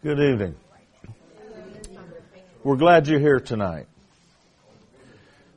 Good 0.00 0.20
evening. 0.20 0.54
We're 2.62 2.76
glad 2.76 3.08
you're 3.08 3.18
here 3.18 3.40
tonight. 3.40 3.88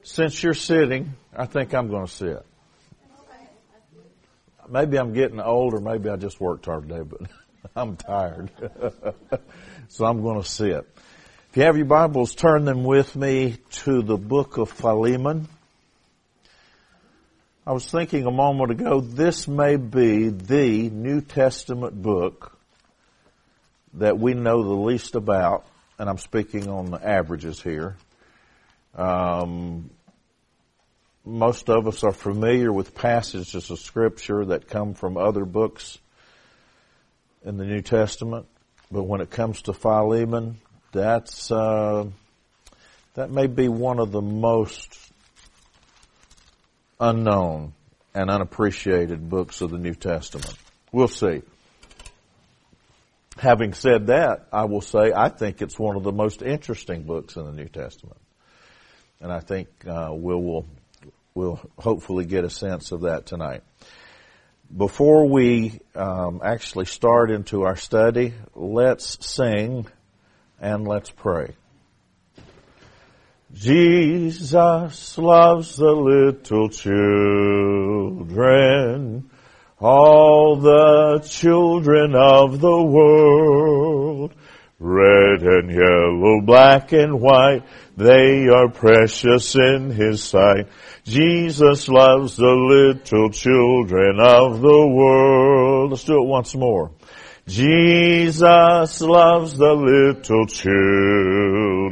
Since 0.02 0.42
you're 0.42 0.56
sitting, 0.56 1.14
I 1.32 1.46
think 1.46 1.76
I'm 1.76 1.90
going 1.90 2.08
to 2.08 2.12
sit. 2.12 2.44
Maybe 4.68 4.98
I'm 4.98 5.14
getting 5.14 5.40
old 5.40 5.76
or 5.76 5.80
maybe 5.80 6.10
I 6.10 6.16
just 6.16 6.42
worked 6.42 6.66
hard 6.66 6.90
today, 6.90 7.04
but 7.04 7.30
I'm 7.76 7.98
tired. 7.98 8.50
so 9.90 10.06
I'm 10.06 10.24
going 10.24 10.42
to 10.42 10.50
sit. 10.50 10.88
If 11.52 11.58
you 11.58 11.62
have 11.62 11.78
your 11.78 11.86
Bibles, 11.86 12.34
turn 12.34 12.66
them 12.66 12.84
with 12.84 13.16
me 13.16 13.58
to 13.84 14.02
the 14.02 14.18
book 14.18 14.58
of 14.58 14.72
Philemon. 14.72 15.50
I 17.68 17.74
was 17.74 17.86
thinking 17.86 18.26
a 18.26 18.32
moment 18.32 18.72
ago, 18.72 19.02
this 19.02 19.48
may 19.48 19.76
be 19.76 20.30
the 20.30 20.90
New 20.90 21.22
Testament 21.22 22.02
book 22.02 22.58
that 23.96 24.20
we 24.20 24.34
know 24.34 24.64
the 24.64 24.70
least 24.70 25.16
about, 25.16 25.66
and 26.00 26.10
I'm 26.10 26.18
speaking 26.18 26.70
on 26.70 26.92
the 26.92 27.06
averages 27.06 27.62
here. 27.62 27.96
Um, 28.96 29.90
most 31.24 31.70
of 31.70 31.88
us 31.88 32.04
are 32.04 32.12
familiar 32.12 32.72
with 32.72 32.96
passages 32.96 33.70
of 33.70 33.80
scripture 33.80 34.46
that 34.46 34.68
come 34.68 34.94
from 34.94 35.18
other 35.18 35.46
books 35.46 36.00
in 37.44 37.58
the 37.58 37.66
New 37.66 37.82
Testament, 37.82 38.48
but 38.92 39.04
when 39.04 39.22
it 39.22 39.30
comes 39.30 39.64
to 39.64 39.74
Philemon, 39.74 40.60
that's 40.92 41.52
uh, 41.52 42.06
that 43.14 43.30
may 43.30 43.48
be 43.48 43.68
one 43.68 44.00
of 44.00 44.12
the 44.12 44.22
most 44.22 44.98
unknown 47.00 47.74
and 48.14 48.30
unappreciated 48.30 49.30
books 49.30 49.62
of 49.62 49.72
the 49.72 49.78
New 49.78 49.96
Testament. 49.96 50.56
We'll 50.92 51.08
see. 51.08 51.42
Having 53.42 53.74
said 53.74 54.08
that, 54.08 54.48
I 54.54 54.66
will 54.66 54.82
say 54.82 55.12
I 55.16 55.30
think 55.30 55.64
it's 55.64 55.80
one 55.80 55.96
of 55.96 56.04
the 56.04 56.12
most 56.12 56.44
interesting 56.44 57.02
books 57.02 57.38
in 57.38 57.44
the 57.44 57.52
New 57.52 57.70
Testament. 57.70 58.20
And 59.20 59.32
I 59.32 59.40
think 59.40 59.68
uh, 59.88 60.10
we'll, 60.12 60.44
we'll, 60.44 60.68
we'll 61.34 61.60
hopefully 61.76 62.26
get 62.26 62.44
a 62.44 62.52
sense 62.52 62.92
of 62.92 63.02
that 63.02 63.26
tonight. 63.26 63.64
Before 64.78 65.26
we 65.28 65.80
um, 65.96 66.42
actually 66.44 66.86
start 66.86 67.32
into 67.32 67.64
our 67.64 67.76
study, 67.76 68.36
let's 68.54 69.18
sing 69.26 69.88
and 70.60 70.88
let's 70.88 71.10
pray. 71.10 71.56
Jesus 73.56 75.18
loves 75.18 75.78
the 75.78 75.92
little 75.92 76.70
children 76.70 78.12
all 79.82 80.56
the 80.58 81.26
children 81.28 82.14
of 82.16 82.62
the 82.62 82.84
world, 82.84 84.32
red 84.80 85.42
and 85.42 85.72
yellow, 85.72 86.42
black 86.42 86.92
and 86.92 87.20
white, 87.20 87.64
they 87.98 88.48
are 88.48 88.70
precious 88.70 89.56
in 89.56 89.90
His 89.90 90.24
sight. 90.24 90.68
Jesus 91.04 91.90
loves 91.90 92.36
the 92.36 92.46
little 92.46 93.32
children 93.32 94.20
of 94.20 94.62
the 94.62 94.88
world. 94.88 95.90
Let's 95.92 96.04
do 96.04 96.22
it 96.22 96.28
once 96.28 96.54
more. 96.54 96.92
Jesus 97.48 99.02
loves 99.02 99.58
the 99.58 99.74
little 99.74 100.46
children, 100.46 101.90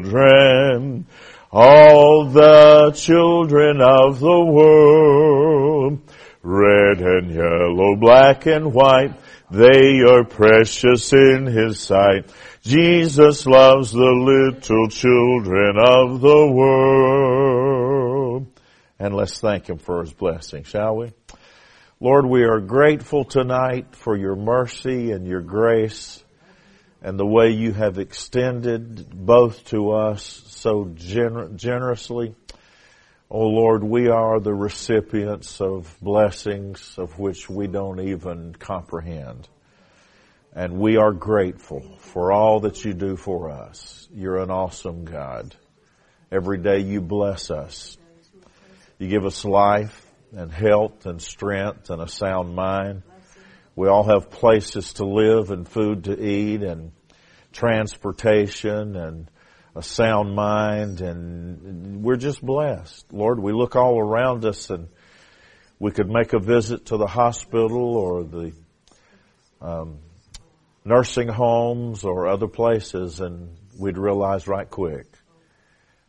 all 1.51 2.25
the 2.25 2.91
children 2.95 3.81
of 3.81 4.19
the 4.19 4.45
world 4.45 6.01
red 6.41 7.01
and 7.01 7.31
yellow, 7.31 7.95
black 7.95 8.45
and 8.45 8.73
white. 8.73 9.13
They 9.51 10.01
are 10.01 10.23
precious 10.23 11.11
in 11.11 11.45
His 11.45 11.79
sight. 11.79 12.29
Jesus 12.61 13.45
loves 13.45 13.91
the 13.91 13.99
little 13.99 14.87
children 14.89 15.77
of 15.77 16.21
the 16.21 16.51
world. 16.51 18.47
And 18.99 19.15
let's 19.15 19.39
thank 19.39 19.67
Him 19.69 19.77
for 19.77 20.01
His 20.01 20.13
blessing, 20.13 20.63
shall 20.63 20.97
we? 20.97 21.11
Lord, 21.99 22.25
we 22.25 22.43
are 22.43 22.59
grateful 22.59 23.25
tonight 23.25 23.95
for 23.95 24.15
your 24.15 24.35
mercy 24.35 25.11
and 25.11 25.27
your 25.27 25.41
grace 25.41 26.23
and 27.01 27.19
the 27.19 27.25
way 27.25 27.51
you 27.51 27.71
have 27.73 27.97
extended 27.97 29.09
both 29.09 29.65
to 29.65 29.91
us 29.91 30.43
so 30.47 30.85
gener- 30.85 31.55
generously 31.55 32.35
Oh 33.31 33.45
Lord, 33.45 33.83
we 33.83 34.07
are 34.07 34.39
the 34.39 34.55
recipients 34.55 35.61
of 35.61 35.95
blessings 36.01 36.95
of 36.97 37.19
which 37.19 37.47
we 37.47 37.67
don't 37.67 37.99
even 37.99 38.55
comprehend. 38.55 39.47
And 40.51 40.79
we 40.79 40.97
are 40.97 41.11
grateful 41.11 41.81
for 41.99 42.31
all 42.31 42.61
that 42.61 42.83
you 42.83 42.93
do 42.93 43.15
for 43.15 43.51
us. 43.51 44.09
You're 44.11 44.37
an 44.37 44.49
awesome 44.49 45.05
God. 45.05 45.55
Every 46.31 46.57
day 46.57 46.79
you 46.79 47.01
bless 47.01 47.51
us. 47.51 47.99
You 48.97 49.07
give 49.07 49.25
us 49.25 49.45
life 49.45 50.07
and 50.35 50.51
health 50.51 51.05
and 51.05 51.21
strength 51.21 51.91
and 51.91 52.01
a 52.01 52.07
sound 52.07 52.55
mind. 52.55 53.03
We 53.75 53.89
all 53.89 54.05
have 54.05 54.31
places 54.31 54.93
to 54.93 55.05
live 55.05 55.51
and 55.51 55.69
food 55.69 56.05
to 56.05 56.19
eat 56.19 56.63
and 56.63 56.93
transportation 57.53 58.95
and 58.95 59.29
a 59.79 59.83
sound 59.83 60.35
mind 60.35 60.99
and 60.99 62.03
we're 62.03 62.17
just 62.17 62.45
blessed. 62.45 63.05
Lord, 63.13 63.39
we 63.39 63.53
look 63.53 63.77
all 63.77 63.97
around 63.97 64.43
us 64.43 64.69
and 64.69 64.89
we 65.79 65.91
could 65.91 66.09
make 66.09 66.33
a 66.33 66.39
visit 66.39 66.87
to 66.87 66.97
the 66.97 67.07
hospital 67.07 67.95
or 67.95 68.23
the 68.25 68.51
um, 69.61 69.99
nursing 70.83 71.29
homes 71.29 72.03
or 72.03 72.27
other 72.27 72.49
places 72.49 73.21
and 73.21 73.55
we'd 73.79 73.97
realize 73.97 74.49
right 74.49 74.69
quick 74.69 75.05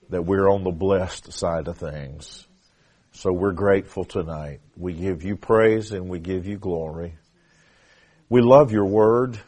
that 0.09 0.23
we're 0.23 0.49
on 0.51 0.65
the 0.65 0.73
blessed 0.73 1.33
side 1.33 1.69
of 1.69 1.79
things. 1.79 2.49
So 3.13 3.33
we're 3.33 3.53
grateful 3.53 4.05
tonight. 4.05 4.59
We 4.77 4.95
give 4.95 5.23
you 5.23 5.37
praise 5.37 5.93
and 5.93 6.09
we 6.09 6.19
give 6.19 6.45
you 6.45 6.59
glory. 6.59 7.15
We 8.29 8.41
love 8.41 8.73
your 8.73 8.87
word. 8.87 9.39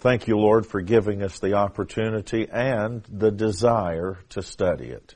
Thank 0.00 0.28
you, 0.28 0.38
Lord, 0.38 0.66
for 0.66 0.80
giving 0.80 1.22
us 1.22 1.40
the 1.40 1.54
opportunity 1.54 2.48
and 2.50 3.04
the 3.10 3.30
desire 3.30 4.18
to 4.30 4.42
study 4.42 4.86
it. 4.86 5.14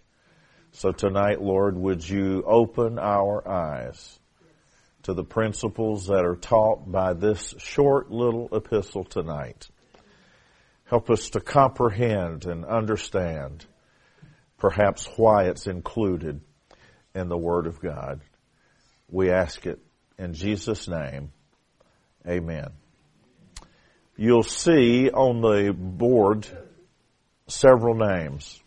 So 0.73 0.93
tonight, 0.93 1.41
Lord, 1.41 1.75
would 1.75 2.07
you 2.07 2.45
open 2.47 2.99
our 2.99 3.49
eyes 3.49 4.19
to 5.05 5.15
the 5.15 5.25
principles 5.25 6.09
that 6.09 6.27
are 6.27 6.37
taught 6.37 6.91
by 6.91 7.15
this 7.15 7.55
short 7.59 8.11
little 8.11 8.49
epistle 8.53 9.05
tonight. 9.05 9.69
Help 10.85 11.09
us 11.09 11.31
to 11.31 11.41
comprehend 11.41 12.45
and 12.45 12.67
understand 12.67 13.65
perhaps 14.59 15.09
why 15.17 15.45
it's 15.45 15.67
included 15.67 16.43
in 17.15 17.29
the 17.31 17.39
Word 17.39 17.67
of 17.67 17.81
God. 17.81 18.21
We 19.09 19.31
ask 19.31 19.65
it 19.65 19.79
in 20.19 20.35
Jesus' 20.35 20.89
name. 20.89 21.33
Amen 22.29 22.84
you'll 24.17 24.43
see 24.43 25.11
on 25.11 25.41
the 25.41 25.73
board 25.73 26.47
several 27.47 27.95
names. 27.95 28.61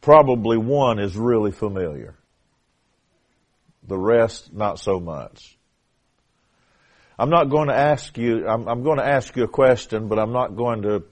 Probably 0.00 0.56
one 0.56 0.98
is 0.98 1.16
really 1.16 1.50
familiar. 1.50 2.14
The 3.88 3.98
rest, 3.98 4.52
not 4.52 4.78
so 4.78 5.00
much. 5.00 5.56
I'm 7.18 7.30
not 7.30 7.50
going 7.50 7.68
to 7.68 7.74
ask 7.74 8.16
you, 8.18 8.46
I'm, 8.46 8.68
I'm 8.68 8.82
going 8.82 8.98
to 8.98 9.06
ask 9.06 9.34
you 9.36 9.44
a 9.44 9.48
question, 9.48 10.08
but 10.08 10.18
I'm 10.18 10.32
not 10.32 10.54
going 10.54 10.82
to, 10.82 11.04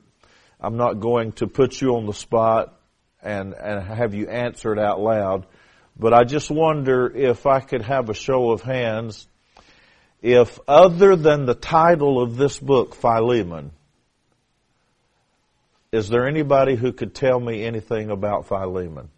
I'm 0.61 0.77
not 0.77 1.01
going 1.01 1.33
to 1.33 1.47
put 1.47 1.81
you 1.81 1.97
on 1.97 2.07
the 2.07 2.13
spot 2.13 2.79
and, 3.23 3.55
and 3.55 3.83
have 3.83 4.15
you 4.15 4.29
answer 4.29 4.73
it 4.73 4.79
out 4.79 5.01
loud. 5.01 5.47
But 5.99 6.13
I 6.13 6.25
just 6.25 6.51
wonder 6.51 7.11
if 7.15 7.47
I 7.47 7.61
could 7.61 7.83
have 7.83 8.11
a 8.11 8.15
show 8.15 8.51
of 8.51 8.61
hands 8.61 9.27
if 10.25 10.59
other 10.67 11.17
than 11.17 11.45
the 11.45 11.55
title 11.55 12.19
of 12.19 12.39
this 12.39 12.59
book, 12.59 12.95
Philemon, 12.95 13.73
is 15.93 16.09
there 16.09 16.27
anybody 16.27 16.77
who 16.77 16.95
could 16.95 17.15
tell 17.15 17.39
me 17.39 17.63
anything 17.63 18.09
about 18.09 18.49
Philemon? 18.49 19.11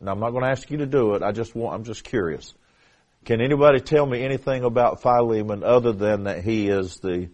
Now 0.00 0.10
I'm 0.10 0.18
not 0.18 0.30
going 0.30 0.42
to 0.42 0.50
ask 0.50 0.68
you 0.72 0.78
to 0.78 0.86
do 0.86 1.14
it. 1.14 1.22
I 1.22 1.30
just 1.30 1.54
want, 1.54 1.76
I'm 1.76 1.84
just 1.84 2.02
curious. 2.02 2.52
Can 3.26 3.40
anybody 3.40 3.78
tell 3.78 4.04
me 4.04 4.24
anything 4.24 4.64
about 4.64 5.02
Philemon 5.02 5.62
other 5.62 5.92
than 5.92 6.24
that 6.24 6.42
he 6.42 6.68
is 6.68 6.96
the, 6.96 7.28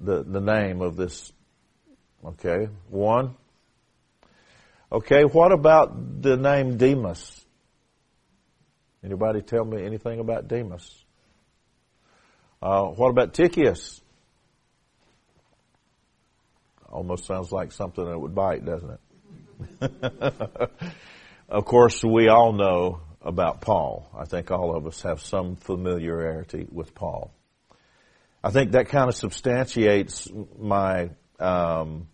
the, 0.00 0.22
the 0.22 0.40
name 0.40 0.80
of 0.80 0.96
this? 0.96 1.34
Okay. 2.24 2.68
One. 2.88 3.34
Okay. 4.90 5.24
What 5.24 5.52
about 5.52 6.22
the 6.22 6.38
name 6.38 6.78
Demas? 6.78 7.44
Anybody 9.04 9.42
tell 9.42 9.66
me 9.66 9.84
anything 9.84 10.18
about 10.18 10.48
Demas? 10.48 11.03
Uh, 12.64 12.84
what 12.84 13.10
about 13.10 13.34
Tychicus? 13.34 14.00
Almost 16.90 17.26
sounds 17.26 17.52
like 17.52 17.72
something 17.72 18.02
that 18.02 18.18
would 18.18 18.34
bite, 18.34 18.64
doesn't 18.64 18.98
it? 19.82 20.70
of 21.50 21.64
course, 21.66 22.02
we 22.02 22.28
all 22.28 22.54
know 22.54 23.02
about 23.20 23.60
Paul. 23.60 24.08
I 24.18 24.24
think 24.24 24.50
all 24.50 24.74
of 24.74 24.86
us 24.86 25.02
have 25.02 25.20
some 25.20 25.56
familiarity 25.56 26.66
with 26.72 26.94
Paul. 26.94 27.34
I 28.42 28.50
think 28.50 28.72
that 28.72 28.88
kind 28.88 29.10
of 29.10 29.14
substantiates 29.14 30.30
my 30.58 31.10
um, 31.38 32.08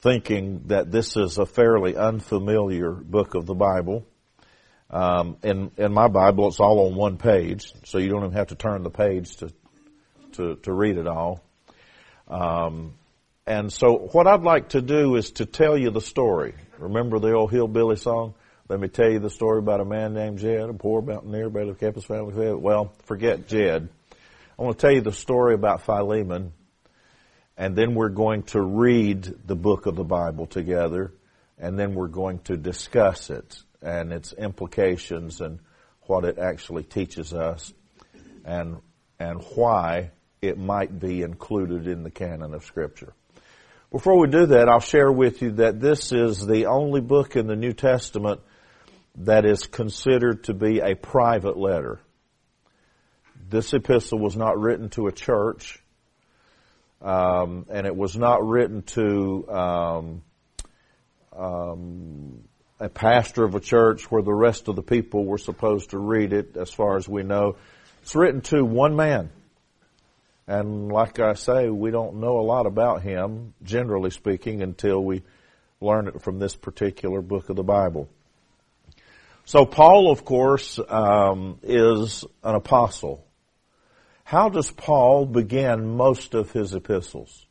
thinking 0.00 0.62
that 0.66 0.90
this 0.90 1.16
is 1.16 1.38
a 1.38 1.46
fairly 1.46 1.96
unfamiliar 1.96 2.90
book 2.90 3.36
of 3.36 3.46
the 3.46 3.54
Bible. 3.54 4.04
Um, 4.92 5.36
in 5.42 5.70
in 5.78 5.92
my 5.92 6.08
Bible, 6.08 6.48
it's 6.48 6.60
all 6.60 6.86
on 6.86 6.94
one 6.94 7.16
page, 7.16 7.72
so 7.84 7.98
you 7.98 8.08
don't 8.08 8.24
even 8.24 8.36
have 8.36 8.48
to 8.48 8.54
turn 8.54 8.82
the 8.82 8.90
page 8.90 9.36
to 9.36 9.52
to, 10.32 10.56
to 10.56 10.72
read 10.72 10.98
it 10.98 11.06
all. 11.06 11.42
Um, 12.28 12.94
and 13.46 13.72
so, 13.72 14.08
what 14.12 14.26
I'd 14.26 14.42
like 14.42 14.70
to 14.70 14.82
do 14.82 15.16
is 15.16 15.32
to 15.32 15.46
tell 15.46 15.76
you 15.76 15.90
the 15.90 16.00
story. 16.00 16.54
Remember 16.78 17.18
the 17.18 17.32
old 17.32 17.50
hillbilly 17.50 17.96
song? 17.96 18.34
Let 18.68 18.80
me 18.80 18.88
tell 18.88 19.10
you 19.10 19.18
the 19.18 19.30
story 19.30 19.58
about 19.58 19.80
a 19.80 19.84
man 19.84 20.14
named 20.14 20.38
Jed, 20.38 20.68
a 20.68 20.72
poor 20.72 21.02
mountaineer, 21.02 21.50
but 21.50 21.64
who 21.64 21.74
kept 21.74 21.96
his 21.96 22.04
family 22.04 22.34
fed. 22.34 22.54
Well, 22.54 22.92
forget 23.04 23.48
Jed. 23.48 23.88
I 24.58 24.62
want 24.62 24.78
to 24.78 24.86
tell 24.86 24.94
you 24.94 25.00
the 25.00 25.12
story 25.12 25.54
about 25.54 25.82
Philemon 25.82 26.52
and 27.56 27.76
then 27.76 27.94
we're 27.94 28.08
going 28.08 28.42
to 28.44 28.60
read 28.60 29.34
the 29.46 29.56
book 29.56 29.86
of 29.86 29.94
the 29.94 30.04
Bible 30.04 30.46
together, 30.46 31.12
and 31.58 31.78
then 31.78 31.94
we're 31.94 32.08
going 32.08 32.38
to 32.40 32.56
discuss 32.56 33.30
it 33.30 33.56
and 33.82 34.12
its 34.12 34.32
implications 34.32 35.40
and 35.40 35.58
what 36.02 36.24
it 36.24 36.38
actually 36.38 36.82
teaches 36.82 37.32
us 37.32 37.72
and 38.44 38.78
and 39.18 39.40
why 39.54 40.10
it 40.40 40.58
might 40.58 40.98
be 40.98 41.22
included 41.22 41.86
in 41.86 42.02
the 42.02 42.10
canon 42.10 42.54
of 42.54 42.64
scripture. 42.64 43.14
Before 43.92 44.18
we 44.18 44.26
do 44.26 44.46
that, 44.46 44.68
I'll 44.68 44.80
share 44.80 45.12
with 45.12 45.42
you 45.42 45.52
that 45.52 45.78
this 45.80 46.12
is 46.12 46.44
the 46.44 46.66
only 46.66 47.00
book 47.00 47.36
in 47.36 47.46
the 47.46 47.54
New 47.54 47.72
Testament 47.72 48.40
that 49.16 49.44
is 49.44 49.66
considered 49.66 50.44
to 50.44 50.54
be 50.54 50.80
a 50.80 50.94
private 50.96 51.56
letter. 51.56 52.00
This 53.48 53.74
epistle 53.74 54.18
was 54.18 54.36
not 54.36 54.58
written 54.58 54.88
to 54.90 55.06
a 55.06 55.12
church. 55.12 55.78
Um, 57.02 57.66
and 57.68 57.86
it 57.86 57.94
was 57.94 58.16
not 58.16 58.46
written 58.46 58.82
to 58.82 59.48
um, 59.50 60.22
um, 61.36 62.44
a 62.82 62.88
pastor 62.88 63.44
of 63.44 63.54
a 63.54 63.60
church 63.60 64.10
where 64.10 64.22
the 64.22 64.34
rest 64.34 64.66
of 64.66 64.74
the 64.74 64.82
people 64.82 65.24
were 65.24 65.38
supposed 65.38 65.90
to 65.90 65.98
read 65.98 66.32
it, 66.32 66.56
as 66.56 66.72
far 66.72 66.96
as 66.96 67.08
we 67.08 67.22
know. 67.22 67.56
It's 68.02 68.16
written 68.16 68.40
to 68.42 68.64
one 68.64 68.96
man. 68.96 69.30
And 70.48 70.90
like 70.90 71.20
I 71.20 71.34
say, 71.34 71.68
we 71.68 71.92
don't 71.92 72.16
know 72.16 72.40
a 72.40 72.42
lot 72.42 72.66
about 72.66 73.02
him, 73.02 73.54
generally 73.62 74.10
speaking, 74.10 74.62
until 74.62 75.02
we 75.02 75.22
learn 75.80 76.08
it 76.08 76.22
from 76.22 76.40
this 76.40 76.56
particular 76.56 77.22
book 77.22 77.50
of 77.50 77.54
the 77.54 77.62
Bible. 77.62 78.08
So 79.44 79.64
Paul, 79.64 80.10
of 80.10 80.24
course, 80.24 80.80
um, 80.88 81.60
is 81.62 82.24
an 82.42 82.56
apostle. 82.56 83.24
How 84.24 84.48
does 84.48 84.72
Paul 84.72 85.26
begin 85.26 85.96
most 85.96 86.34
of 86.34 86.50
his 86.50 86.74
epistles? 86.74 87.46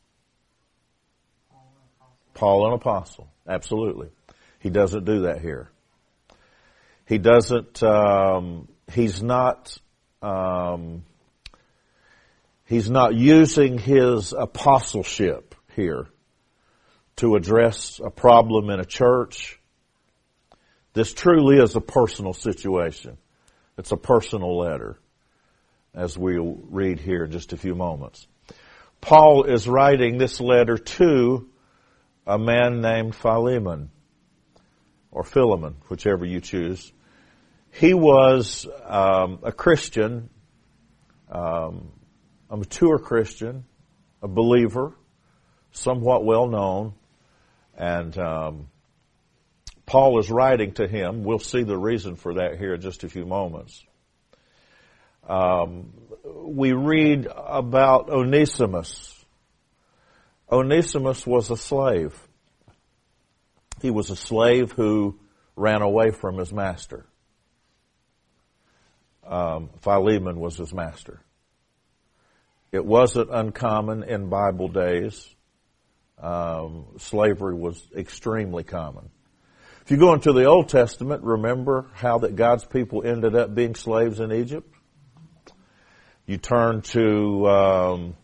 Paul 2.33 2.67
an 2.67 2.73
apostle. 2.73 3.29
Absolutely. 3.47 4.09
He 4.61 4.69
doesn't 4.69 5.05
do 5.05 5.23
that 5.23 5.41
here. 5.41 5.69
He 7.05 7.17
doesn't, 7.17 7.83
um, 7.83 8.67
he's 8.93 9.21
not, 9.21 9.77
um, 10.21 11.03
he's 12.65 12.89
not 12.89 13.13
using 13.13 13.77
his 13.77 14.33
apostleship 14.33 15.55
here 15.75 16.07
to 17.17 17.35
address 17.35 17.99
a 18.03 18.09
problem 18.09 18.69
in 18.69 18.79
a 18.79 18.85
church. 18.85 19.59
This 20.93 21.11
truly 21.13 21.57
is 21.57 21.75
a 21.75 21.81
personal 21.81 22.33
situation. 22.33 23.17
It's 23.77 23.91
a 23.91 23.97
personal 23.97 24.57
letter 24.57 24.97
as 25.93 26.17
we'll 26.17 26.59
read 26.69 26.99
here 26.99 27.25
in 27.25 27.31
just 27.31 27.51
a 27.51 27.57
few 27.57 27.75
moments. 27.75 28.27
Paul 29.01 29.43
is 29.43 29.67
writing 29.67 30.17
this 30.17 30.39
letter 30.39 30.77
to 30.77 31.49
a 32.27 32.37
man 32.37 32.81
named 32.81 33.15
Philemon, 33.15 33.89
or 35.11 35.23
Philemon, 35.23 35.75
whichever 35.89 36.25
you 36.25 36.39
choose. 36.39 36.91
He 37.71 37.93
was 37.93 38.67
um, 38.85 39.39
a 39.43 39.51
Christian, 39.51 40.29
um, 41.29 41.91
a 42.49 42.57
mature 42.57 42.99
Christian, 42.99 43.65
a 44.21 44.27
believer, 44.27 44.93
somewhat 45.71 46.25
well 46.25 46.47
known, 46.47 46.93
and 47.77 48.17
um, 48.17 48.67
Paul 49.85 50.19
is 50.19 50.29
writing 50.29 50.73
to 50.73 50.87
him. 50.87 51.23
We'll 51.23 51.39
see 51.39 51.63
the 51.63 51.77
reason 51.77 52.15
for 52.15 52.35
that 52.35 52.57
here 52.57 52.73
in 52.73 52.81
just 52.81 53.03
a 53.03 53.09
few 53.09 53.25
moments. 53.25 53.83
Um, 55.27 55.93
we 56.23 56.73
read 56.73 57.27
about 57.27 58.09
Onesimus. 58.09 59.25
Onesimus 60.51 61.25
was 61.25 61.49
a 61.51 61.57
slave. 61.57 62.17
He 63.81 63.89
was 63.89 64.09
a 64.09 64.15
slave 64.15 64.71
who 64.71 65.19
ran 65.55 65.81
away 65.81 66.11
from 66.11 66.37
his 66.37 66.53
master. 66.53 67.05
Um, 69.25 69.69
Philemon 69.81 70.39
was 70.39 70.57
his 70.57 70.73
master. 70.73 71.21
It 72.71 72.85
wasn't 72.85 73.29
uncommon 73.31 74.03
in 74.03 74.29
Bible 74.29 74.67
days. 74.67 75.27
Um, 76.21 76.85
slavery 76.99 77.55
was 77.55 77.81
extremely 77.95 78.63
common. 78.63 79.09
If 79.81 79.89
you 79.89 79.97
go 79.97 80.13
into 80.13 80.31
the 80.31 80.45
Old 80.45 80.69
Testament, 80.69 81.23
remember 81.23 81.87
how 81.93 82.19
that 82.19 82.35
God's 82.35 82.63
people 82.63 83.03
ended 83.03 83.35
up 83.35 83.53
being 83.53 83.75
slaves 83.75 84.19
in 84.19 84.31
Egypt? 84.31 84.71
You 86.27 86.37
turn 86.37 86.81
to 86.81 87.49
um, 87.49 88.15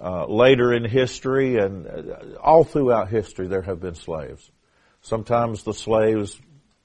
uh, 0.00 0.26
later 0.26 0.72
in 0.72 0.84
history, 0.84 1.58
and 1.58 1.86
uh, 1.86 2.38
all 2.40 2.64
throughout 2.64 3.08
history, 3.08 3.48
there 3.48 3.62
have 3.62 3.80
been 3.80 3.96
slaves. 3.96 4.50
Sometimes 5.08 5.62
the 5.62 5.72
slaves, 5.72 6.38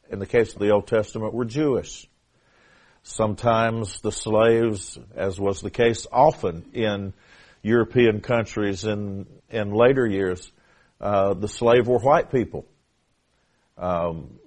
in 0.09 0.19
the 0.19 0.25
case 0.25 0.53
of 0.53 0.59
the 0.59 0.69
Old 0.69 0.87
Testament, 0.87 1.33
were 1.33 1.43
Jewish. 1.43 2.07
Sometimes 3.03 3.99
the 3.99 4.13
slaves, 4.13 4.97
as 5.13 5.37
was 5.37 5.59
the 5.59 5.69
case 5.69 6.07
often 6.09 6.63
in 6.71 7.13
European 7.63 8.21
countries 8.21 8.85
in 8.85 9.25
in 9.49 9.73
later 9.73 10.07
years, 10.07 10.49
uh, 11.01 11.33
the 11.33 11.49
slave 11.49 11.89
were 11.89 11.99
white 11.99 12.31
people. 12.31 12.65
Um, 13.77 14.39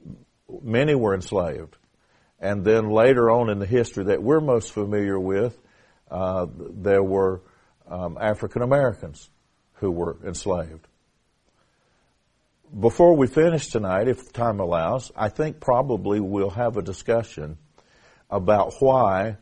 many 0.62 0.94
were 0.94 1.14
enslaved, 1.14 1.76
and 2.40 2.64
then 2.64 2.88
later 2.88 3.30
on 3.30 3.50
in 3.50 3.58
the 3.58 3.66
history 3.66 4.04
that 4.04 4.22
we're 4.22 4.40
most 4.40 4.72
familiar 4.72 5.20
with, 5.20 5.54
uh, 6.10 6.46
there 6.56 7.02
were 7.02 7.42
um, 7.86 8.16
African 8.18 8.62
Americans 8.62 9.28
who 9.74 9.90
were 9.90 10.16
enslaved. 10.24 10.88
Before 12.74 13.16
we 13.16 13.26
finish 13.26 13.68
tonight, 13.68 14.08
if 14.08 14.32
time 14.32 14.60
allows, 14.60 15.12
I 15.16 15.28
think 15.28 15.60
probably 15.60 16.20
we'll 16.20 16.50
have 16.50 16.76
a 16.76 16.82
discussion 16.82 17.58
about 18.28 18.74
why 18.80 19.36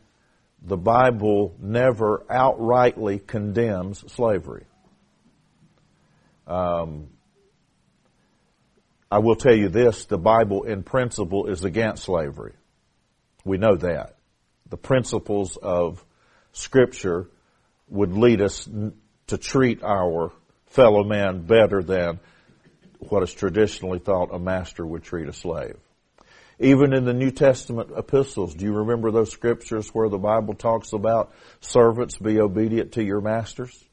the 0.61 0.77
Bible 0.77 1.55
never 1.59 2.23
outrightly 2.29 3.25
condemns 3.25 4.03
slavery. 4.13 4.65
Um, 6.45 7.07
I 9.11 9.19
will 9.19 9.35
tell 9.35 9.55
you 9.55 9.69
this, 9.69 10.05
the 10.05 10.17
Bible 10.17 10.63
in 10.63 10.83
principle 10.83 11.47
is 11.47 11.63
against 11.63 12.03
slavery. 12.03 12.53
We 13.43 13.57
know 13.57 13.75
that. 13.75 14.17
The 14.69 14.77
principles 14.77 15.57
of 15.57 16.03
Scripture 16.51 17.29
would 17.89 18.13
lead 18.13 18.41
us 18.41 18.69
to 19.27 19.37
treat 19.37 19.83
our 19.83 20.31
fellow 20.67 21.03
man 21.03 21.45
better 21.45 21.81
than 21.81 22.19
what 22.99 23.23
is 23.23 23.33
traditionally 23.33 23.99
thought 23.99 24.33
a 24.33 24.39
master 24.39 24.85
would 24.85 25.03
treat 25.03 25.27
a 25.27 25.33
slave. 25.33 25.77
Even 26.59 26.93
in 26.93 27.03
the 27.03 27.13
New 27.13 27.31
Testament 27.31 27.89
epistles, 27.95 28.55
do 28.55 28.65
you 28.65 28.73
remember 28.73 29.11
those 29.11 29.31
scriptures 29.31 29.89
where 29.89 30.07
the 30.07 30.17
Bible 30.17 30.53
talks 30.53 30.93
about 30.93 31.33
servants 31.59 32.17
be 32.17 32.39
obedient 32.39 32.93
to 32.93 33.03
your 33.03 33.19
masters? 33.19 33.83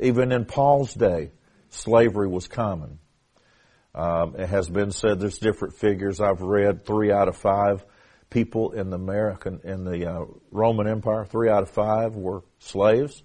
Even 0.00 0.32
in 0.32 0.44
Paul's 0.44 0.92
day, 0.92 1.30
slavery 1.70 2.26
was 2.26 2.48
common. 2.48 2.98
Um, 3.94 4.34
it 4.36 4.48
has 4.48 4.68
been 4.68 4.90
said 4.90 5.20
there's 5.20 5.38
different 5.38 5.76
figures. 5.76 6.20
I've 6.20 6.40
read 6.40 6.84
three 6.84 7.12
out 7.12 7.28
of 7.28 7.36
five 7.36 7.84
people 8.30 8.72
in 8.72 8.90
the 8.90 8.96
American, 8.96 9.60
in 9.64 9.84
the 9.84 10.10
uh, 10.10 10.24
Roman 10.50 10.88
Empire, 10.88 11.24
three 11.26 11.50
out 11.50 11.62
of 11.62 11.70
five 11.70 12.16
were 12.16 12.42
slaves. 12.58 13.22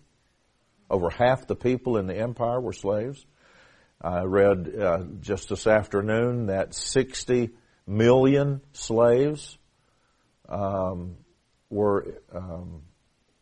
Over 0.89 1.09
half 1.09 1.47
the 1.47 1.55
people 1.55 1.97
in 1.97 2.05
the 2.05 2.17
empire 2.17 2.59
were 2.59 2.73
slaves. 2.73 3.25
I 4.01 4.23
read 4.23 4.73
uh, 4.79 5.03
just 5.21 5.49
this 5.49 5.65
afternoon 5.67 6.47
that 6.47 6.73
60 6.73 7.49
million 7.85 8.61
slaves 8.73 9.57
um, 10.47 11.15
were 11.69 12.21
um, 12.33 12.83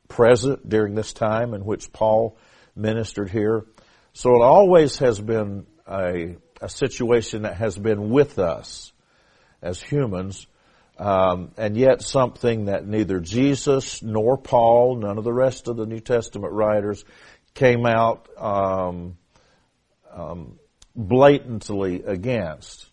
present 0.07 0.67
during 0.67 0.95
this 0.95 1.13
time 1.13 1.53
in 1.53 1.65
which 1.65 1.91
Paul 1.91 2.37
ministered 2.75 3.29
here. 3.29 3.65
So 4.13 4.29
it 4.35 4.41
always 4.43 4.97
has 4.99 5.19
been 5.19 5.65
a, 5.87 6.37
a 6.61 6.69
situation 6.69 7.41
that 7.41 7.57
has 7.57 7.77
been 7.77 8.09
with 8.09 8.39
us 8.39 8.93
as 9.61 9.81
humans 9.81 10.47
Um, 10.97 11.51
and 11.57 11.75
yet 11.75 12.01
something 12.01 12.65
that 12.65 12.87
neither 12.87 13.19
Jesus 13.19 14.01
nor 14.01 14.37
Paul, 14.37 14.95
none 14.95 15.17
of 15.17 15.25
the 15.25 15.33
rest 15.33 15.67
of 15.67 15.75
the 15.75 15.85
New 15.85 15.99
Testament 15.99 16.53
writers, 16.53 17.03
came 17.53 17.85
out 17.85 18.29
um, 20.15 20.57
blatantly 20.95 22.03
against. 22.03 22.87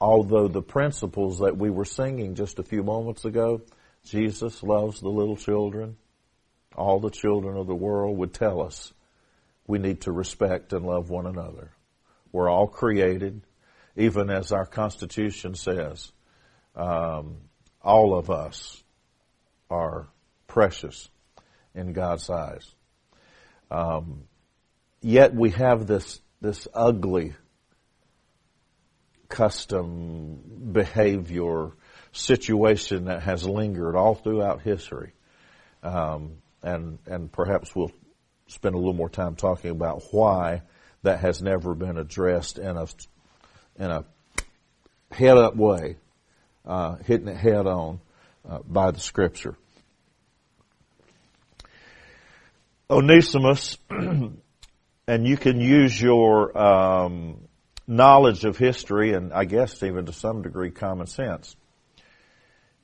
Although 0.00 0.48
the 0.48 0.62
principles 0.62 1.38
that 1.38 1.56
we 1.56 1.70
were 1.70 1.84
singing 1.84 2.34
just 2.34 2.58
a 2.58 2.64
few 2.64 2.82
moments 2.82 3.24
ago, 3.24 3.62
Jesus 4.04 4.62
loves 4.62 5.00
the 5.00 5.08
little 5.08 5.36
children, 5.36 5.96
all 6.74 7.00
the 7.00 7.10
children 7.10 7.56
of 7.56 7.66
the 7.66 7.74
world 7.74 8.18
would 8.18 8.34
tell 8.34 8.62
us 8.62 8.92
we 9.66 9.78
need 9.78 10.02
to 10.02 10.12
respect 10.12 10.72
and 10.72 10.84
love 10.84 11.08
one 11.08 11.26
another. 11.26 11.70
We're 12.32 12.50
all 12.50 12.66
created, 12.66 13.42
even 13.96 14.30
as 14.30 14.52
our 14.52 14.66
Constitution 14.66 15.54
says 15.54 16.10
um, 16.74 17.36
all 17.82 18.16
of 18.16 18.30
us 18.30 18.82
are 19.70 20.08
precious 20.46 21.08
in 21.74 21.92
God's 21.92 22.28
eyes. 22.28 22.74
Um, 23.70 24.24
yet 25.00 25.34
we 25.34 25.50
have 25.50 25.86
this 25.86 26.20
this 26.42 26.68
ugly 26.74 27.34
custom 29.28 30.70
behavior 30.72 31.70
situation 32.10 33.06
that 33.06 33.22
has 33.22 33.46
lingered 33.46 33.96
all 33.96 34.14
throughout 34.14 34.60
history, 34.60 35.12
um, 35.82 36.36
and 36.62 36.98
and 37.06 37.32
perhaps 37.32 37.74
we'll 37.74 37.92
spend 38.48 38.74
a 38.74 38.78
little 38.78 38.92
more 38.92 39.08
time 39.08 39.36
talking 39.36 39.70
about 39.70 40.02
why 40.10 40.60
that 41.02 41.20
has 41.20 41.40
never 41.40 41.74
been 41.74 41.96
addressed 41.96 42.58
in 42.58 42.76
a 42.76 42.86
in 43.76 43.90
a 43.90 44.04
head 45.12 45.38
up 45.38 45.56
way 45.56 45.96
uh, 46.66 46.96
hitting 46.96 47.28
it 47.28 47.36
head 47.36 47.66
on 47.66 48.00
uh, 48.48 48.58
by 48.66 48.90
the 48.90 49.00
scripture. 49.00 49.56
Onesimus, 52.90 53.78
and 55.12 55.26
you 55.26 55.36
can 55.36 55.60
use 55.60 56.00
your 56.00 56.56
um, 56.56 57.46
knowledge 57.86 58.46
of 58.46 58.56
history 58.56 59.12
and 59.12 59.30
I 59.30 59.44
guess 59.44 59.82
even 59.82 60.06
to 60.06 60.12
some 60.14 60.40
degree 60.40 60.70
common 60.70 61.06
sense. 61.06 61.54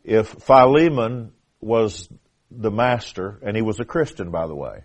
If 0.04 0.28
Philemon 0.28 1.32
was 1.62 2.06
the 2.50 2.70
master, 2.70 3.38
and 3.42 3.56
he 3.56 3.62
was 3.62 3.80
a 3.80 3.86
Christian 3.86 4.30
by 4.30 4.46
the 4.46 4.54
way, 4.54 4.84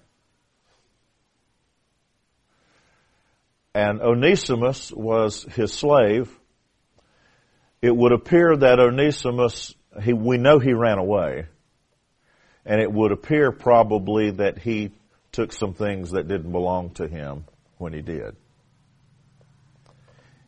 and 3.75 3.99
Onesimus 3.99 4.89
was 4.93 5.43
his 5.43 5.73
slave, 5.73 6.33
it 7.81 7.93
would 7.93 8.13
appear 8.13 8.55
that 8.55 8.79
Onesimus, 8.79 9.75
he, 10.01 10.13
we 10.13 10.37
know 10.37 10.59
he 10.59 10.71
ran 10.71 10.97
away, 10.97 11.47
and 12.65 12.79
it 12.79 12.91
would 12.91 13.11
appear 13.11 13.51
probably 13.51 14.31
that 14.31 14.59
he 14.59 14.91
took 15.33 15.51
some 15.51 15.73
things 15.73 16.11
that 16.11 16.27
didn't 16.27 16.51
belong 16.51 16.91
to 16.91 17.07
him 17.07 17.43
when 17.77 17.91
he 17.91 18.01
did. 18.01 18.35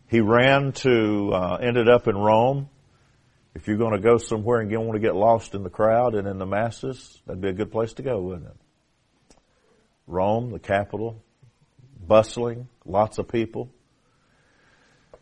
He 0.08 0.22
ran 0.22 0.72
to, 0.74 1.32
uh, 1.34 1.58
ended 1.62 1.90
up 1.90 2.08
in 2.08 2.16
Rome. 2.16 2.70
If 3.56 3.68
you're 3.68 3.78
going 3.78 3.94
to 3.94 4.00
go 4.00 4.18
somewhere 4.18 4.62
and 4.62 4.70
you 4.70 4.80
want 4.80 4.94
to 4.94 5.00
get 5.00 5.16
lost 5.16 5.56
in 5.56 5.64
the 5.64 5.70
crowd 5.70 6.14
and 6.14 6.28
in 6.28 6.38
the 6.38 6.46
masses, 6.46 7.22
that'd 7.26 7.42
be 7.42 7.50
a 7.50 7.54
good 7.54 7.72
place 7.72 7.94
to 7.94 8.04
go, 8.04 8.22
wouldn't 8.22 8.48
it? 8.48 9.36
Rome, 10.08 10.52
the 10.52 10.60
capital, 10.60 11.24
bustling, 12.08 12.68
lots 12.86 13.18
of 13.18 13.28
people. 13.28 13.72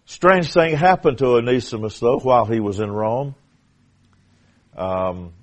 Strange 0.06 0.52
thing 0.52 0.76
happened 0.76 1.20
to 1.20 1.28
Onesimus 1.28 2.00
though 2.00 2.20
while 2.20 2.46
he 2.46 2.60
was 2.60 2.82
in 2.82 2.92
Rome. 2.92 3.36
Um, 4.76 5.34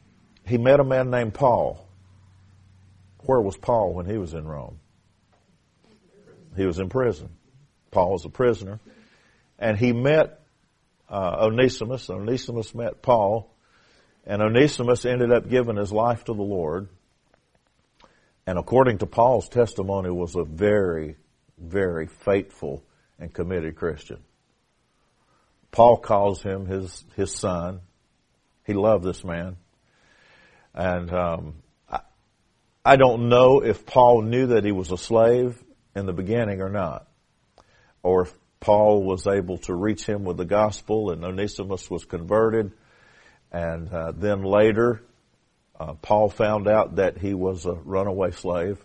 he 0.44 0.58
met 0.58 0.80
a 0.80 0.84
man 0.84 1.10
named 1.10 1.32
Paul. 1.32 1.86
Where 3.24 3.40
was 3.40 3.56
Paul 3.56 3.92
when 3.94 4.06
he 4.06 4.18
was 4.18 4.34
in 4.34 4.46
Rome? 4.46 4.78
He 6.56 6.66
was 6.66 6.78
in 6.78 6.88
prison. 6.88 7.30
Paul 7.90 8.12
was 8.12 8.24
a 8.24 8.28
prisoner. 8.30 8.80
And 9.58 9.76
he 9.76 9.92
met 9.92 10.40
uh, 11.08 11.36
Onesimus. 11.40 12.08
Onesimus 12.10 12.74
met 12.74 13.02
Paul. 13.02 13.54
And 14.26 14.42
Onesimus 14.42 15.04
ended 15.04 15.32
up 15.32 15.48
giving 15.48 15.76
his 15.76 15.92
life 15.92 16.24
to 16.24 16.34
the 16.34 16.42
Lord. 16.42 16.88
And 18.46 18.58
according 18.58 18.98
to 18.98 19.06
Paul's 19.06 19.48
testimony, 19.48 20.10
was 20.10 20.34
a 20.34 20.44
very, 20.44 21.16
very 21.58 22.06
faithful 22.06 22.82
and 23.18 23.32
committed 23.32 23.76
Christian. 23.76 24.18
Paul 25.70 25.98
calls 25.98 26.42
him 26.42 26.66
his 26.66 27.04
his 27.14 27.34
son. 27.34 27.80
He 28.66 28.72
loved 28.72 29.04
this 29.04 29.24
man, 29.24 29.56
and 30.74 31.12
um, 31.12 31.54
I 32.90 32.96
don't 32.96 33.28
know 33.28 33.62
if 33.62 33.86
Paul 33.86 34.22
knew 34.22 34.48
that 34.48 34.64
he 34.64 34.72
was 34.72 34.90
a 34.90 34.98
slave 34.98 35.62
in 35.94 36.06
the 36.06 36.12
beginning 36.12 36.60
or 36.60 36.68
not, 36.68 37.06
or 38.02 38.22
if 38.22 38.34
Paul 38.58 39.04
was 39.04 39.28
able 39.28 39.58
to 39.58 39.74
reach 39.76 40.04
him 40.04 40.24
with 40.24 40.36
the 40.36 40.44
gospel, 40.44 41.12
and 41.12 41.24
Onesimus 41.24 41.88
was 41.88 42.04
converted, 42.04 42.72
and 43.52 43.88
uh, 43.92 44.10
then 44.10 44.42
later 44.42 45.02
uh, 45.78 45.92
Paul 46.02 46.30
found 46.30 46.66
out 46.66 46.96
that 46.96 47.16
he 47.16 47.32
was 47.32 47.64
a 47.64 47.74
runaway 47.74 48.32
slave. 48.32 48.84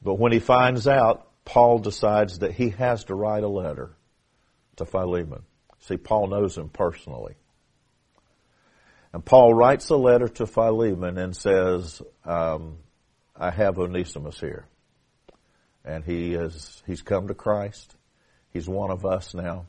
But 0.00 0.20
when 0.20 0.30
he 0.30 0.38
finds 0.38 0.86
out, 0.86 1.26
Paul 1.44 1.80
decides 1.80 2.38
that 2.38 2.52
he 2.52 2.68
has 2.70 3.02
to 3.06 3.16
write 3.16 3.42
a 3.42 3.48
letter 3.48 3.96
to 4.76 4.84
Philemon. 4.84 5.42
See, 5.80 5.96
Paul 5.96 6.28
knows 6.28 6.56
him 6.56 6.68
personally. 6.68 7.34
And 9.16 9.24
Paul 9.24 9.54
writes 9.54 9.88
a 9.88 9.96
letter 9.96 10.28
to 10.28 10.46
Philemon 10.46 11.16
and 11.16 11.34
says, 11.34 12.02
um, 12.26 12.76
I 13.34 13.50
have 13.50 13.78
Onesimus 13.78 14.38
here. 14.38 14.66
And 15.86 16.04
he 16.04 16.34
is, 16.34 16.82
he's 16.86 17.00
come 17.00 17.28
to 17.28 17.34
Christ. 17.34 17.96
He's 18.50 18.68
one 18.68 18.90
of 18.90 19.06
us 19.06 19.32
now. 19.32 19.68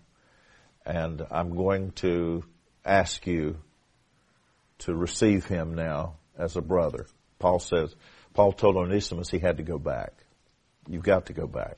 And 0.86 1.26
I'm 1.32 1.56
going 1.56 1.92
to 1.92 2.44
ask 2.84 3.26
you 3.26 3.60
to 4.80 4.94
receive 4.94 5.46
him 5.46 5.76
now 5.76 6.18
as 6.38 6.58
a 6.58 6.62
brother. 6.62 7.08
Paul 7.40 7.60
says, 7.60 7.96
Paul 8.34 8.52
told 8.52 8.76
Onesimus 8.76 9.30
he 9.30 9.40
had 9.40 9.56
to 9.58 9.64
go 9.64 9.78
back. 9.80 10.12
You've 10.90 11.04
got 11.04 11.28
to 11.28 11.34
go 11.34 11.48
back. 11.48 11.78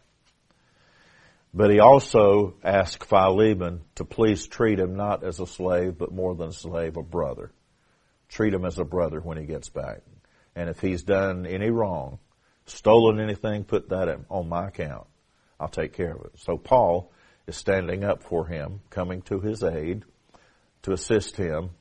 But 1.54 1.70
he 1.70 1.80
also 1.80 2.56
asked 2.64 3.04
Philemon 3.04 3.82
to 3.94 4.06
please 4.06 4.48
treat 4.48 4.80
him 4.80 4.96
not 4.96 5.24
as 5.24 5.40
a 5.40 5.46
slave, 5.46 6.00
but 6.00 6.12
more 6.12 6.34
than 6.34 6.50
a 6.50 6.54
slave, 6.54 6.98
a 6.98 7.04
brother. 7.04 7.52
Treat 8.29 8.53
him 8.53 8.65
as 8.65 8.79
a 8.79 8.86
brother 8.86 9.19
when 9.19 9.38
he 9.38 9.45
gets 9.45 9.69
back. 9.69 10.01
And 10.55 10.69
if 10.69 10.79
he's 10.79 11.03
done 11.03 11.45
any 11.45 11.69
wrong, 11.69 12.19
stolen 12.65 13.19
anything, 13.19 13.63
put 13.63 13.89
that 13.89 14.19
on 14.29 14.50
my 14.50 14.67
account. 14.67 15.07
I'll 15.59 15.67
take 15.67 15.93
care 15.93 16.13
of 16.13 16.25
it. 16.25 16.31
So 16.38 16.57
Paul 16.57 17.12
is 17.48 17.57
standing 17.57 18.03
up 18.03 18.24
for 18.24 18.45
him, 18.45 18.81
coming 18.89 19.21
to 19.24 19.39
his 19.39 19.63
aid 19.63 20.03
to 20.83 20.93
assist 20.93 21.36
him. 21.36 21.71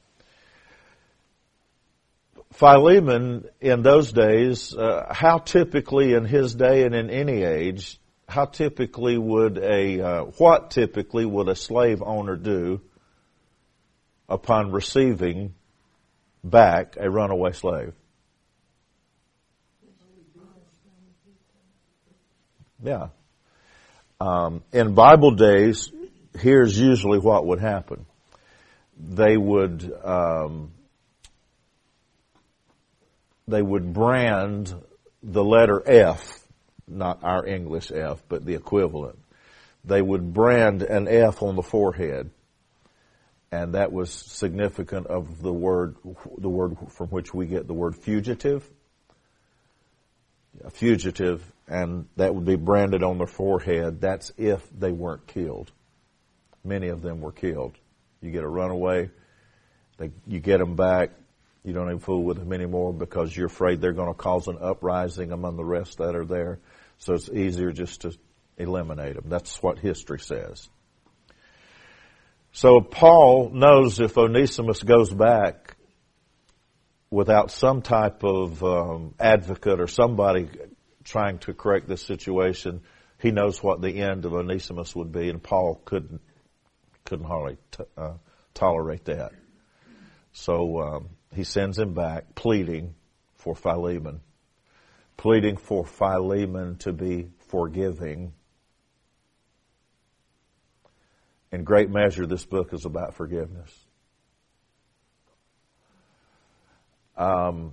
Philemon 2.52 3.44
in 3.60 3.82
those 3.82 4.10
days, 4.10 4.74
uh, 4.74 5.12
how 5.12 5.38
typically 5.38 6.14
in 6.14 6.24
his 6.24 6.54
day 6.54 6.84
and 6.84 6.94
in 6.94 7.10
any 7.10 7.42
age 7.42 8.00
how 8.28 8.44
typically 8.44 9.16
would 9.16 9.58
a 9.58 10.00
uh, 10.00 10.24
what 10.36 10.70
typically 10.70 11.24
would 11.24 11.48
a 11.48 11.56
slave 11.56 12.02
owner 12.02 12.36
do 12.36 12.80
upon 14.28 14.70
receiving 14.70 15.54
back 16.42 16.97
a 16.99 17.11
runaway 17.11 17.52
slave? 17.52 17.92
Yeah. 22.83 23.09
Um, 24.21 24.62
in 24.73 24.95
Bible 24.95 25.33
days, 25.33 25.90
here's 26.38 26.78
usually 26.78 27.18
what 27.18 27.47
would 27.47 27.61
happen. 27.61 28.07
They 28.97 29.37
would 29.37 29.92
um, 30.04 30.73
they 33.47 33.62
would 33.62 33.92
brand 33.92 34.75
the 35.23 35.45
letter 35.45 35.83
F 35.87 36.38
not 36.88 37.23
our 37.23 37.47
English 37.47 37.90
F, 37.92 38.23
but 38.28 38.45
the 38.45 38.54
equivalent. 38.54 39.18
They 39.85 40.02
would 40.02 40.33
brand 40.33 40.83
an 40.83 41.09
F 41.09 41.42
on 41.42 41.57
the 41.57 41.62
forehead, 41.62 42.30
and 43.50 43.74
that 43.74 43.92
was 43.92 44.10
significant 44.10 45.06
of 45.06 45.40
the 45.40 45.52
word, 45.52 45.96
the 46.36 46.48
word 46.48 46.76
from 46.90 47.08
which 47.08 47.32
we 47.32 47.46
get 47.46 47.66
the 47.66 47.74
word 47.74 47.96
fugitive. 47.96 48.68
A 50.64 50.70
fugitive, 50.70 51.50
and 51.66 52.08
that 52.16 52.34
would 52.34 52.44
be 52.44 52.56
branded 52.56 53.02
on 53.02 53.18
their 53.18 53.26
forehead. 53.26 54.00
That's 54.00 54.32
if 54.36 54.68
they 54.76 54.90
weren't 54.90 55.26
killed. 55.26 55.70
Many 56.64 56.88
of 56.88 57.00
them 57.00 57.20
were 57.20 57.32
killed. 57.32 57.74
You 58.20 58.30
get 58.32 58.42
a 58.42 58.48
runaway, 58.48 59.10
they, 59.98 60.10
you 60.26 60.40
get 60.40 60.58
them 60.58 60.74
back, 60.74 61.10
you 61.64 61.72
don't 61.72 61.86
even 61.86 62.00
fool 62.00 62.22
with 62.24 62.38
them 62.38 62.52
anymore 62.52 62.92
because 62.92 63.36
you're 63.36 63.46
afraid 63.46 63.80
they're 63.80 63.92
going 63.92 64.08
to 64.08 64.14
cause 64.14 64.48
an 64.48 64.58
uprising 64.60 65.32
among 65.32 65.56
the 65.56 65.64
rest 65.64 65.98
that 65.98 66.16
are 66.16 66.24
there. 66.24 66.58
So 66.98 67.14
it's 67.14 67.28
easier 67.28 67.72
just 67.72 68.02
to 68.02 68.16
eliminate 68.56 69.14
them. 69.14 69.26
That's 69.28 69.62
what 69.62 69.78
history 69.78 70.18
says. 70.18 70.68
So 72.60 72.80
Paul 72.80 73.50
knows 73.50 74.00
if 74.00 74.18
Onesimus 74.18 74.82
goes 74.82 75.14
back 75.14 75.76
without 77.08 77.52
some 77.52 77.82
type 77.82 78.24
of 78.24 78.64
um, 78.64 79.14
advocate 79.20 79.80
or 79.80 79.86
somebody 79.86 80.48
trying 81.04 81.38
to 81.38 81.54
correct 81.54 81.86
this 81.86 82.02
situation, 82.02 82.80
he 83.20 83.30
knows 83.30 83.62
what 83.62 83.80
the 83.80 84.00
end 84.00 84.24
of 84.24 84.34
Onesimus 84.34 84.92
would 84.96 85.12
be, 85.12 85.28
and 85.28 85.40
Paul 85.40 85.80
couldn't 85.84 86.20
couldn't 87.04 87.26
hardly 87.26 87.58
t- 87.70 87.84
uh, 87.96 88.14
tolerate 88.54 89.04
that. 89.04 89.30
So 90.32 90.80
um, 90.80 91.10
he 91.32 91.44
sends 91.44 91.78
him 91.78 91.94
back, 91.94 92.34
pleading 92.34 92.96
for 93.36 93.54
Philemon, 93.54 94.20
pleading 95.16 95.58
for 95.58 95.86
Philemon 95.86 96.78
to 96.78 96.92
be 96.92 97.28
forgiving. 97.50 98.32
In 101.50 101.64
great 101.64 101.88
measure, 101.88 102.26
this 102.26 102.44
book 102.44 102.72
is 102.72 102.84
about 102.84 103.14
forgiveness. 103.14 103.72
Um, 107.16 107.72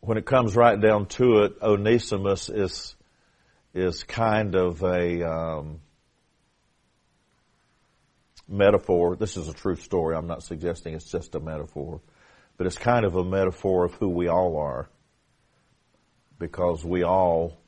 when 0.00 0.16
it 0.18 0.24
comes 0.24 0.56
right 0.56 0.80
down 0.80 1.06
to 1.06 1.42
it, 1.44 1.56
Onesimus 1.62 2.48
is 2.48 2.96
is 3.74 4.04
kind 4.04 4.54
of 4.54 4.82
a 4.82 5.22
um, 5.22 5.80
metaphor. 8.48 9.16
This 9.16 9.36
is 9.36 9.48
a 9.48 9.52
true 9.52 9.76
story. 9.76 10.16
I'm 10.16 10.26
not 10.26 10.42
suggesting 10.42 10.94
it's 10.94 11.10
just 11.10 11.34
a 11.34 11.40
metaphor, 11.40 12.00
but 12.56 12.66
it's 12.66 12.78
kind 12.78 13.04
of 13.04 13.14
a 13.16 13.24
metaphor 13.24 13.84
of 13.84 13.92
who 13.94 14.08
we 14.08 14.28
all 14.28 14.56
are, 14.56 14.88
because 16.38 16.82
we 16.82 17.02
all 17.02 17.58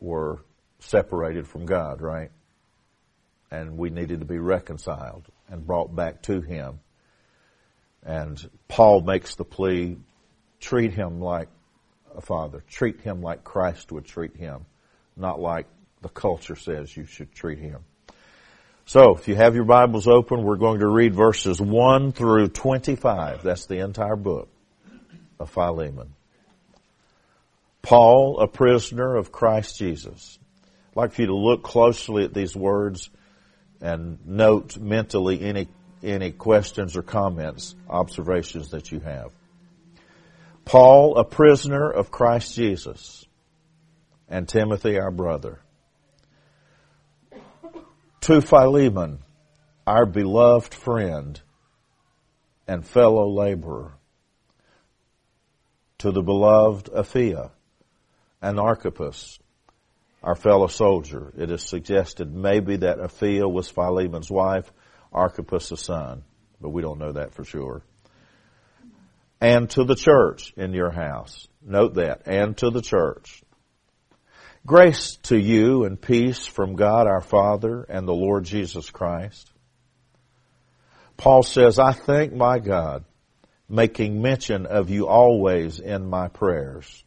were 0.00 0.44
separated 0.80 1.46
from 1.46 1.64
God, 1.64 2.02
right? 2.02 2.32
And 3.52 3.76
we 3.76 3.90
needed 3.90 4.20
to 4.20 4.26
be 4.26 4.38
reconciled 4.38 5.26
and 5.48 5.66
brought 5.66 5.94
back 5.94 6.22
to 6.22 6.40
Him. 6.40 6.80
And 8.04 8.50
Paul 8.66 9.02
makes 9.02 9.34
the 9.34 9.44
plea, 9.44 9.98
treat 10.62 10.92
him 10.92 11.20
like 11.20 11.48
a 12.16 12.20
father. 12.20 12.64
Treat 12.68 13.00
him 13.00 13.20
like 13.20 13.44
Christ 13.44 13.92
would 13.92 14.06
treat 14.06 14.36
him, 14.36 14.64
not 15.16 15.40
like 15.40 15.66
the 16.00 16.08
culture 16.08 16.56
says 16.56 16.96
you 16.96 17.04
should 17.04 17.32
treat 17.34 17.58
him. 17.58 17.80
So, 18.84 19.14
if 19.14 19.28
you 19.28 19.36
have 19.36 19.54
your 19.54 19.64
Bibles 19.64 20.08
open, 20.08 20.42
we're 20.42 20.56
going 20.56 20.80
to 20.80 20.88
read 20.88 21.14
verses 21.14 21.60
1 21.60 22.12
through 22.12 22.48
25. 22.48 23.42
That's 23.42 23.66
the 23.66 23.78
entire 23.78 24.16
book 24.16 24.48
of 25.38 25.50
Philemon. 25.50 26.14
Paul, 27.82 28.40
a 28.40 28.48
prisoner 28.48 29.14
of 29.16 29.30
Christ 29.30 29.78
Jesus. 29.78 30.38
I'd 30.90 30.96
like 30.96 31.12
for 31.12 31.22
you 31.22 31.28
to 31.28 31.36
look 31.36 31.62
closely 31.62 32.24
at 32.24 32.34
these 32.34 32.56
words 32.56 33.08
and 33.82 34.18
note 34.24 34.78
mentally 34.78 35.42
any, 35.42 35.68
any 36.02 36.30
questions 36.30 36.96
or 36.96 37.02
comments, 37.02 37.74
observations 37.90 38.70
that 38.70 38.92
you 38.92 39.00
have. 39.00 39.32
Paul, 40.64 41.18
a 41.18 41.24
prisoner 41.24 41.90
of 41.90 42.12
Christ 42.12 42.54
Jesus, 42.54 43.26
and 44.28 44.48
Timothy, 44.48 44.98
our 44.98 45.10
brother. 45.10 45.58
To 48.22 48.40
Philemon, 48.40 49.18
our 49.84 50.06
beloved 50.06 50.72
friend 50.72 51.40
and 52.68 52.86
fellow 52.86 53.28
laborer. 53.28 53.94
To 55.98 56.12
the 56.12 56.22
beloved 56.22 56.86
Apphia 56.86 57.50
and 58.40 58.60
Archippus, 58.60 59.40
our 60.22 60.34
fellow 60.34 60.66
soldier. 60.66 61.32
It 61.36 61.50
is 61.50 61.62
suggested 61.62 62.34
maybe 62.34 62.76
that 62.76 62.98
Apphia 62.98 63.50
was 63.50 63.68
Philemon's 63.68 64.30
wife, 64.30 64.70
Archippus' 65.12 65.80
son, 65.80 66.22
but 66.60 66.70
we 66.70 66.82
don't 66.82 66.98
know 66.98 67.12
that 67.12 67.34
for 67.34 67.44
sure 67.44 67.82
and 69.42 69.68
to 69.68 69.82
the 69.82 69.96
church 69.96 70.54
in 70.56 70.72
your 70.72 70.92
house. 70.92 71.48
Note 71.60 71.94
that, 71.94 72.22
and 72.26 72.56
to 72.58 72.70
the 72.70 72.80
church. 72.80 73.42
Grace 74.64 75.16
to 75.24 75.36
you 75.36 75.84
and 75.84 76.00
peace 76.00 76.46
from 76.46 76.76
God 76.76 77.08
our 77.08 77.20
Father 77.20 77.82
and 77.82 78.06
the 78.06 78.14
Lord 78.14 78.44
Jesus 78.44 78.88
Christ. 78.88 79.50
Paul 81.16 81.42
says, 81.42 81.80
I 81.80 81.90
thank 81.90 82.32
my 82.32 82.60
God, 82.60 83.04
making 83.68 84.22
mention 84.22 84.66
of 84.66 84.90
you 84.90 85.08
always 85.08 85.80
in 85.80 86.08
my 86.08 86.28
prayers, 86.28 87.02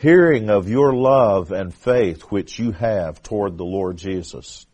hearing 0.00 0.48
of 0.48 0.68
your 0.68 0.94
love 0.94 1.52
and 1.52 1.74
faith 1.74 2.22
which 2.22 2.58
you 2.58 2.72
have 2.72 3.22
toward 3.22 3.58
the 3.58 3.64
Lord 3.64 3.98
Jesus 3.98 4.66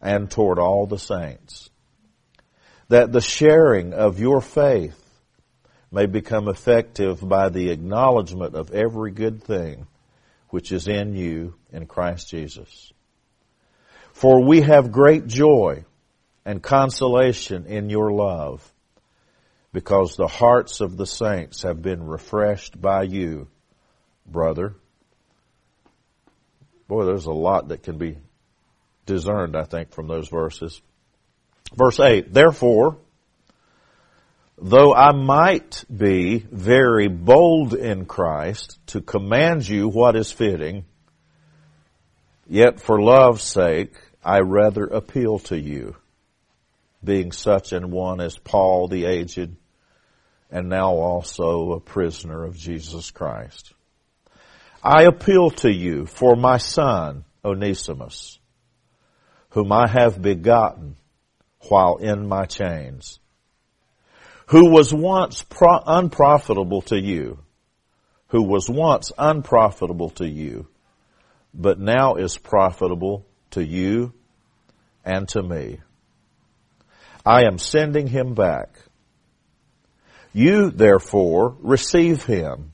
and 0.00 0.30
toward 0.30 0.60
all 0.60 0.86
the 0.86 1.00
saints, 1.00 1.68
that 2.88 3.10
the 3.10 3.20
sharing 3.20 3.92
of 3.92 4.20
your 4.20 4.40
faith 4.40 5.02
may 5.90 6.06
become 6.06 6.48
effective 6.48 7.26
by 7.26 7.48
the 7.48 7.70
acknowledgement 7.70 8.54
of 8.54 8.70
every 8.70 9.10
good 9.10 9.42
thing 9.42 9.88
which 10.50 10.70
is 10.70 10.86
in 10.86 11.16
you 11.16 11.54
in 11.72 11.86
Christ 11.86 12.30
Jesus. 12.30 12.92
For 14.12 14.44
we 14.46 14.60
have 14.60 14.92
great 14.92 15.26
joy 15.26 15.84
and 16.44 16.62
consolation 16.62 17.66
in 17.66 17.90
your 17.90 18.12
love 18.12 18.72
because 19.72 20.14
the 20.14 20.28
hearts 20.28 20.80
of 20.80 20.96
the 20.96 21.06
saints 21.06 21.64
have 21.64 21.82
been 21.82 22.06
refreshed 22.06 22.80
by 22.80 23.02
you, 23.02 23.48
brother. 24.26 24.74
Boy, 26.88 27.04
there's 27.04 27.26
a 27.26 27.32
lot 27.32 27.68
that 27.68 27.82
can 27.82 27.98
be 27.98 28.18
discerned, 29.06 29.56
I 29.56 29.64
think, 29.64 29.92
from 29.92 30.06
those 30.06 30.28
verses. 30.28 30.80
Verse 31.74 31.98
8, 31.98 32.32
Therefore, 32.32 32.98
though 34.58 34.94
I 34.94 35.12
might 35.12 35.84
be 35.94 36.38
very 36.38 37.08
bold 37.08 37.74
in 37.74 38.06
Christ 38.06 38.78
to 38.88 39.00
command 39.00 39.68
you 39.68 39.88
what 39.88 40.16
is 40.16 40.30
fitting, 40.30 40.84
yet 42.48 42.80
for 42.80 43.00
love's 43.00 43.42
sake 43.42 43.94
I 44.24 44.40
rather 44.40 44.84
appeal 44.84 45.38
to 45.40 45.58
you, 45.58 45.96
being 47.02 47.32
such 47.32 47.72
an 47.72 47.90
one 47.90 48.20
as 48.20 48.38
Paul 48.38 48.88
the 48.88 49.04
aged, 49.04 49.56
and 50.50 50.68
now 50.68 50.90
also 50.92 51.72
a 51.72 51.80
prisoner 51.80 52.44
of 52.44 52.56
Jesus 52.56 53.10
Christ. 53.10 53.72
I 54.86 55.02
appeal 55.02 55.50
to 55.50 55.70
you 55.70 56.06
for 56.06 56.36
my 56.36 56.58
son, 56.58 57.24
Onesimus, 57.44 58.38
whom 59.50 59.72
I 59.72 59.88
have 59.88 60.22
begotten 60.22 60.96
while 61.68 61.96
in 61.96 62.28
my 62.28 62.44
chains 62.44 63.18
who 64.46 64.70
was 64.70 64.94
once 64.94 65.42
pro- 65.42 65.82
unprofitable 65.84 66.82
to 66.82 67.00
you, 67.00 67.38
who 68.28 68.42
was 68.42 68.68
once 68.70 69.10
unprofitable 69.18 70.10
to 70.10 70.28
you, 70.28 70.68
but 71.52 71.80
now 71.80 72.14
is 72.14 72.38
profitable 72.38 73.26
to 73.50 73.64
you 73.64 74.12
and 75.04 75.28
to 75.28 75.42
me. 75.42 75.80
I 77.24 77.44
am 77.44 77.58
sending 77.58 78.06
him 78.06 78.34
back. 78.34 78.78
You 80.32 80.70
therefore 80.70 81.56
receive 81.60 82.24
him. 82.24 82.72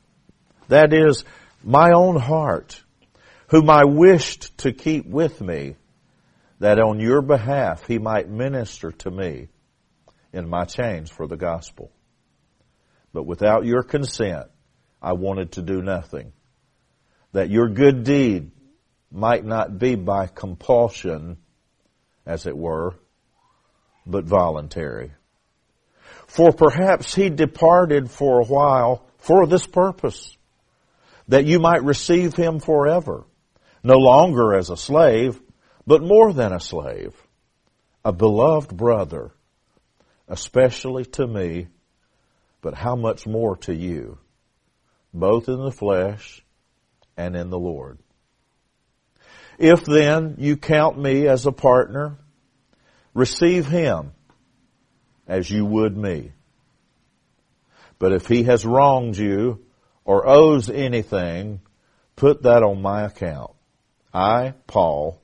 That 0.68 0.92
is 0.92 1.24
my 1.64 1.92
own 1.92 2.16
heart, 2.16 2.82
whom 3.48 3.70
I 3.70 3.84
wished 3.84 4.56
to 4.58 4.72
keep 4.72 5.06
with 5.06 5.40
me, 5.40 5.76
that 6.58 6.78
on 6.78 7.00
your 7.00 7.22
behalf 7.22 7.86
he 7.86 7.98
might 7.98 8.28
minister 8.28 8.92
to 8.92 9.10
me 9.10 9.48
in 10.32 10.48
my 10.48 10.64
chains 10.64 11.10
for 11.10 11.26
the 11.26 11.36
gospel. 11.36 11.90
But 13.12 13.24
without 13.24 13.64
your 13.66 13.82
consent, 13.82 14.46
I 15.00 15.12
wanted 15.12 15.52
to 15.52 15.62
do 15.62 15.82
nothing. 15.82 16.32
That 17.32 17.50
your 17.50 17.68
good 17.68 18.04
deed 18.04 18.52
might 19.10 19.44
not 19.44 19.78
be 19.78 19.94
by 19.94 20.26
compulsion, 20.26 21.38
as 22.24 22.46
it 22.46 22.56
were, 22.56 22.94
but 24.06 24.24
voluntary. 24.24 25.12
For 26.26 26.52
perhaps 26.52 27.14
he 27.14 27.28
departed 27.28 28.10
for 28.10 28.40
a 28.40 28.46
while 28.46 29.06
for 29.18 29.46
this 29.46 29.66
purpose, 29.66 30.36
that 31.28 31.46
you 31.46 31.58
might 31.58 31.84
receive 31.84 32.34
him 32.34 32.60
forever, 32.60 33.24
no 33.82 33.96
longer 33.96 34.54
as 34.54 34.70
a 34.70 34.76
slave, 34.76 35.40
but 35.86 36.02
more 36.02 36.32
than 36.32 36.52
a 36.52 36.60
slave, 36.60 37.14
a 38.04 38.12
beloved 38.12 38.76
brother, 38.76 39.32
especially 40.28 41.04
to 41.04 41.26
me, 41.26 41.68
but 42.60 42.74
how 42.74 42.96
much 42.96 43.26
more 43.26 43.56
to 43.56 43.74
you, 43.74 44.18
both 45.12 45.48
in 45.48 45.62
the 45.62 45.72
flesh 45.72 46.44
and 47.16 47.36
in 47.36 47.50
the 47.50 47.58
Lord. 47.58 47.98
If 49.58 49.84
then 49.84 50.36
you 50.38 50.56
count 50.56 50.98
me 50.98 51.28
as 51.28 51.46
a 51.46 51.52
partner, 51.52 52.18
receive 53.14 53.66
him 53.66 54.12
as 55.26 55.50
you 55.50 55.64
would 55.64 55.96
me. 55.96 56.32
But 57.98 58.12
if 58.12 58.26
he 58.26 58.44
has 58.44 58.64
wronged 58.64 59.16
you 59.16 59.64
or 60.04 60.26
owes 60.26 60.68
anything, 60.68 61.60
put 62.16 62.42
that 62.42 62.62
on 62.62 62.82
my 62.82 63.02
account. 63.02 63.52
I, 64.12 64.54
Paul, 64.66 65.20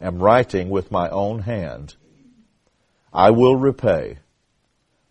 am 0.00 0.18
writing 0.18 0.68
with 0.68 0.90
my 0.90 1.08
own 1.08 1.40
hand 1.40 1.94
I 3.16 3.30
will 3.30 3.56
repay. 3.56 4.18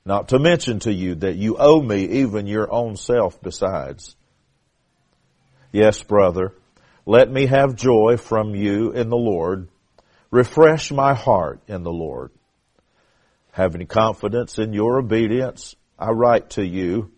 Not 0.06 0.28
to 0.28 0.38
mention 0.38 0.78
to 0.82 0.94
you 0.94 1.16
that 1.16 1.38
you 1.38 1.58
owe 1.58 1.82
me 1.82 2.04
even 2.22 2.46
your 2.46 2.72
own 2.72 2.98
self 2.98 3.42
besides. 3.42 4.16
Yes, 5.72 6.04
brother, 6.04 6.54
let 7.08 7.32
me 7.32 7.48
have 7.48 7.76
joy 7.76 8.18
from 8.18 8.54
you 8.54 8.92
in 8.92 9.10
the 9.10 9.18
Lord. 9.18 9.70
Refresh 10.30 10.92
my 10.92 11.16
heart 11.16 11.62
in 11.68 11.82
the 11.82 11.92
Lord. 11.92 12.30
Having 13.52 13.88
confidence 13.88 14.60
in 14.60 14.72
your 14.72 15.00
obedience, 15.00 15.76
I 15.98 16.12
write 16.12 16.52
to 16.52 16.64
you, 16.64 17.12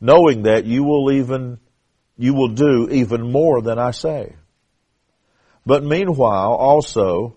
knowing 0.00 0.42
that 0.42 0.64
you 0.64 0.84
will 0.84 1.10
even, 1.12 1.58
you 2.16 2.34
will 2.34 2.48
do 2.48 2.88
even 2.90 3.30
more 3.30 3.62
than 3.62 3.78
I 3.78 3.90
say. 3.90 4.34
But 5.66 5.84
meanwhile, 5.84 6.52
also, 6.52 7.36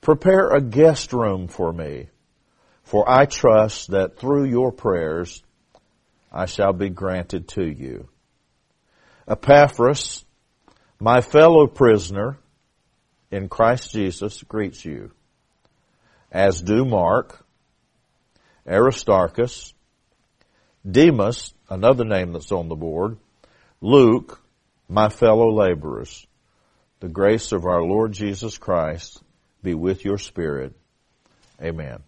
prepare 0.00 0.50
a 0.50 0.60
guest 0.60 1.12
room 1.12 1.48
for 1.48 1.72
me, 1.72 2.08
for 2.82 3.08
I 3.08 3.26
trust 3.26 3.90
that 3.92 4.18
through 4.18 4.44
your 4.44 4.72
prayers, 4.72 5.42
I 6.32 6.46
shall 6.46 6.72
be 6.72 6.88
granted 6.88 7.48
to 7.48 7.64
you. 7.64 8.08
Epaphras, 9.26 10.24
my 10.98 11.20
fellow 11.20 11.66
prisoner 11.66 12.38
in 13.30 13.48
Christ 13.48 13.92
Jesus 13.92 14.42
greets 14.42 14.84
you, 14.84 15.12
as 16.30 16.60
do 16.60 16.84
Mark, 16.84 17.44
Aristarchus, 18.66 19.72
Demas, 20.88 21.54
another 21.70 22.04
name 22.04 22.32
that's 22.32 22.52
on 22.52 22.68
the 22.68 22.74
board, 22.74 23.16
Luke, 23.80 24.42
my 24.88 25.08
fellow 25.08 25.50
laborers. 25.50 26.26
The 26.98 27.08
grace 27.08 27.52
of 27.52 27.64
our 27.64 27.82
Lord 27.82 28.12
Jesus 28.12 28.58
Christ 28.58 29.22
be 29.62 29.72
with 29.72 30.04
your 30.04 30.18
spirit. 30.18 30.74
Amen. 31.62 32.00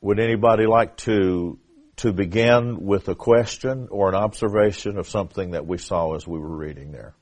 Would 0.00 0.20
anybody 0.20 0.66
like 0.66 0.96
to 0.98 1.58
to 1.96 2.12
begin 2.12 2.86
with 2.86 3.08
a 3.08 3.14
question 3.14 3.88
or 3.90 4.08
an 4.08 4.14
observation 4.14 4.96
of 4.96 5.06
something 5.06 5.50
that 5.50 5.66
we 5.66 5.76
saw 5.76 6.14
as 6.14 6.26
we 6.26 6.38
were 6.38 6.56
reading 6.56 6.92
there? 6.92 7.14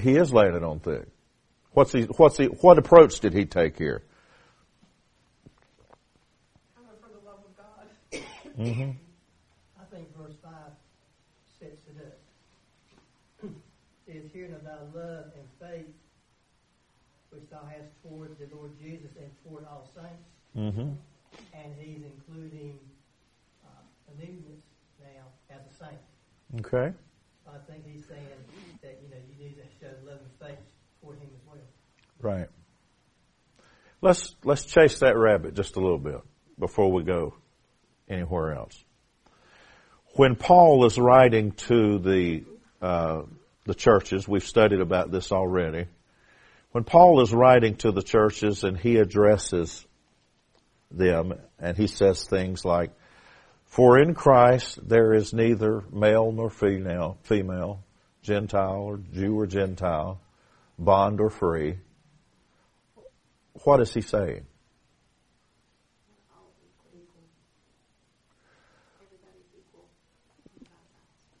He 0.00 0.16
is 0.16 0.32
laying 0.32 0.54
it 0.54 0.64
on 0.64 0.80
thick. 0.80 1.06
What's 1.78 1.92
he, 1.92 2.02
what's 2.16 2.36
he, 2.36 2.46
what 2.46 2.76
approach 2.76 3.20
did 3.20 3.32
he 3.32 3.44
take 3.44 3.78
here? 3.78 4.02
Mm-hmm. 8.58 8.90
I 9.78 9.84
think 9.94 10.08
verse 10.16 10.34
5 10.42 10.52
sets 11.60 11.86
it 11.86 12.18
up. 13.44 13.50
it 14.08 14.16
is 14.16 14.32
hearing 14.32 14.54
of 14.54 14.64
thy 14.64 14.74
love 14.92 15.26
and 15.38 15.46
faith 15.60 15.86
which 17.30 17.48
thou 17.48 17.60
hast 17.70 17.92
toward 18.02 18.36
the 18.40 18.52
Lord 18.56 18.72
Jesus 18.82 19.12
and 19.16 19.30
toward 19.46 19.64
all 19.64 19.88
saints. 19.94 20.26
Mm-hmm. 20.56 20.94
And 21.54 21.74
he's 21.78 22.02
including 22.02 22.76
uh, 23.64 24.10
Anubis 24.16 24.64
now 25.00 25.30
as 25.48 25.60
a 25.60 25.84
saint. 25.84 26.00
Okay. 26.58 26.92
I 27.46 27.70
think 27.70 27.84
he's 27.86 28.04
saying 28.04 28.26
that 28.82 28.98
you 29.00 29.10
know 29.10 29.22
you 29.30 29.44
need 29.44 29.54
to 29.58 29.62
show 29.78 29.94
love 30.04 30.18
and 30.18 30.48
faith 30.48 30.58
toward 31.00 31.18
him 31.18 31.28
as 31.34 31.46
well. 31.46 31.58
Right. 32.20 32.48
Let's 34.00 34.34
let's 34.44 34.64
chase 34.64 35.00
that 35.00 35.16
rabbit 35.16 35.54
just 35.54 35.76
a 35.76 35.80
little 35.80 35.98
bit 35.98 36.20
before 36.58 36.92
we 36.92 37.02
go 37.02 37.34
anywhere 38.08 38.54
else. 38.54 38.84
When 40.14 40.36
Paul 40.36 40.84
is 40.84 40.98
writing 40.98 41.52
to 41.52 41.98
the 41.98 42.44
uh, 42.80 43.22
the 43.64 43.74
churches, 43.74 44.26
we've 44.26 44.46
studied 44.46 44.80
about 44.80 45.10
this 45.10 45.32
already. 45.32 45.86
When 46.72 46.84
Paul 46.84 47.22
is 47.22 47.32
writing 47.32 47.76
to 47.76 47.92
the 47.92 48.02
churches 48.02 48.62
and 48.62 48.78
he 48.78 48.96
addresses 48.96 49.86
them 50.90 51.34
and 51.58 51.76
he 51.76 51.86
says 51.86 52.24
things 52.24 52.64
like, 52.64 52.90
for 53.64 53.98
in 53.98 54.14
Christ 54.14 54.78
there 54.86 55.12
is 55.12 55.32
neither 55.32 55.82
male 55.92 56.30
nor 56.30 56.50
female, 56.50 57.18
female, 57.22 57.82
Gentile 58.22 58.82
or 58.82 58.98
Jew 58.98 59.38
or 59.38 59.46
Gentile, 59.46 60.20
bond 60.78 61.20
or 61.20 61.30
free. 61.30 61.78
What 63.64 63.80
is 63.80 63.92
he 63.92 64.00
saying? 64.00 64.46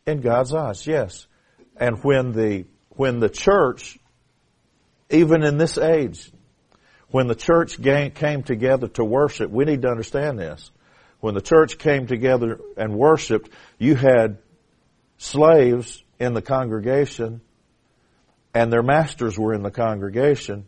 In 0.06 0.20
God's 0.20 0.54
eyes, 0.54 0.86
yes. 0.86 1.26
And 1.76 2.02
when 2.02 2.32
the, 2.32 2.64
when 2.90 3.20
the 3.20 3.28
church, 3.28 3.98
even 5.10 5.44
in 5.44 5.58
this 5.58 5.76
age, 5.76 6.32
when 7.10 7.26
the 7.26 7.34
church 7.34 7.82
came 7.82 8.42
together 8.42 8.88
to 8.88 9.04
worship, 9.04 9.50
we 9.50 9.64
need 9.64 9.82
to 9.82 9.88
understand 9.88 10.38
this 10.38 10.70
when 11.20 11.34
the 11.34 11.40
church 11.40 11.78
came 11.78 12.06
together 12.06 12.60
and 12.76 12.94
worshiped, 12.94 13.50
you 13.78 13.94
had 13.96 14.38
slaves 15.16 16.02
in 16.18 16.34
the 16.34 16.42
congregation 16.42 17.40
and 18.58 18.72
their 18.72 18.82
masters 18.82 19.38
were 19.38 19.54
in 19.54 19.62
the 19.62 19.70
congregation. 19.70 20.66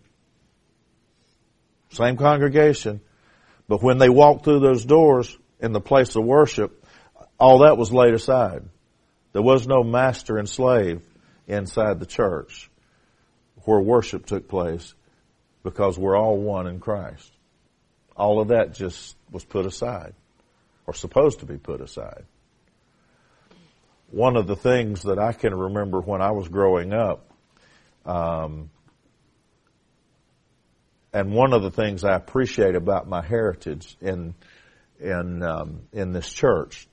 Same 1.90 2.16
congregation. 2.16 3.00
But 3.66 3.82
when 3.82 3.98
they 3.98 4.08
walked 4.08 4.44
through 4.44 4.60
those 4.60 4.84
doors 4.84 5.36
in 5.58 5.72
the 5.72 5.80
place 5.80 6.14
of 6.14 6.24
worship, 6.24 6.84
all 7.36 7.58
that 7.64 7.76
was 7.76 7.92
laid 7.92 8.14
aside. 8.14 8.62
There 9.32 9.42
was 9.42 9.66
no 9.66 9.82
master 9.82 10.38
and 10.38 10.48
slave 10.48 11.02
inside 11.48 11.98
the 11.98 12.06
church 12.06 12.70
where 13.64 13.80
worship 13.80 14.24
took 14.24 14.46
place 14.46 14.94
because 15.64 15.98
we're 15.98 16.16
all 16.16 16.36
one 16.36 16.68
in 16.68 16.78
Christ. 16.78 17.32
All 18.16 18.40
of 18.40 18.48
that 18.48 18.72
just 18.72 19.16
was 19.32 19.44
put 19.44 19.66
aside 19.66 20.14
or 20.86 20.94
supposed 20.94 21.40
to 21.40 21.46
be 21.46 21.56
put 21.56 21.80
aside. 21.80 22.22
One 24.12 24.36
of 24.36 24.46
the 24.46 24.54
things 24.54 25.02
that 25.02 25.18
I 25.18 25.32
can 25.32 25.52
remember 25.52 26.00
when 26.00 26.22
I 26.22 26.30
was 26.30 26.46
growing 26.46 26.92
up, 26.92 27.29
um, 28.04 28.70
and 31.12 31.32
one 31.32 31.52
of 31.52 31.62
the 31.62 31.70
things 31.70 32.04
I 32.04 32.14
appreciate 32.14 32.74
about 32.74 33.08
my 33.08 33.24
heritage 33.24 33.96
in 34.00 34.34
in 35.00 35.42
um, 35.42 35.82
in 35.92 36.12
this 36.12 36.30
church, 36.30 36.86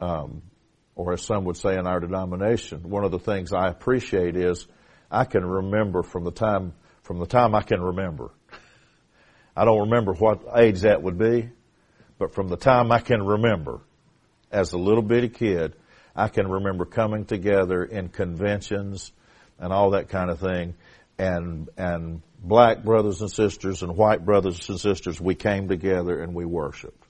um, 0.00 0.42
or 0.94 1.12
as 1.12 1.22
some 1.22 1.44
would 1.44 1.56
say 1.56 1.76
in 1.76 1.86
our 1.86 2.00
denomination, 2.00 2.88
one 2.88 3.04
of 3.04 3.10
the 3.10 3.18
things 3.18 3.52
I 3.52 3.68
appreciate 3.68 4.36
is 4.36 4.66
I 5.10 5.24
can 5.24 5.44
remember 5.44 6.02
from 6.02 6.24
the 6.24 6.30
time 6.30 6.72
from 7.02 7.18
the 7.18 7.26
time 7.26 7.54
I 7.54 7.62
can 7.62 7.80
remember. 7.80 8.30
I 9.54 9.64
don't 9.66 9.90
remember 9.90 10.14
what 10.14 10.44
age 10.56 10.80
that 10.80 11.02
would 11.02 11.18
be, 11.18 11.50
but 12.18 12.34
from 12.34 12.48
the 12.48 12.56
time 12.56 12.90
I 12.90 13.00
can 13.00 13.22
remember, 13.22 13.80
as 14.50 14.72
a 14.72 14.78
little 14.78 15.02
bitty 15.02 15.28
kid, 15.28 15.74
I 16.16 16.28
can 16.28 16.48
remember 16.48 16.86
coming 16.86 17.26
together 17.26 17.84
in 17.84 18.08
conventions 18.08 19.12
and 19.58 19.72
all 19.72 19.90
that 19.90 20.08
kind 20.08 20.30
of 20.30 20.40
thing. 20.40 20.74
And, 21.18 21.68
and 21.76 22.22
black 22.38 22.82
brothers 22.82 23.20
and 23.20 23.30
sisters 23.30 23.82
and 23.82 23.96
white 23.96 24.24
brothers 24.24 24.68
and 24.68 24.80
sisters, 24.80 25.20
we 25.20 25.34
came 25.34 25.68
together 25.68 26.20
and 26.20 26.34
we 26.34 26.44
worshiped. 26.44 27.04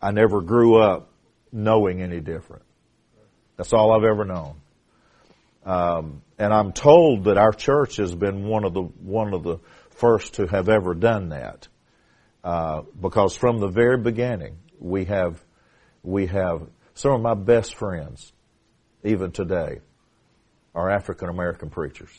I 0.00 0.10
never 0.10 0.40
grew 0.40 0.76
up 0.76 1.10
knowing 1.52 2.02
any 2.02 2.20
different. 2.20 2.62
That's 3.56 3.72
all 3.72 3.92
I've 3.92 4.04
ever 4.04 4.24
known. 4.24 4.60
Um, 5.64 6.22
and 6.38 6.52
I'm 6.52 6.72
told 6.72 7.24
that 7.24 7.38
our 7.38 7.52
church 7.52 7.96
has 7.96 8.14
been 8.14 8.46
one 8.46 8.64
of 8.64 8.74
the 8.74 8.82
one 8.82 9.32
of 9.32 9.44
the 9.44 9.60
first 9.90 10.34
to 10.34 10.46
have 10.46 10.68
ever 10.68 10.94
done 10.94 11.30
that. 11.30 11.68
Uh, 12.42 12.82
because 13.00 13.34
from 13.34 13.58
the 13.58 13.68
very 13.68 13.96
beginning, 13.96 14.58
we 14.78 15.06
have, 15.06 15.42
we 16.02 16.26
have 16.26 16.68
some 16.92 17.12
of 17.12 17.22
my 17.22 17.32
best 17.32 17.74
friends, 17.74 18.32
even 19.02 19.32
today, 19.32 19.80
are 20.74 20.90
African 20.90 21.28
American 21.28 21.70
preachers. 21.70 22.10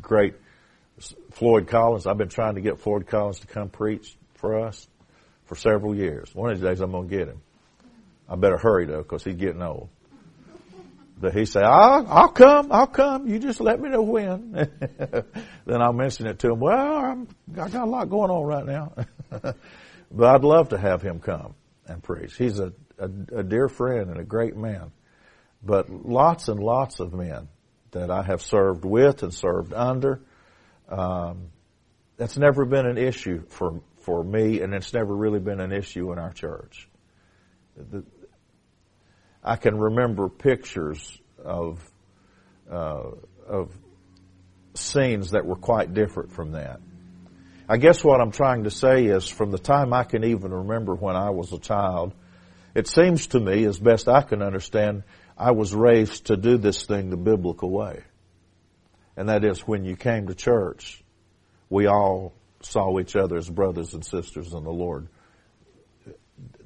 Great. 0.00 0.34
Floyd 1.32 1.68
Collins, 1.68 2.06
I've 2.06 2.18
been 2.18 2.28
trying 2.28 2.54
to 2.54 2.60
get 2.60 2.80
Floyd 2.80 3.06
Collins 3.06 3.40
to 3.40 3.46
come 3.46 3.68
preach 3.68 4.16
for 4.34 4.66
us 4.66 4.86
for 5.46 5.56
several 5.56 5.94
years. 5.94 6.34
One 6.34 6.50
of 6.50 6.58
these 6.58 6.66
days 6.66 6.80
I'm 6.80 6.92
going 6.92 7.08
to 7.08 7.16
get 7.16 7.28
him. 7.28 7.40
I 8.28 8.36
better 8.36 8.56
hurry 8.56 8.86
though, 8.86 9.02
because 9.02 9.24
he's 9.24 9.34
getting 9.34 9.62
old. 9.62 9.88
But 11.20 11.32
he 11.32 11.44
say, 11.44 11.60
I'll, 11.60 12.06
I'll 12.08 12.28
come, 12.28 12.72
I'll 12.72 12.88
come. 12.88 13.28
You 13.28 13.38
just 13.38 13.60
let 13.60 13.80
me 13.80 13.88
know 13.88 14.02
when. 14.02 14.52
then 15.66 15.82
I'll 15.82 15.92
mention 15.92 16.26
it 16.26 16.40
to 16.40 16.52
him. 16.52 16.60
Well, 16.60 16.96
I'm, 16.96 17.28
I 17.52 17.68
got 17.68 17.86
a 17.86 17.90
lot 17.90 18.10
going 18.10 18.30
on 18.30 18.44
right 18.44 18.66
now. 18.66 18.92
but 19.30 20.34
I'd 20.34 20.44
love 20.44 20.70
to 20.70 20.78
have 20.78 21.02
him 21.02 21.20
come 21.20 21.54
and 21.86 22.02
preach. 22.02 22.36
He's 22.36 22.58
a, 22.58 22.72
a, 22.98 23.08
a 23.36 23.42
dear 23.42 23.68
friend 23.68 24.10
and 24.10 24.18
a 24.18 24.24
great 24.24 24.56
man. 24.56 24.90
But 25.64 25.88
lots 25.90 26.48
and 26.48 26.60
lots 26.60 27.00
of 27.00 27.12
men 27.12 27.48
that 27.92 28.10
I 28.10 28.22
have 28.22 28.42
served 28.42 28.84
with 28.84 29.22
and 29.22 29.32
served 29.32 29.72
under, 29.72 30.20
um, 30.88 31.50
that's 32.16 32.36
never 32.36 32.64
been 32.64 32.86
an 32.86 32.98
issue 32.98 33.44
for, 33.48 33.80
for 34.00 34.22
me 34.22 34.60
and 34.60 34.74
it's 34.74 34.92
never 34.92 35.14
really 35.14 35.40
been 35.40 35.60
an 35.60 35.72
issue 35.72 36.12
in 36.12 36.18
our 36.18 36.32
church. 36.32 36.88
The, 37.76 38.04
I 39.42 39.56
can 39.56 39.76
remember 39.76 40.28
pictures 40.28 41.18
of 41.44 41.80
uh, 42.70 43.10
of 43.46 43.70
scenes 44.74 45.32
that 45.32 45.44
were 45.44 45.56
quite 45.56 45.94
different 45.94 46.32
from 46.32 46.52
that. 46.52 46.80
I 47.68 47.76
guess 47.76 48.02
what 48.04 48.20
I'm 48.20 48.30
trying 48.30 48.64
to 48.64 48.70
say 48.70 49.06
is 49.06 49.28
from 49.28 49.50
the 49.50 49.58
time 49.58 49.92
I 49.92 50.04
can 50.04 50.24
even 50.24 50.52
remember 50.52 50.94
when 50.94 51.16
I 51.16 51.30
was 51.30 51.52
a 51.52 51.58
child, 51.58 52.14
it 52.74 52.88
seems 52.88 53.28
to 53.28 53.40
me, 53.40 53.64
as 53.64 53.78
best 53.78 54.08
I 54.08 54.22
can 54.22 54.42
understand, 54.42 55.04
I 55.36 55.50
was 55.50 55.74
raised 55.74 56.26
to 56.26 56.36
do 56.36 56.56
this 56.58 56.86
thing 56.86 57.10
the 57.10 57.16
biblical 57.16 57.70
way. 57.70 58.02
And 59.16 59.28
that 59.28 59.44
is 59.44 59.60
when 59.60 59.84
you 59.84 59.96
came 59.96 60.28
to 60.28 60.34
church, 60.34 61.02
we 61.68 61.86
all 61.86 62.32
saw 62.60 62.98
each 62.98 63.16
other 63.16 63.36
as 63.36 63.48
brothers 63.48 63.94
and 63.94 64.04
sisters 64.04 64.52
in 64.52 64.64
the 64.64 64.72
Lord. 64.72 65.08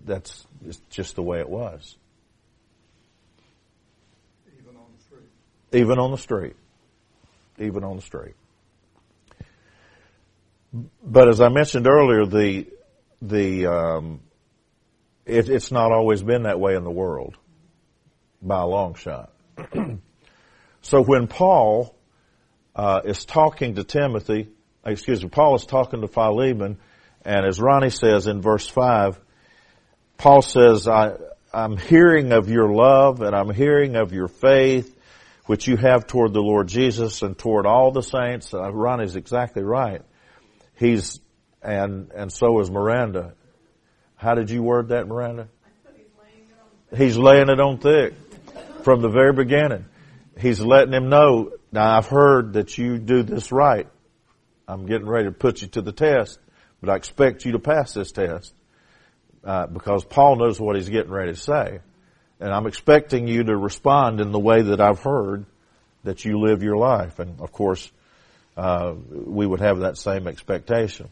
That's 0.04 0.46
just 0.90 1.16
the 1.16 1.22
way 1.22 1.40
it 1.40 1.48
was. 1.48 1.96
Even 4.59 4.76
on 4.76 4.87
the 4.96 5.02
street. 5.02 5.28
Even 5.72 5.98
on 5.98 6.11
the 6.11 6.18
street. 6.18 6.57
Even 7.59 7.85
on 7.85 7.96
the 7.96 8.02
street. 8.02 8.35
But 11.02 11.28
as 11.28 11.40
I 11.40 11.48
mentioned 11.48 11.87
earlier, 11.87 12.26
the 12.26 12.66
the 13.22 13.66
um, 13.66 14.20
it, 15.24 15.48
it's 15.48 15.72
not 15.72 15.92
always 15.92 16.22
been 16.22 16.42
that 16.44 16.61
way 16.61 16.74
in 16.74 16.85
the 16.85 16.90
world, 16.90 17.37
by 18.40 18.61
a 18.61 18.66
long 18.66 18.94
shot. 18.94 19.33
so 20.83 21.03
when 21.03 21.27
Paul 21.27 21.94
uh, 22.74 23.01
is 23.05 23.24
talking 23.24 23.74
to 23.77 23.85
Timothy, 23.85 24.48
excuse 24.85 25.22
me, 25.22 25.29
Paul 25.29 25.57
is 25.57 25.64
talking 25.64 26.01
to 26.01 26.09
Philemon, 26.09 26.79
and 27.24 27.46
as 27.46 27.61
Ronnie 27.61 27.90
says 27.90 28.27
in 28.27 28.40
verse 28.40 28.68
five, 28.68 29.18
Paul 30.16 30.42
says, 30.42 30.88
I, 30.88 31.14
I'm 31.53 31.77
hearing 31.77 32.33
of 32.33 32.48
your 32.48 32.72
love 32.72 33.20
and 33.20 33.35
I'm 33.35 33.53
hearing 33.53 33.96
of 33.96 34.12
your 34.12 34.29
faith, 34.29 34.94
which 35.46 35.66
you 35.66 35.77
have 35.77 36.07
toward 36.07 36.33
the 36.33 36.40
Lord 36.40 36.68
Jesus 36.68 37.22
and 37.22 37.38
toward 37.38 37.66
all 37.66 37.92
the 37.92 38.03
saints. 38.03 38.53
Uh, 38.53 38.70
Ronnie's 38.72 39.16
exactly 39.16 39.62
right. 39.62 40.03
He's, 40.74 41.20
and, 41.62 42.11
and 42.14 42.33
so 42.33 42.61
is 42.61 42.70
Miranda. 42.70 43.35
How 44.16 44.35
did 44.35 44.51
you 44.51 44.62
word 44.62 44.88
that, 44.88 45.07
Miranda? 45.07 45.48
He's 46.96 47.16
laying 47.16 47.48
it 47.48 47.61
on 47.61 47.79
thick 47.79 48.14
from 48.82 49.02
the 49.02 49.08
very 49.08 49.32
beginning. 49.32 49.86
He's 50.38 50.60
letting 50.60 50.92
him 50.92 51.08
know, 51.08 51.52
now 51.72 51.96
I've 51.96 52.06
heard 52.06 52.54
that 52.54 52.78
you 52.78 52.98
do 52.98 53.22
this 53.22 53.50
right. 53.50 53.88
I'm 54.66 54.86
getting 54.86 55.08
ready 55.08 55.24
to 55.26 55.32
put 55.32 55.62
you 55.62 55.68
to 55.68 55.82
the 55.82 55.92
test, 55.92 56.38
but 56.80 56.90
I 56.90 56.96
expect 56.96 57.44
you 57.44 57.52
to 57.52 57.58
pass 57.58 57.94
this 57.94 58.12
test. 58.12 58.54
Uh, 59.44 59.66
because 59.66 60.04
Paul 60.04 60.36
knows 60.36 60.60
what 60.60 60.76
he's 60.76 60.88
getting 60.88 61.12
ready 61.12 61.32
to 61.32 61.38
say. 61.38 61.78
And 62.40 62.52
I'm 62.52 62.66
expecting 62.66 63.26
you 63.28 63.44
to 63.44 63.56
respond 63.56 64.20
in 64.20 64.32
the 64.32 64.38
way 64.38 64.62
that 64.62 64.80
I've 64.80 65.00
heard 65.00 65.46
that 66.04 66.24
you 66.24 66.40
live 66.40 66.62
your 66.62 66.76
life. 66.76 67.18
And 67.18 67.40
of 67.40 67.52
course, 67.52 67.90
uh, 68.56 68.94
we 69.10 69.46
would 69.46 69.60
have 69.60 69.80
that 69.80 69.96
same 69.96 70.26
expectation. 70.26 71.08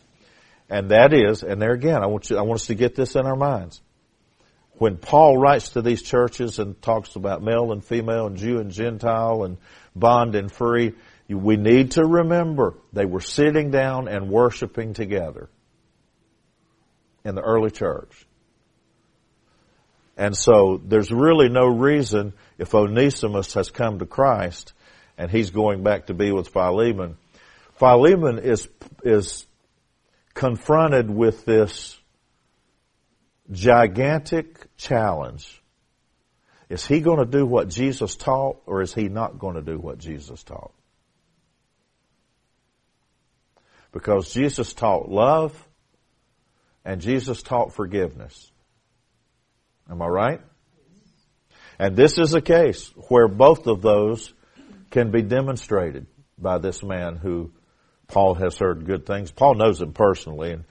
And 0.68 0.90
that 0.90 1.12
is, 1.12 1.42
and 1.42 1.62
there 1.62 1.72
again, 1.72 2.02
I 2.02 2.06
want 2.06 2.28
you, 2.28 2.36
I 2.36 2.42
want 2.42 2.60
us 2.60 2.66
to 2.66 2.74
get 2.74 2.94
this 2.94 3.14
in 3.14 3.26
our 3.26 3.36
minds. 3.36 3.80
When 4.78 4.98
Paul 4.98 5.38
writes 5.38 5.70
to 5.70 5.82
these 5.82 6.02
churches 6.02 6.58
and 6.58 6.80
talks 6.82 7.16
about 7.16 7.42
male 7.42 7.72
and 7.72 7.82
female 7.82 8.26
and 8.26 8.36
Jew 8.36 8.58
and 8.58 8.70
Gentile 8.70 9.44
and 9.44 9.56
bond 9.94 10.34
and 10.34 10.52
free, 10.52 10.92
we 11.28 11.56
need 11.56 11.92
to 11.92 12.04
remember 12.04 12.74
they 12.92 13.06
were 13.06 13.20
sitting 13.20 13.70
down 13.70 14.06
and 14.06 14.28
worshiping 14.28 14.92
together 14.92 15.48
in 17.24 17.34
the 17.34 17.42
early 17.42 17.70
church. 17.70 18.26
And 20.16 20.36
so 20.36 20.80
there's 20.84 21.10
really 21.10 21.48
no 21.48 21.66
reason 21.66 22.32
if 22.58 22.74
Onesimus 22.74 23.54
has 23.54 23.70
come 23.70 23.98
to 23.98 24.06
Christ 24.06 24.72
and 25.18 25.30
he's 25.30 25.50
going 25.50 25.82
back 25.82 26.06
to 26.06 26.14
be 26.14 26.32
with 26.32 26.48
Philemon. 26.48 27.16
Philemon 27.78 28.38
is, 28.38 28.68
is 29.02 29.46
confronted 30.34 31.10
with 31.10 31.44
this 31.44 31.98
gigantic 33.50 34.65
challenge. 34.76 35.62
Is 36.68 36.84
he 36.84 37.00
going 37.00 37.18
to 37.18 37.24
do 37.24 37.46
what 37.46 37.68
Jesus 37.68 38.16
taught 38.16 38.60
or 38.66 38.82
is 38.82 38.92
he 38.92 39.08
not 39.08 39.38
going 39.38 39.54
to 39.54 39.62
do 39.62 39.78
what 39.78 39.98
Jesus 39.98 40.42
taught? 40.42 40.72
Because 43.92 44.32
Jesus 44.32 44.72
taught 44.74 45.08
love 45.08 45.66
and 46.84 47.00
Jesus 47.00 47.42
taught 47.42 47.72
forgiveness. 47.72 48.50
Am 49.88 50.02
I 50.02 50.06
right? 50.06 50.40
And 51.78 51.96
this 51.96 52.18
is 52.18 52.34
a 52.34 52.40
case 52.40 52.92
where 53.08 53.28
both 53.28 53.66
of 53.66 53.82
those 53.82 54.32
can 54.90 55.10
be 55.10 55.22
demonstrated 55.22 56.06
by 56.38 56.58
this 56.58 56.82
man 56.82 57.16
who 57.16 57.52
Paul 58.08 58.34
has 58.34 58.56
heard 58.56 58.86
good 58.86 59.06
things. 59.06 59.30
Paul 59.30 59.54
knows 59.54 59.80
him 59.80 59.92
personally, 59.92 60.52
and 60.52 60.64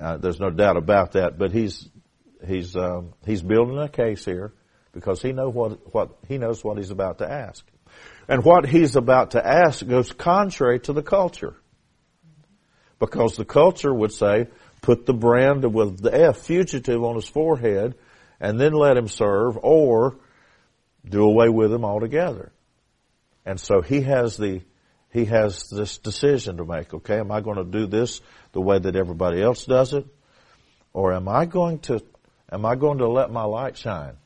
uh, 0.00 0.16
there's 0.16 0.40
no 0.40 0.50
doubt 0.50 0.76
about 0.76 1.12
that. 1.12 1.38
But 1.38 1.52
he's 1.52 1.88
he's 2.46 2.76
um, 2.76 3.14
he's 3.26 3.42
building 3.42 3.78
a 3.78 3.88
case 3.88 4.24
here 4.24 4.52
because 4.92 5.22
he 5.22 5.32
know 5.32 5.48
what 5.48 5.94
what 5.94 6.18
he 6.28 6.38
knows 6.38 6.62
what 6.64 6.78
he's 6.78 6.90
about 6.90 7.18
to 7.18 7.30
ask, 7.30 7.64
and 8.28 8.44
what 8.44 8.66
he's 8.66 8.96
about 8.96 9.32
to 9.32 9.46
ask 9.46 9.86
goes 9.86 10.12
contrary 10.12 10.80
to 10.80 10.92
the 10.92 11.02
culture, 11.02 11.56
because 12.98 13.36
the 13.36 13.44
culture 13.44 13.92
would 13.92 14.12
say, 14.12 14.48
put 14.82 15.06
the 15.06 15.14
brand 15.14 15.64
with 15.72 16.00
the 16.00 16.14
F 16.14 16.38
fugitive 16.38 17.02
on 17.02 17.16
his 17.16 17.28
forehead, 17.28 17.94
and 18.40 18.60
then 18.60 18.72
let 18.72 18.96
him 18.96 19.08
serve, 19.08 19.58
or 19.60 20.18
do 21.08 21.22
away 21.22 21.48
with 21.48 21.72
him 21.72 21.84
altogether. 21.84 22.52
And 23.44 23.58
so 23.58 23.80
he 23.80 24.02
has 24.02 24.36
the 24.36 24.62
he 25.10 25.24
has 25.24 25.68
this 25.70 25.98
decision 25.98 26.58
to 26.58 26.64
make. 26.64 26.92
Okay, 26.92 27.18
am 27.18 27.30
I 27.30 27.40
going 27.40 27.56
to 27.56 27.64
do 27.64 27.86
this 27.86 28.20
the 28.52 28.60
way 28.60 28.78
that 28.78 28.94
everybody 28.94 29.42
else 29.42 29.64
does 29.64 29.94
it, 29.94 30.06
or 30.92 31.14
am 31.14 31.28
I 31.28 31.46
going 31.46 31.78
to 31.80 32.02
am 32.50 32.64
I 32.64 32.76
going 32.76 32.98
to 32.98 33.08
let 33.08 33.30
my 33.30 33.44
light 33.44 33.76
shine? 33.76 34.16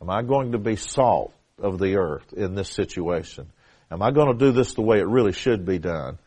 Am 0.00 0.10
I 0.10 0.22
going 0.22 0.52
to 0.52 0.58
be 0.58 0.76
salt 0.76 1.32
of 1.58 1.78
the 1.78 1.96
earth 1.96 2.32
in 2.32 2.54
this 2.54 2.68
situation? 2.68 3.50
Am 3.90 4.02
I 4.02 4.10
going 4.10 4.36
to 4.36 4.44
do 4.44 4.52
this 4.52 4.74
the 4.74 4.82
way 4.82 4.98
it 4.98 5.06
really 5.06 5.32
should 5.32 5.64
be 5.64 5.78
done? 5.78 6.18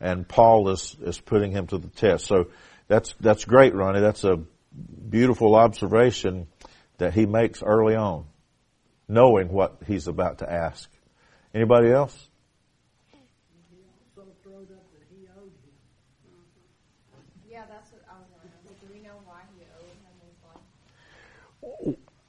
And 0.00 0.28
Paul 0.28 0.68
is 0.70 0.96
is 1.00 1.18
putting 1.18 1.52
him 1.52 1.66
to 1.68 1.78
the 1.78 1.88
test. 1.88 2.26
So 2.26 2.48
that's 2.88 3.14
that's 3.20 3.44
great, 3.44 3.74
Ronnie. 3.74 4.00
That's 4.00 4.24
a 4.24 4.40
beautiful 5.08 5.54
observation 5.54 6.48
that 6.98 7.14
he 7.14 7.26
makes 7.26 7.62
early 7.62 7.94
on, 7.94 8.26
knowing 9.08 9.48
what 9.48 9.78
he's 9.86 10.08
about 10.08 10.38
to 10.38 10.52
ask. 10.52 10.90
Anybody 11.54 11.90
else? 11.90 12.30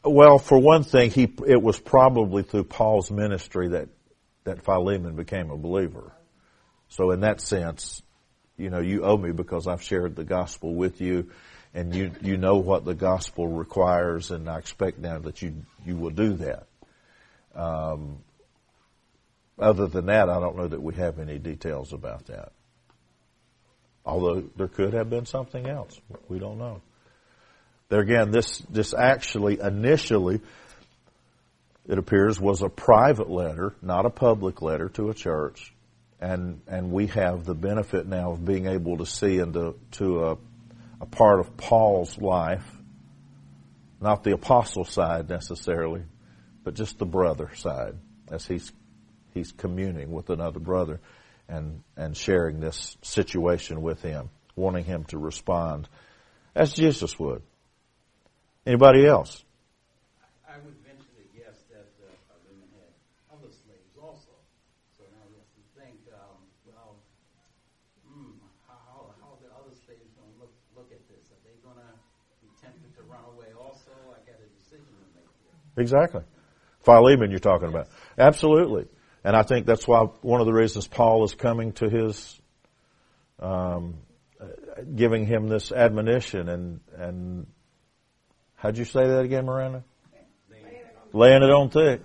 Well, 0.06 0.38
for 0.38 0.60
one 0.60 0.84
thing, 0.84 1.10
he 1.10 1.34
it 1.48 1.62
was 1.62 1.80
probably 1.80 2.44
through 2.44 2.66
Paul's 2.66 3.10
ministry 3.10 3.70
that 3.70 3.90
that 4.44 4.64
Philemon 4.64 5.16
became 5.16 5.50
a 5.50 5.58
believer. 5.58 6.12
So 6.90 7.10
in 7.10 7.22
that 7.22 7.42
sense, 7.42 8.04
you 8.56 8.70
know, 8.70 8.80
you 8.80 9.04
owe 9.04 9.18
me 9.18 9.32
because 9.32 9.68
I've 9.68 9.82
shared 9.82 10.16
the 10.16 10.24
gospel 10.24 10.76
with 10.76 11.02
you, 11.02 11.32
and 11.74 11.94
you 11.94 12.12
you 12.22 12.38
know 12.38 12.58
what 12.58 12.86
the 12.86 12.94
gospel 12.94 13.48
requires, 13.48 14.30
and 14.30 14.48
I 14.48 14.60
expect 14.60 15.00
now 15.00 15.18
that 15.20 15.42
you 15.42 15.56
you 15.86 15.96
will 15.96 16.12
do 16.12 16.34
that. 16.34 16.68
Um, 17.56 18.20
other 19.58 19.88
than 19.88 20.06
that, 20.06 20.30
I 20.30 20.40
don't 20.40 20.56
know 20.56 20.68
that 20.68 20.84
we 20.84 20.94
have 20.96 21.18
any 21.18 21.40
details 21.40 21.94
about 21.94 22.28
that. 22.28 22.52
Although 24.06 24.44
there 24.56 24.68
could 24.68 24.94
have 24.94 25.10
been 25.10 25.26
something 25.26 25.66
else, 25.66 26.00
we 26.30 26.38
don't 26.38 26.60
know. 26.60 26.82
There 27.90 28.00
again, 28.00 28.32
this, 28.32 28.60
this 28.70 28.94
actually 28.94 29.60
initially, 29.60 30.42
it 31.88 31.98
appears, 31.98 32.40
was 32.40 32.64
a 32.64 32.70
private 32.70 33.30
letter, 33.30 33.76
not 33.82 34.06
a 34.06 34.10
public 34.10 34.62
letter 34.62 34.90
to 34.90 35.10
a 35.10 35.14
church. 35.14 35.74
And, 36.20 36.62
and 36.68 36.92
we 36.92 37.08
have 37.08 37.46
the 37.46 37.54
benefit 37.54 38.08
now 38.08 38.32
of 38.32 38.44
being 38.44 38.66
able 38.66 38.98
to 38.98 39.06
see 39.06 39.38
into 39.38 39.76
to 39.92 40.26
a, 40.26 40.38
a 41.02 41.06
part 41.06 41.40
of 41.40 41.58
Paul's 41.58 42.18
life, 42.18 42.66
not 44.02 44.24
the 44.24 44.34
apostle 44.34 44.86
side 44.86 45.30
necessarily, 45.30 46.04
but 46.64 46.74
just 46.74 46.98
the 46.98 47.06
brother 47.06 47.52
side 47.56 47.96
as 48.32 48.46
he's, 48.48 48.72
he's 49.34 49.52
communing 49.52 50.12
with 50.12 50.32
another 50.32 50.60
brother 50.60 51.00
and, 51.48 51.84
and 51.96 52.18
sharing 52.18 52.60
this 52.60 52.98
situation 53.04 53.84
with 53.84 54.02
him, 54.02 54.30
wanting 54.56 54.86
him 54.86 55.04
to 55.06 55.20
respond 55.20 55.88
as 56.56 56.74
Jesus 56.74 57.20
would. 57.20 57.44
Anybody 58.66 59.06
else? 59.06 59.46
I 60.50 60.58
would 60.66 60.74
venture 60.82 61.14
to 61.14 61.26
guess 61.38 61.54
that 61.70 61.86
uh, 62.02 62.10
women 62.50 62.66
had 62.74 62.90
other 63.30 63.54
slaves 63.54 63.94
also. 64.02 64.34
So 64.98 65.06
now 65.14 65.22
you 65.30 65.38
have 65.38 65.54
to 65.54 65.64
think, 65.78 66.02
um, 66.10 66.42
well, 66.66 66.98
hmm, 68.10 68.42
how, 68.66 69.14
how 69.22 69.38
are 69.38 69.42
the 69.46 69.54
other 69.54 69.70
slaves 69.86 70.10
going 70.18 70.34
to 70.34 70.40
look, 70.42 70.54
look 70.74 70.90
at 70.90 70.98
this? 71.06 71.30
Are 71.30 71.42
they 71.46 71.54
going 71.62 71.78
to 71.78 71.94
be 72.42 72.50
tempted 72.58 72.90
to 72.98 73.04
run 73.06 73.22
away 73.38 73.54
also? 73.54 73.94
I 74.10 74.26
got 74.26 74.42
a 74.42 74.50
decision 74.58 74.90
to 74.98 75.08
make 75.14 75.30
here. 75.46 75.54
Exactly. 75.78 76.26
Philemon 76.82 77.30
you're 77.30 77.40
talking 77.40 77.70
about. 77.70 77.90
Absolutely. 78.18 78.88
And 79.24 79.36
I 79.36 79.44
think 79.44 79.68
that's 79.68 79.88
why 79.88 80.10
one 80.22 80.42
of 80.42 80.48
the 80.48 80.54
reasons 80.54 80.88
Paul 80.88 81.24
is 81.24 81.36
coming 81.36 81.74
to 81.74 81.90
his, 81.90 82.40
um, 83.40 84.02
giving 84.96 85.26
him 85.28 85.48
this 85.50 85.72
admonition 85.72 86.50
and, 86.50 86.80
and 86.98 87.48
how'd 88.66 88.78
you 88.80 88.86
say 88.86 89.06
that 89.06 89.20
again, 89.20 89.46
Miranda? 89.46 89.84
Laying 91.14 91.44
it 91.44 91.52
on 91.52 91.70
thick. 91.70 92.02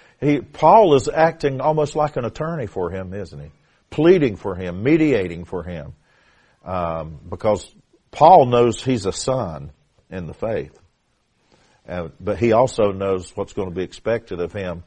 he, 0.20 0.40
Paul 0.40 0.94
is 0.94 1.06
acting 1.06 1.60
almost 1.60 1.94
like 1.94 2.16
an 2.16 2.24
attorney 2.24 2.66
for 2.66 2.90
him, 2.90 3.12
isn't 3.12 3.38
he? 3.38 3.50
Pleading 3.90 4.36
for 4.36 4.54
him, 4.54 4.82
mediating 4.82 5.44
for 5.44 5.62
him. 5.62 5.92
Um, 6.64 7.20
because 7.28 7.70
Paul 8.10 8.46
knows 8.46 8.82
he's 8.82 9.04
a 9.06 9.12
son 9.12 9.70
in 10.10 10.26
the 10.26 10.34
faith. 10.34 10.76
Uh, 11.86 12.08
but 12.18 12.38
he 12.38 12.52
also 12.52 12.90
knows 12.92 13.30
what's 13.36 13.52
going 13.52 13.68
to 13.68 13.74
be 13.74 13.82
expected 13.82 14.40
of 14.40 14.52
him 14.52 14.82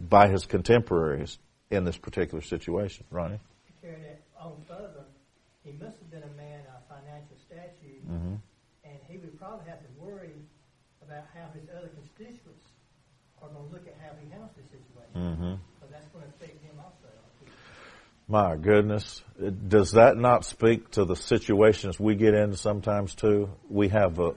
by 0.00 0.28
his 0.28 0.46
contemporaries 0.46 1.36
in 1.68 1.84
this 1.84 1.96
particular 1.96 2.42
situation. 2.42 3.04
Ronnie? 3.10 3.40
Carry 3.82 4.00
that 4.02 4.22
on 4.40 4.52
further, 4.68 5.04
he 5.64 5.72
must 5.72 5.98
have 5.98 6.10
been 6.10 6.22
a 6.22 6.36
man 6.36 6.60
of 6.74 6.82
financial 6.88 7.36
stature, 7.44 7.66
Mm-hmm. 8.10 8.34
and 8.84 8.98
he 9.08 9.18
would 9.18 9.38
probably 9.38 9.68
have 9.68 9.80
to 9.80 9.88
worry 10.00 10.32
about 11.10 11.24
how 11.34 11.50
his 11.52 11.68
other 11.76 11.88
constituents 11.88 12.64
are 13.42 13.48
going 13.48 13.66
to 13.66 13.72
look 13.72 13.86
at 13.86 13.96
how 14.00 14.14
he 14.22 14.30
handles 14.30 14.52
the 14.56 14.62
situation. 14.62 15.16
Mm-hmm. 15.16 15.54
So 15.80 15.86
that's 15.90 16.06
going 16.08 16.24
to 16.24 16.30
affect 16.30 16.62
him 16.62 16.78
also. 16.78 17.08
My 18.28 18.56
goodness. 18.56 19.22
Does 19.66 19.92
that 19.92 20.16
not 20.16 20.44
speak 20.44 20.90
to 20.92 21.04
the 21.04 21.16
situations 21.16 21.98
we 21.98 22.14
get 22.14 22.34
in 22.34 22.54
sometimes 22.54 23.14
too? 23.14 23.50
We 23.68 23.88
have 23.88 24.18
a, 24.20 24.34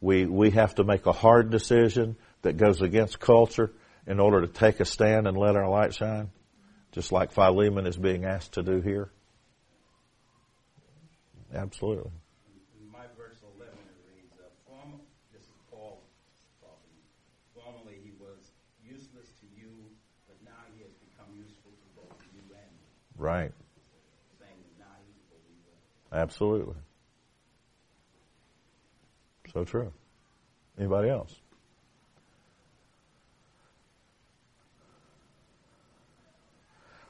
we, 0.00 0.26
we 0.26 0.50
have 0.50 0.74
to 0.76 0.84
make 0.84 1.06
a 1.06 1.12
hard 1.12 1.50
decision 1.50 2.16
that 2.42 2.56
goes 2.56 2.82
against 2.82 3.20
culture 3.20 3.70
in 4.06 4.18
order 4.18 4.40
to 4.40 4.48
take 4.48 4.80
a 4.80 4.84
stand 4.84 5.28
and 5.28 5.36
let 5.36 5.54
our 5.54 5.68
light 5.68 5.94
shine. 5.94 6.30
Just 6.92 7.12
like 7.12 7.30
Philemon 7.32 7.86
is 7.86 7.96
being 7.96 8.24
asked 8.24 8.54
to 8.54 8.62
do 8.62 8.80
here. 8.80 9.10
Absolutely. 11.54 12.10
In 12.80 12.90
my 12.92 13.04
verse 13.16 13.36
11, 13.56 13.72
it 13.72 14.00
reads, 14.04 14.34
uh, 14.36 14.48
form, 14.68 15.00
this 15.32 15.42
is 15.42 15.58
Paul 15.70 16.00
talking. 16.60 16.96
Formerly 17.56 18.00
he 18.04 18.12
was 18.20 18.52
useless 18.84 19.28
to 19.40 19.46
you, 19.56 19.72
but 20.28 20.36
now 20.44 20.60
he 20.76 20.84
has 20.84 20.92
become 21.00 21.28
useful 21.36 21.72
to 21.72 21.86
both 21.96 22.16
you 22.32 22.44
and 22.52 22.72
me. 22.76 22.88
Right. 23.18 23.52
Saying 24.38 24.52
that 24.78 24.78
now 24.78 24.86
he's 25.04 25.16
a 25.16 25.34
believer. 25.34 26.22
Absolutely. 26.24 26.76
So 29.52 29.64
true. 29.64 29.92
Anybody 30.78 31.10
else? 31.10 31.34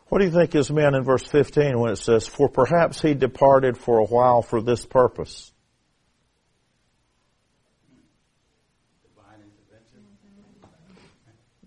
What 0.08 0.20
do 0.20 0.24
you 0.24 0.30
think 0.30 0.54
is 0.54 0.70
meant 0.70 0.96
in 0.96 1.04
verse 1.04 1.24
15 1.24 1.78
when 1.78 1.92
it 1.92 1.98
says, 1.98 2.26
For 2.26 2.48
perhaps 2.48 3.02
he 3.02 3.12
departed 3.12 3.76
for 3.76 3.98
a 3.98 4.04
while 4.04 4.40
for 4.40 4.62
this 4.62 4.86
purpose? 4.86 5.52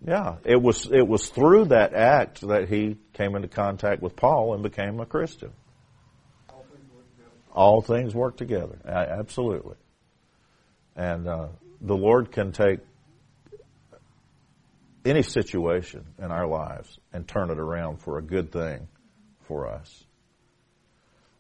Yeah, 0.06 0.38
it 0.44 0.60
was, 0.60 0.90
it 0.92 1.08
was 1.08 1.30
through 1.30 1.66
that 1.66 1.94
act 1.94 2.42
that 2.42 2.70
he 2.70 2.98
came 3.14 3.36
into 3.36 3.48
contact 3.48 4.02
with 4.02 4.16
Paul 4.16 4.54
and 4.56 4.64
became 4.64 5.00
a 5.00 5.06
Christian. 5.06 5.52
All 7.54 7.82
things 7.82 8.16
work 8.16 8.38
together. 8.38 8.80
A- 8.84 9.20
Absolutely. 9.20 9.76
And 10.96 11.28
uh, 11.28 11.48
the 11.82 11.96
Lord 11.96 12.32
can 12.32 12.52
take 12.52 12.80
any 15.06 15.22
situation 15.22 16.06
in 16.18 16.32
our 16.32 16.48
lives 16.48 17.00
and 17.14 17.28
turn 17.28 17.50
it 17.50 17.60
around 17.60 17.98
for 17.98 18.18
a 18.18 18.22
good 18.22 18.52
thing 18.52 18.88
for 19.42 19.68
us. 19.68 20.04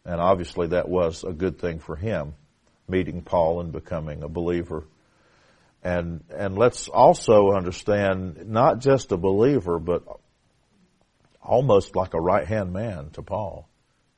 And 0.05 0.19
obviously 0.19 0.67
that 0.67 0.89
was 0.89 1.23
a 1.23 1.31
good 1.31 1.59
thing 1.59 1.79
for 1.79 1.95
him, 1.95 2.33
meeting 2.87 3.21
Paul 3.21 3.61
and 3.61 3.71
becoming 3.71 4.23
a 4.23 4.27
believer. 4.27 4.83
And, 5.83 6.23
and 6.29 6.57
let's 6.57 6.87
also 6.87 7.51
understand 7.51 8.47
not 8.47 8.79
just 8.79 9.11
a 9.11 9.17
believer, 9.17 9.79
but 9.79 10.03
almost 11.41 11.95
like 11.95 12.13
a 12.13 12.21
right 12.21 12.47
hand 12.47 12.71
man 12.71 13.09
to 13.11 13.23
Paul, 13.23 13.67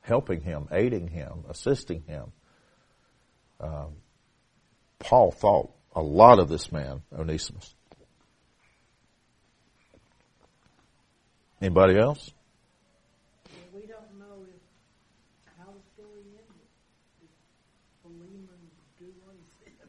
helping 0.02 0.42
him, 0.42 0.68
aiding 0.70 1.08
him, 1.08 1.44
assisting 1.48 2.02
him. 2.06 2.32
Um, 3.60 3.94
Paul 4.98 5.30
thought 5.30 5.70
a 5.94 6.02
lot 6.02 6.38
of 6.38 6.48
this 6.48 6.70
man, 6.70 7.02
Onesimus. 7.16 7.74
Anybody 11.62 11.98
else? 11.98 12.30
Well, 13.48 13.80
we 13.80 13.86
don't 13.86 14.18
know 14.18 14.44
if 14.44 14.60
how 15.56 15.72
the 15.72 15.80
story 15.94 16.24
ended. 16.28 16.68
Did 17.20 17.30
Philemon 18.02 18.48
do 18.98 19.06
what 19.24 19.34
he 19.34 19.44
said? 19.64 19.88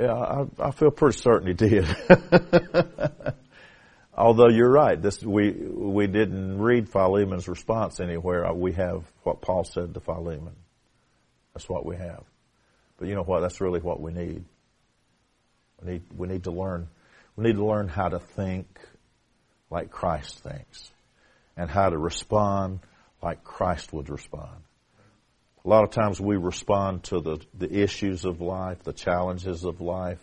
Yeah, 0.00 0.14
I, 0.14 0.46
I 0.58 0.70
feel 0.70 0.90
pretty 0.90 1.18
certain 1.18 1.48
he 1.48 1.52
did. 1.52 1.86
Although 4.16 4.48
you're 4.48 4.70
right, 4.70 5.00
this 5.00 5.22
we 5.22 5.50
we 5.52 6.06
didn't 6.06 6.58
read 6.58 6.88
Philemon's 6.88 7.46
response 7.48 8.00
anywhere. 8.00 8.46
Uh, 8.46 8.54
we 8.54 8.72
have 8.72 9.04
what 9.24 9.42
Paul 9.42 9.64
said 9.64 9.92
to 9.92 10.00
Philemon. 10.00 10.56
That's 11.52 11.68
what 11.68 11.84
we 11.84 11.96
have. 11.96 12.24
But 12.98 13.08
you 13.08 13.14
know 13.14 13.22
what? 13.22 13.40
That's 13.40 13.60
really 13.60 13.80
what 13.80 14.00
we 14.00 14.12
need. 14.12 14.42
We 15.82 15.92
need 15.92 16.02
we 16.16 16.28
need 16.28 16.44
to 16.44 16.50
learn. 16.50 16.88
We 17.36 17.44
need 17.44 17.56
to 17.56 17.66
learn 17.66 17.88
how 17.88 18.08
to 18.08 18.20
think 18.20 18.66
like 19.68 19.90
Christ 19.90 20.38
thinks, 20.42 20.90
and 21.58 21.68
how 21.68 21.90
to 21.90 21.98
respond 21.98 22.80
like 23.22 23.44
Christ 23.44 23.92
would 23.92 24.08
respond. 24.08 24.62
A 25.64 25.68
lot 25.68 25.84
of 25.84 25.90
times 25.90 26.20
we 26.20 26.36
respond 26.36 27.04
to 27.04 27.20
the, 27.20 27.38
the 27.54 27.70
issues 27.82 28.24
of 28.24 28.40
life, 28.40 28.82
the 28.82 28.94
challenges 28.94 29.64
of 29.64 29.80
life, 29.80 30.22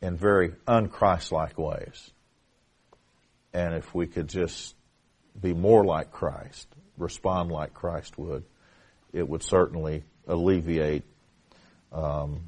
in 0.00 0.16
very 0.16 0.50
unchristlike 0.68 1.56
ways. 1.56 2.10
And 3.52 3.74
if 3.74 3.94
we 3.94 4.06
could 4.06 4.28
just 4.28 4.74
be 5.40 5.54
more 5.54 5.84
like 5.84 6.12
Christ, 6.12 6.68
respond 6.98 7.50
like 7.50 7.74
Christ 7.74 8.16
would, 8.18 8.44
it 9.12 9.28
would 9.28 9.42
certainly 9.42 10.04
alleviate 10.26 11.04
um, 11.92 12.42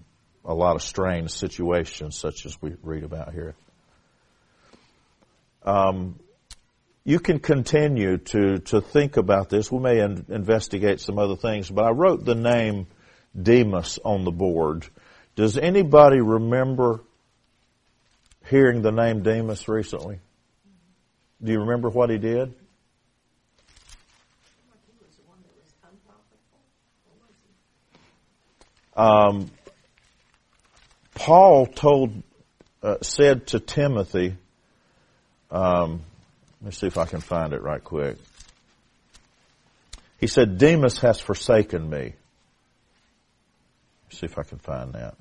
a 0.44 0.54
lot 0.54 0.76
of 0.76 0.82
strained 0.82 1.30
situations 1.30 2.16
such 2.16 2.46
as 2.46 2.60
we 2.62 2.74
read 2.82 3.02
about 3.02 3.32
here. 3.32 3.54
Um, 5.64 6.20
you 7.06 7.20
can 7.20 7.38
continue 7.38 8.18
to, 8.18 8.58
to 8.58 8.80
think 8.80 9.16
about 9.16 9.48
this. 9.48 9.70
We 9.70 9.78
may 9.78 10.00
in, 10.00 10.26
investigate 10.28 10.98
some 11.00 11.20
other 11.20 11.36
things, 11.36 11.70
but 11.70 11.84
I 11.84 11.90
wrote 11.90 12.24
the 12.24 12.34
name 12.34 12.88
Demas 13.40 14.00
on 14.04 14.24
the 14.24 14.32
board. 14.32 14.84
Does 15.36 15.56
anybody 15.56 16.20
remember 16.20 17.04
hearing 18.50 18.82
the 18.82 18.90
name 18.90 19.22
Demas 19.22 19.68
recently? 19.68 20.18
Do 21.40 21.52
you 21.52 21.60
remember 21.60 21.90
what 21.90 22.10
he 22.10 22.18
did? 22.18 22.54
Um, 28.96 29.48
Paul 31.14 31.66
told, 31.66 32.20
uh, 32.82 32.96
said 33.02 33.46
to 33.48 33.60
Timothy, 33.60 34.36
um, 35.52 36.00
let 36.66 36.72
me 36.72 36.74
see 36.74 36.88
if 36.88 36.98
I 36.98 37.06
can 37.06 37.20
find 37.20 37.52
it 37.52 37.62
right 37.62 37.84
quick. 37.84 38.16
He 40.18 40.26
said, 40.26 40.58
Demas 40.58 40.98
has 40.98 41.20
forsaken 41.20 41.88
me. 41.88 42.14
Let's 44.04 44.18
see 44.18 44.26
if 44.26 44.36
I 44.36 44.42
can 44.42 44.58
find 44.58 44.92
that. 44.94 45.14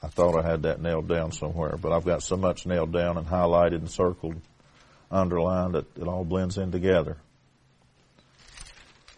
I 0.00 0.06
thought 0.06 0.38
I 0.38 0.48
had 0.48 0.62
that 0.62 0.80
nailed 0.80 1.08
down 1.08 1.32
somewhere, 1.32 1.76
but 1.76 1.90
I've 1.90 2.04
got 2.04 2.22
so 2.22 2.36
much 2.36 2.66
nailed 2.66 2.92
down 2.92 3.18
and 3.18 3.26
highlighted 3.26 3.78
and 3.78 3.90
circled, 3.90 4.40
underlined 5.10 5.74
that 5.74 5.86
it 5.96 6.06
all 6.06 6.24
blends 6.24 6.56
in 6.56 6.70
together. 6.70 7.16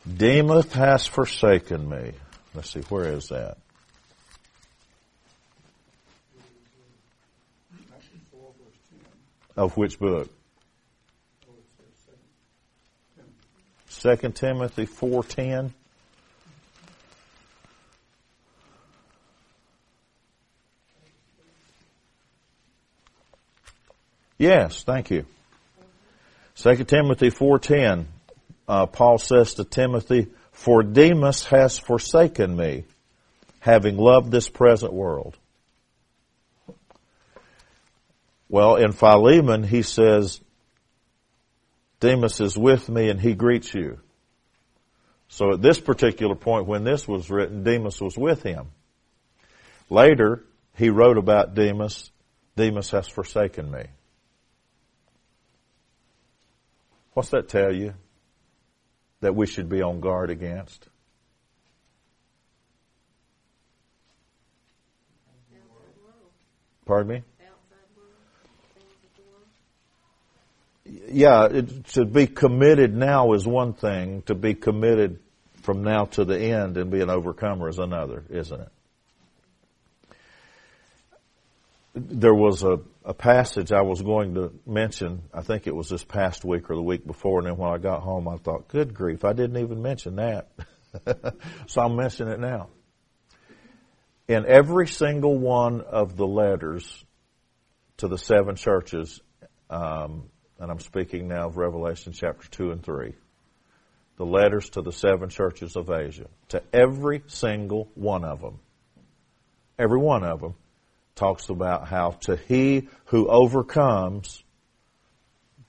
Demas 0.06 0.72
has 0.72 1.06
forsaken 1.06 1.88
me. 1.88 2.12
Let's 2.54 2.70
see, 2.70 2.80
where 2.88 3.12
is 3.12 3.28
that? 3.28 3.58
Of 9.56 9.76
which 9.76 9.98
book? 9.98 10.30
Second 13.88 14.36
Timothy 14.36 14.86
four 14.86 15.24
ten. 15.24 15.74
Yes, 24.38 24.84
thank 24.84 25.10
you. 25.10 25.26
Second 26.54 26.86
Timothy 26.86 27.30
four 27.30 27.58
ten. 27.58 28.06
Uh, 28.68 28.86
Paul 28.86 29.18
says 29.18 29.54
to 29.54 29.64
Timothy, 29.64 30.28
For 30.52 30.82
Demas 30.82 31.46
has 31.46 31.78
forsaken 31.78 32.54
me, 32.54 32.84
having 33.60 33.96
loved 33.96 34.30
this 34.30 34.48
present 34.48 34.92
world. 34.92 35.36
Well, 38.48 38.76
in 38.76 38.92
Philemon, 38.92 39.62
he 39.62 39.82
says, 39.82 40.40
Demas 42.00 42.40
is 42.40 42.56
with 42.56 42.88
me 42.88 43.08
and 43.10 43.20
he 43.20 43.34
greets 43.34 43.74
you. 43.74 43.98
So 45.28 45.52
at 45.52 45.62
this 45.62 45.78
particular 45.78 46.34
point, 46.34 46.66
when 46.66 46.84
this 46.84 47.06
was 47.06 47.28
written, 47.28 47.64
Demas 47.64 48.00
was 48.00 48.16
with 48.16 48.42
him. 48.42 48.68
Later, 49.90 50.44
he 50.76 50.90
wrote 50.90 51.18
about 51.18 51.54
Demas, 51.54 52.10
Demas 52.56 52.90
has 52.90 53.08
forsaken 53.08 53.70
me. 53.70 53.84
What's 57.12 57.30
that 57.30 57.48
tell 57.48 57.74
you? 57.74 57.94
That 59.20 59.34
we 59.34 59.46
should 59.46 59.68
be 59.68 59.82
on 59.82 60.00
guard 60.00 60.30
against? 60.30 60.88
Pardon 66.86 67.12
me? 67.12 67.22
Yeah, 71.10 71.46
it, 71.46 71.84
to 71.88 72.06
be 72.06 72.26
committed 72.26 72.94
now 72.94 73.34
is 73.34 73.46
one 73.46 73.74
thing. 73.74 74.22
To 74.22 74.34
be 74.34 74.54
committed 74.54 75.18
from 75.62 75.82
now 75.82 76.06
to 76.06 76.24
the 76.24 76.38
end 76.38 76.78
and 76.78 76.90
be 76.90 77.02
an 77.02 77.10
overcomer 77.10 77.68
is 77.68 77.78
another, 77.78 78.24
isn't 78.30 78.60
it? 78.60 78.68
There 81.94 82.34
was 82.34 82.62
a, 82.62 82.80
a 83.08 83.14
passage 83.14 83.72
I 83.72 83.80
was 83.80 84.02
going 84.02 84.34
to 84.34 84.52
mention. 84.66 85.22
I 85.32 85.40
think 85.40 85.66
it 85.66 85.74
was 85.74 85.88
this 85.88 86.04
past 86.04 86.44
week 86.44 86.68
or 86.70 86.76
the 86.76 86.82
week 86.82 87.06
before. 87.06 87.38
And 87.38 87.48
then 87.48 87.56
when 87.56 87.72
I 87.72 87.78
got 87.78 88.02
home, 88.02 88.28
I 88.28 88.36
thought, 88.36 88.68
good 88.68 88.92
grief, 88.92 89.24
I 89.24 89.32
didn't 89.32 89.56
even 89.56 89.80
mention 89.80 90.16
that. 90.16 90.50
so 91.66 91.80
I'm 91.80 91.96
mentioning 91.96 92.34
it 92.34 92.38
now. 92.38 92.68
In 94.28 94.44
every 94.44 94.86
single 94.86 95.38
one 95.38 95.80
of 95.80 96.18
the 96.18 96.26
letters 96.26 97.02
to 97.96 98.08
the 98.08 98.18
seven 98.18 98.56
churches, 98.56 99.22
um, 99.70 100.24
and 100.60 100.70
I'm 100.70 100.80
speaking 100.80 101.28
now 101.28 101.46
of 101.46 101.56
Revelation 101.56 102.12
chapter 102.12 102.46
2 102.50 102.72
and 102.72 102.82
3, 102.82 103.14
the 104.18 104.26
letters 104.26 104.68
to 104.70 104.82
the 104.82 104.92
seven 104.92 105.30
churches 105.30 105.76
of 105.76 105.88
Asia, 105.88 106.26
to 106.50 106.62
every 106.74 107.22
single 107.28 107.88
one 107.94 108.26
of 108.26 108.42
them, 108.42 108.58
every 109.78 109.98
one 109.98 110.24
of 110.24 110.42
them 110.42 110.56
talks 111.18 111.48
about 111.48 111.88
how 111.88 112.12
to 112.22 112.36
he 112.36 112.88
who 113.06 113.28
overcomes, 113.28 114.42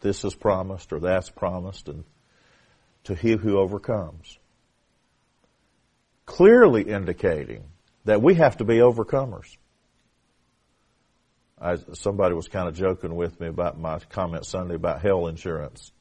this 0.02 0.24
is 0.24 0.36
promised 0.36 0.94
or 0.94 1.00
that's 1.00 1.30
promised, 1.30 1.90
and 1.90 2.04
to 3.06 3.16
he 3.16 3.32
who 3.32 3.58
overcomes. 3.58 4.38
Clearly 6.26 6.84
indicating 6.84 7.64
that 8.06 8.22
we 8.22 8.36
have 8.36 8.58
to 8.58 8.64
be 8.64 8.76
overcomers. 8.76 9.58
I, 11.60 11.78
somebody 11.94 12.36
was 12.36 12.48
kind 12.48 12.68
of 12.70 12.76
joking 12.76 13.16
with 13.16 13.40
me 13.40 13.48
about 13.48 13.78
my 13.78 14.00
comment 14.10 14.46
Sunday 14.46 14.76
about 14.76 15.02
hell 15.02 15.28
insurance. 15.28 15.92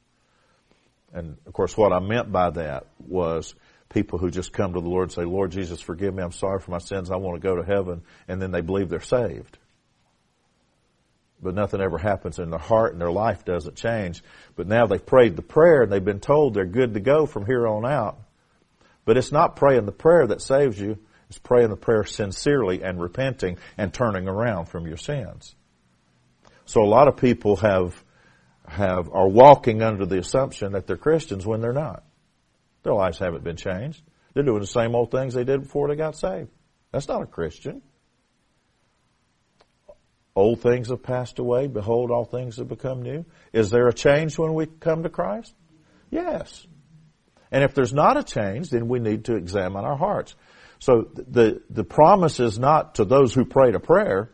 And 1.11 1.37
of 1.45 1.53
course, 1.53 1.75
what 1.75 1.91
I 1.91 1.99
meant 1.99 2.31
by 2.31 2.51
that 2.51 2.85
was 2.99 3.55
people 3.89 4.19
who 4.19 4.29
just 4.29 4.53
come 4.53 4.73
to 4.73 4.81
the 4.81 4.89
Lord 4.89 5.03
and 5.03 5.11
say, 5.11 5.23
Lord 5.23 5.51
Jesus, 5.51 5.81
forgive 5.81 6.13
me. 6.13 6.23
I'm 6.23 6.31
sorry 6.31 6.59
for 6.59 6.71
my 6.71 6.77
sins. 6.77 7.11
I 7.11 7.15
want 7.15 7.41
to 7.41 7.47
go 7.47 7.55
to 7.55 7.63
heaven. 7.63 8.03
And 8.27 8.41
then 8.41 8.51
they 8.51 8.61
believe 8.61 8.89
they're 8.89 9.01
saved. 9.01 9.57
But 11.41 11.55
nothing 11.55 11.81
ever 11.81 11.97
happens 11.97 12.37
in 12.37 12.49
their 12.49 12.59
heart 12.59 12.91
and 12.91 13.01
their 13.01 13.11
life 13.11 13.45
doesn't 13.45 13.75
change. 13.75 14.21
But 14.55 14.67
now 14.67 14.85
they've 14.85 15.03
prayed 15.03 15.35
the 15.35 15.41
prayer 15.41 15.83
and 15.83 15.91
they've 15.91 16.03
been 16.03 16.19
told 16.19 16.53
they're 16.53 16.65
good 16.65 16.93
to 16.93 16.99
go 16.99 17.25
from 17.25 17.45
here 17.45 17.67
on 17.67 17.85
out. 17.85 18.19
But 19.05 19.17
it's 19.17 19.31
not 19.31 19.55
praying 19.55 19.85
the 19.85 19.91
prayer 19.91 20.27
that 20.27 20.41
saves 20.41 20.79
you. 20.79 20.97
It's 21.29 21.39
praying 21.39 21.69
the 21.69 21.77
prayer 21.77 22.03
sincerely 22.03 22.83
and 22.83 23.01
repenting 23.01 23.57
and 23.77 23.93
turning 23.93 24.27
around 24.27 24.65
from 24.65 24.85
your 24.85 24.97
sins. 24.97 25.55
So 26.65 26.83
a 26.83 26.85
lot 26.85 27.07
of 27.07 27.17
people 27.17 27.55
have, 27.57 28.03
have, 28.67 29.09
are 29.11 29.27
walking 29.27 29.81
under 29.81 30.05
the 30.05 30.19
assumption 30.19 30.73
that 30.73 30.85
they're 30.85 30.97
Christians 30.97 31.45
when 31.45 31.61
they're 31.61 31.73
not. 31.73 32.03
Their 32.83 32.93
lives 32.93 33.19
haven't 33.19 33.43
been 33.43 33.57
changed. 33.57 34.03
They're 34.33 34.43
doing 34.43 34.61
the 34.61 34.67
same 34.67 34.95
old 34.95 35.11
things 35.11 35.33
they 35.33 35.43
did 35.43 35.63
before 35.63 35.87
they 35.87 35.95
got 35.95 36.15
saved. 36.15 36.49
That's 36.91 37.07
not 37.07 37.21
a 37.21 37.25
Christian. 37.25 37.81
Old 40.35 40.61
things 40.61 40.89
have 40.89 41.03
passed 41.03 41.39
away. 41.39 41.67
Behold, 41.67 42.11
all 42.11 42.25
things 42.25 42.57
have 42.57 42.67
become 42.67 43.01
new. 43.01 43.25
Is 43.51 43.69
there 43.69 43.87
a 43.87 43.93
change 43.93 44.37
when 44.37 44.53
we 44.53 44.67
come 44.67 45.03
to 45.03 45.09
Christ? 45.09 45.53
Yes. 46.09 46.65
And 47.51 47.63
if 47.63 47.73
there's 47.73 47.93
not 47.93 48.17
a 48.17 48.23
change, 48.23 48.69
then 48.69 48.87
we 48.87 48.99
need 48.99 49.25
to 49.25 49.35
examine 49.35 49.83
our 49.83 49.97
hearts. 49.97 50.35
So 50.79 51.09
the, 51.13 51.61
the 51.69 51.83
promise 51.83 52.39
is 52.39 52.57
not 52.57 52.95
to 52.95 53.05
those 53.05 53.33
who 53.33 53.43
prayed 53.43 53.75
a 53.75 53.79
prayer. 53.79 54.31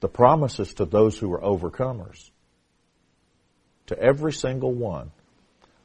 The 0.00 0.08
promise 0.08 0.60
is 0.60 0.74
to 0.74 0.84
those 0.84 1.18
who 1.18 1.32
are 1.32 1.40
overcomers. 1.40 2.30
To 3.86 3.98
every 3.98 4.32
single 4.32 4.72
one 4.72 5.10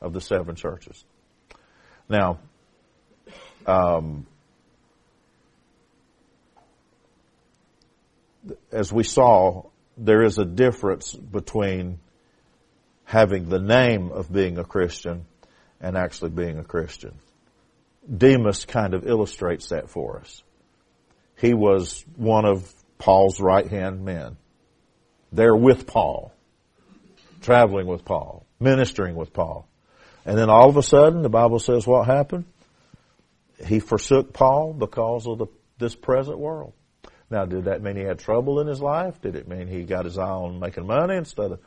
of 0.01 0.13
the 0.13 0.21
seven 0.21 0.55
churches. 0.55 1.03
Now, 2.09 2.39
um, 3.65 4.25
as 8.71 8.91
we 8.91 9.03
saw, 9.03 9.63
there 9.97 10.23
is 10.23 10.37
a 10.37 10.45
difference 10.45 11.13
between 11.13 11.99
having 13.05 13.49
the 13.49 13.59
name 13.59 14.11
of 14.11 14.31
being 14.31 14.57
a 14.57 14.63
Christian 14.63 15.25
and 15.79 15.97
actually 15.97 16.31
being 16.31 16.57
a 16.57 16.63
Christian. 16.63 17.13
Demas 18.17 18.65
kind 18.65 18.93
of 18.93 19.07
illustrates 19.07 19.69
that 19.69 19.89
for 19.89 20.19
us. 20.19 20.43
He 21.37 21.53
was 21.53 22.03
one 22.15 22.45
of 22.45 22.71
Paul's 22.97 23.39
right 23.39 23.67
hand 23.67 24.03
men. 24.03 24.37
There 25.31 25.55
with 25.55 25.87
Paul, 25.87 26.33
traveling 27.41 27.87
with 27.87 28.05
Paul, 28.05 28.45
ministering 28.59 29.15
with 29.15 29.33
Paul. 29.33 29.67
And 30.25 30.37
then 30.37 30.49
all 30.49 30.69
of 30.69 30.77
a 30.77 30.83
sudden, 30.83 31.21
the 31.21 31.29
Bible 31.29 31.59
says 31.59 31.85
what 31.85 32.05
happened? 32.05 32.45
He 33.65 33.79
forsook 33.79 34.33
Paul 34.33 34.73
because 34.73 35.27
of 35.27 35.37
the, 35.37 35.47
this 35.77 35.95
present 35.95 36.37
world. 36.37 36.73
Now, 37.29 37.45
did 37.45 37.65
that 37.65 37.81
mean 37.81 37.95
he 37.95 38.03
had 38.03 38.19
trouble 38.19 38.59
in 38.59 38.67
his 38.67 38.81
life? 38.81 39.21
Did 39.21 39.35
it 39.35 39.47
mean 39.47 39.67
he 39.67 39.83
got 39.83 40.05
his 40.05 40.17
eye 40.17 40.27
on 40.27 40.59
making 40.59 40.85
money 40.85 41.15
instead 41.15 41.53
of 41.53 41.59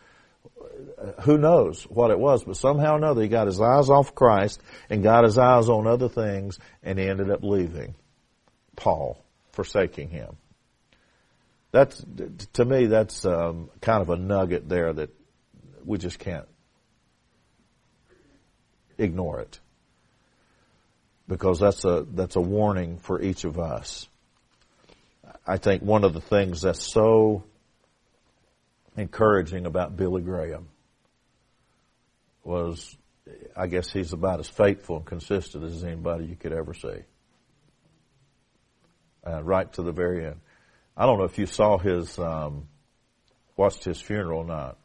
who 1.22 1.38
knows 1.38 1.84
what 1.84 2.10
it 2.10 2.18
was, 2.18 2.44
but 2.44 2.56
somehow 2.56 2.94
or 2.94 2.98
another 2.98 3.22
he 3.22 3.28
got 3.28 3.46
his 3.46 3.60
eyes 3.60 3.90
off 3.90 4.14
Christ 4.14 4.60
and 4.88 5.02
got 5.02 5.24
his 5.24 5.38
eyes 5.38 5.68
on 5.68 5.86
other 5.86 6.08
things 6.08 6.58
and 6.82 6.98
he 6.98 7.08
ended 7.08 7.30
up 7.30 7.42
leaving 7.42 7.94
Paul, 8.76 9.24
forsaking 9.52 10.10
him. 10.10 10.36
That's, 11.72 12.04
to 12.54 12.64
me, 12.64 12.86
that's 12.86 13.24
um, 13.24 13.70
kind 13.80 14.02
of 14.02 14.10
a 14.10 14.16
nugget 14.16 14.68
there 14.68 14.92
that 14.92 15.10
we 15.84 15.98
just 15.98 16.18
can't 16.18 16.46
ignore 18.98 19.40
it. 19.40 19.60
Because 21.28 21.58
that's 21.58 21.84
a, 21.84 22.06
that's 22.08 22.36
a 22.36 22.40
warning 22.40 22.98
for 22.98 23.20
each 23.20 23.44
of 23.44 23.58
us. 23.58 24.08
I 25.46 25.58
think 25.58 25.82
one 25.82 26.04
of 26.04 26.12
the 26.12 26.20
things 26.20 26.62
that's 26.62 26.84
so 26.84 27.44
encouraging 28.96 29.66
about 29.66 29.96
Billy 29.96 30.22
Graham 30.22 30.68
was, 32.44 32.96
I 33.56 33.66
guess 33.66 33.92
he's 33.92 34.12
about 34.12 34.40
as 34.40 34.48
faithful 34.48 34.96
and 34.96 35.04
consistent 35.04 35.64
as 35.64 35.84
anybody 35.84 36.26
you 36.26 36.36
could 36.36 36.52
ever 36.52 36.74
see. 36.74 37.02
Uh, 39.26 39.42
right 39.42 39.72
to 39.72 39.82
the 39.82 39.92
very 39.92 40.24
end. 40.24 40.36
I 40.96 41.06
don't 41.06 41.18
know 41.18 41.24
if 41.24 41.38
you 41.38 41.46
saw 41.46 41.78
his, 41.78 42.18
um, 42.18 42.68
watched 43.56 43.84
his 43.84 44.00
funeral 44.00 44.40
or 44.40 44.44
not, 44.44 44.78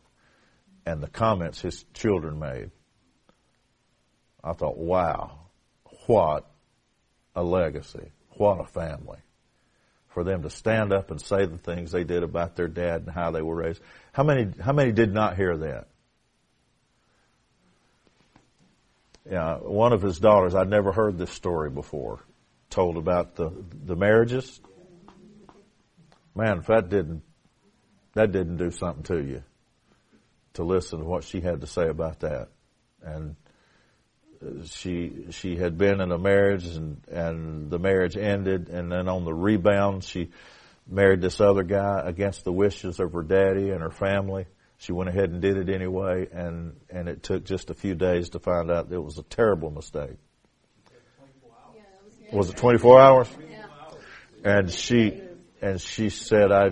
and 0.86 1.02
the 1.02 1.08
comments 1.08 1.62
his 1.62 1.86
children 1.94 2.40
made. 2.40 2.72
I 4.44 4.54
thought, 4.54 4.78
wow, 4.78 5.40
what 6.08 6.50
a 7.36 7.44
legacy. 7.44 8.12
What 8.38 8.60
a 8.60 8.66
family. 8.66 9.20
For 10.10 10.24
them 10.24 10.44
to 10.44 10.50
stand 10.50 10.92
up 10.92 11.12
and 11.12 11.22
say 11.22 11.46
the 11.46 11.58
things 11.58 11.92
they 11.92 12.04
did 12.04 12.24
about 12.24 12.56
their 12.56 12.68
dad 12.68 13.04
and 13.04 13.12
how 13.12 13.32
they 13.32 13.42
were 13.42 13.56
raised. 13.56 13.82
How 14.12 14.24
many, 14.24 14.52
how 14.60 14.74
many 14.74 14.92
did 14.92 15.14
not 15.14 15.38
hear 15.38 15.56
that? 15.58 15.88
Yeah, 19.30 19.58
one 19.58 19.94
of 19.94 20.02
his 20.02 20.20
daughters, 20.20 20.56
I'd 20.56 20.70
never 20.70 20.92
heard 20.92 21.18
this 21.18 21.30
story 21.30 21.70
before, 21.70 22.20
told 22.70 22.98
about 22.98 23.36
the, 23.36 23.52
the 23.86 23.96
marriages. 23.96 24.60
Man, 26.36 26.58
if 26.58 26.68
that 26.68 26.90
didn't, 26.90 27.22
that 28.14 28.32
didn't 28.32 28.58
do 28.58 28.72
something 28.72 29.04
to 29.04 29.24
you 29.24 29.44
to 30.54 30.64
listen 30.64 31.00
to 31.00 31.06
what 31.06 31.24
she 31.24 31.40
had 31.40 31.62
to 31.62 31.68
say 31.68 31.88
about 31.88 32.22
that. 32.22 32.50
And 33.04 33.36
she, 34.66 35.28
she 35.32 35.56
had 35.56 35.78
been 35.78 36.02
in 36.02 36.12
a 36.12 36.18
marriage 36.18 36.66
and, 36.66 37.02
and 37.10 37.70
the 37.70 37.80
marriage 37.80 38.18
ended 38.18 38.70
and 38.70 38.92
then 38.92 39.08
on 39.08 39.26
the 39.26 39.34
rebound 39.34 40.04
she 40.04 40.30
married 40.88 41.22
this 41.22 41.40
other 41.40 41.64
guy 41.64 42.02
against 42.06 42.44
the 42.44 42.52
wishes 42.52 43.00
of 43.00 43.14
her 43.14 43.24
daddy 43.24 43.70
and 43.70 43.82
her 43.82 43.92
family. 43.92 44.46
She 44.78 44.92
went 44.94 45.10
ahead 45.10 45.30
and 45.30 45.42
did 45.42 45.58
it 45.58 45.70
anyway, 45.70 46.28
and, 46.32 46.76
and 46.90 47.08
it 47.08 47.22
took 47.22 47.46
just 47.46 47.70
a 47.70 47.76
few 47.76 47.94
days 47.94 48.30
to 48.30 48.40
find 48.40 48.72
out 48.72 48.92
it 48.92 48.98
was 48.98 49.20
a 49.20 49.24
terrible 49.24 49.70
mistake. 49.70 50.18
Yeah, 51.76 51.82
it 52.30 52.34
was, 52.34 52.48
Was 52.48 52.50
it 52.50 52.58
24 52.58 53.00
hours? 53.00 53.28
yeah. 53.48 53.66
And 54.44 54.72
she, 54.72 55.22
and 55.62 55.80
she 55.80 56.10
said, 56.10 56.52
I, 56.52 56.72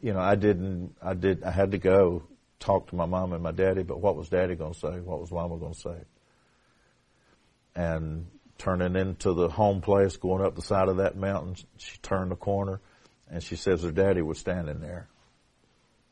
you 0.00 0.12
know, 0.12 0.20
I 0.20 0.36
didn't, 0.36 0.94
I 1.02 1.14
did, 1.14 1.42
I 1.42 1.50
had 1.50 1.72
to 1.72 1.78
go 1.78 2.22
talk 2.60 2.90
to 2.90 2.94
my 2.94 3.06
mom 3.06 3.32
and 3.32 3.42
my 3.42 3.50
daddy, 3.50 3.82
but 3.82 4.00
what 4.00 4.16
was 4.16 4.28
daddy 4.28 4.54
going 4.54 4.74
to 4.74 4.78
say? 4.78 5.00
What 5.00 5.20
was 5.20 5.32
mama 5.32 5.58
going 5.58 5.74
to 5.74 5.80
say? 5.80 5.96
And 7.80 8.26
turning 8.58 8.94
into 8.94 9.32
the 9.32 9.48
home 9.48 9.80
place, 9.80 10.18
going 10.18 10.44
up 10.44 10.54
the 10.54 10.60
side 10.60 10.88
of 10.88 10.98
that 10.98 11.16
mountain, 11.16 11.56
she 11.78 11.96
turned 12.02 12.30
the 12.30 12.36
corner 12.36 12.78
and 13.26 13.42
she 13.42 13.56
says 13.56 13.82
her 13.82 13.90
daddy 13.90 14.20
was 14.20 14.38
standing 14.38 14.80
there 14.80 15.08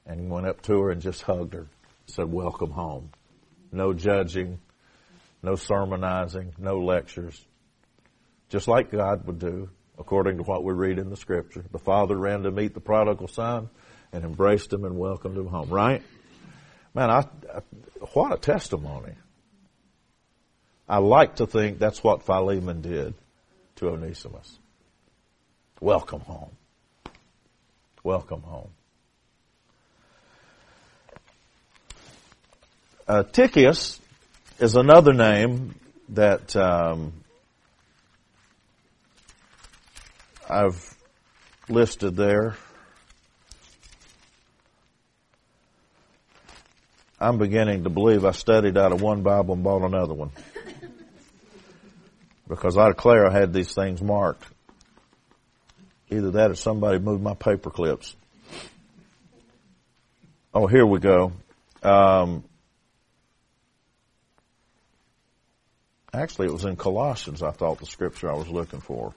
and 0.06 0.30
went 0.30 0.46
up 0.46 0.62
to 0.62 0.80
her 0.80 0.90
and 0.90 1.02
just 1.02 1.20
hugged 1.20 1.52
her, 1.52 1.66
said, 2.06 2.32
welcome 2.32 2.70
home. 2.70 3.10
No 3.70 3.92
judging, 3.92 4.60
no 5.42 5.56
sermonizing, 5.56 6.54
no 6.56 6.78
lectures. 6.78 7.38
Just 8.48 8.66
like 8.66 8.90
God 8.90 9.26
would 9.26 9.38
do, 9.38 9.68
according 9.98 10.38
to 10.38 10.44
what 10.44 10.64
we 10.64 10.72
read 10.72 10.98
in 10.98 11.10
the 11.10 11.18
scripture. 11.18 11.66
The 11.70 11.78
father 11.78 12.16
ran 12.16 12.44
to 12.44 12.50
meet 12.50 12.72
the 12.72 12.80
prodigal 12.80 13.28
son 13.28 13.68
and 14.10 14.24
embraced 14.24 14.72
him 14.72 14.86
and 14.86 14.96
welcomed 14.96 15.36
him 15.36 15.48
home, 15.48 15.68
right? 15.68 16.02
Man, 16.94 17.10
I, 17.10 17.26
I 17.54 17.60
what 18.14 18.32
a 18.32 18.38
testimony. 18.38 19.12
I 20.88 20.98
like 20.98 21.36
to 21.36 21.46
think 21.46 21.78
that's 21.78 22.02
what 22.02 22.22
Philemon 22.22 22.80
did 22.80 23.14
to 23.76 23.88
Onesimus. 23.88 24.58
Welcome 25.80 26.20
home. 26.20 26.50
Welcome 28.02 28.42
home. 28.42 28.70
Uh, 33.06 33.22
Tychicus 33.22 34.00
is 34.58 34.76
another 34.76 35.12
name 35.12 35.74
that 36.10 36.56
um, 36.56 37.12
I've 40.48 40.96
listed 41.68 42.16
there. 42.16 42.56
I'm 47.20 47.36
beginning 47.36 47.84
to 47.84 47.90
believe 47.90 48.24
I 48.24 48.30
studied 48.30 48.78
out 48.78 48.92
of 48.92 49.02
one 49.02 49.22
Bible 49.22 49.54
and 49.54 49.64
bought 49.64 49.82
another 49.82 50.14
one. 50.14 50.30
Because 52.48 52.78
I 52.78 52.88
declare 52.88 53.26
I 53.26 53.32
had 53.32 53.52
these 53.52 53.74
things 53.74 54.00
marked. 54.02 54.44
Either 56.10 56.30
that 56.32 56.50
or 56.50 56.54
somebody 56.54 56.98
moved 56.98 57.22
my 57.22 57.34
paper 57.34 57.70
clips. 57.70 58.16
Oh, 60.54 60.66
here 60.66 60.86
we 60.86 60.98
go. 60.98 61.32
Um, 61.82 62.42
actually, 66.12 66.46
it 66.46 66.52
was 66.52 66.64
in 66.64 66.76
Colossians, 66.76 67.42
I 67.42 67.50
thought, 67.50 67.78
the 67.78 67.86
scripture 67.86 68.30
I 68.30 68.34
was 68.34 68.48
looking 68.48 68.80
for. 68.80 69.14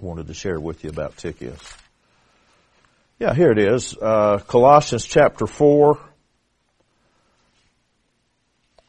I 0.00 0.04
wanted 0.04 0.28
to 0.28 0.34
share 0.34 0.58
with 0.58 0.82
you 0.82 0.90
about 0.90 1.18
Tychicus. 1.18 1.60
Yeah, 3.18 3.34
here 3.34 3.50
it 3.52 3.58
is. 3.58 3.94
Uh, 4.00 4.38
Colossians 4.38 5.04
chapter 5.04 5.46
4, 5.46 5.98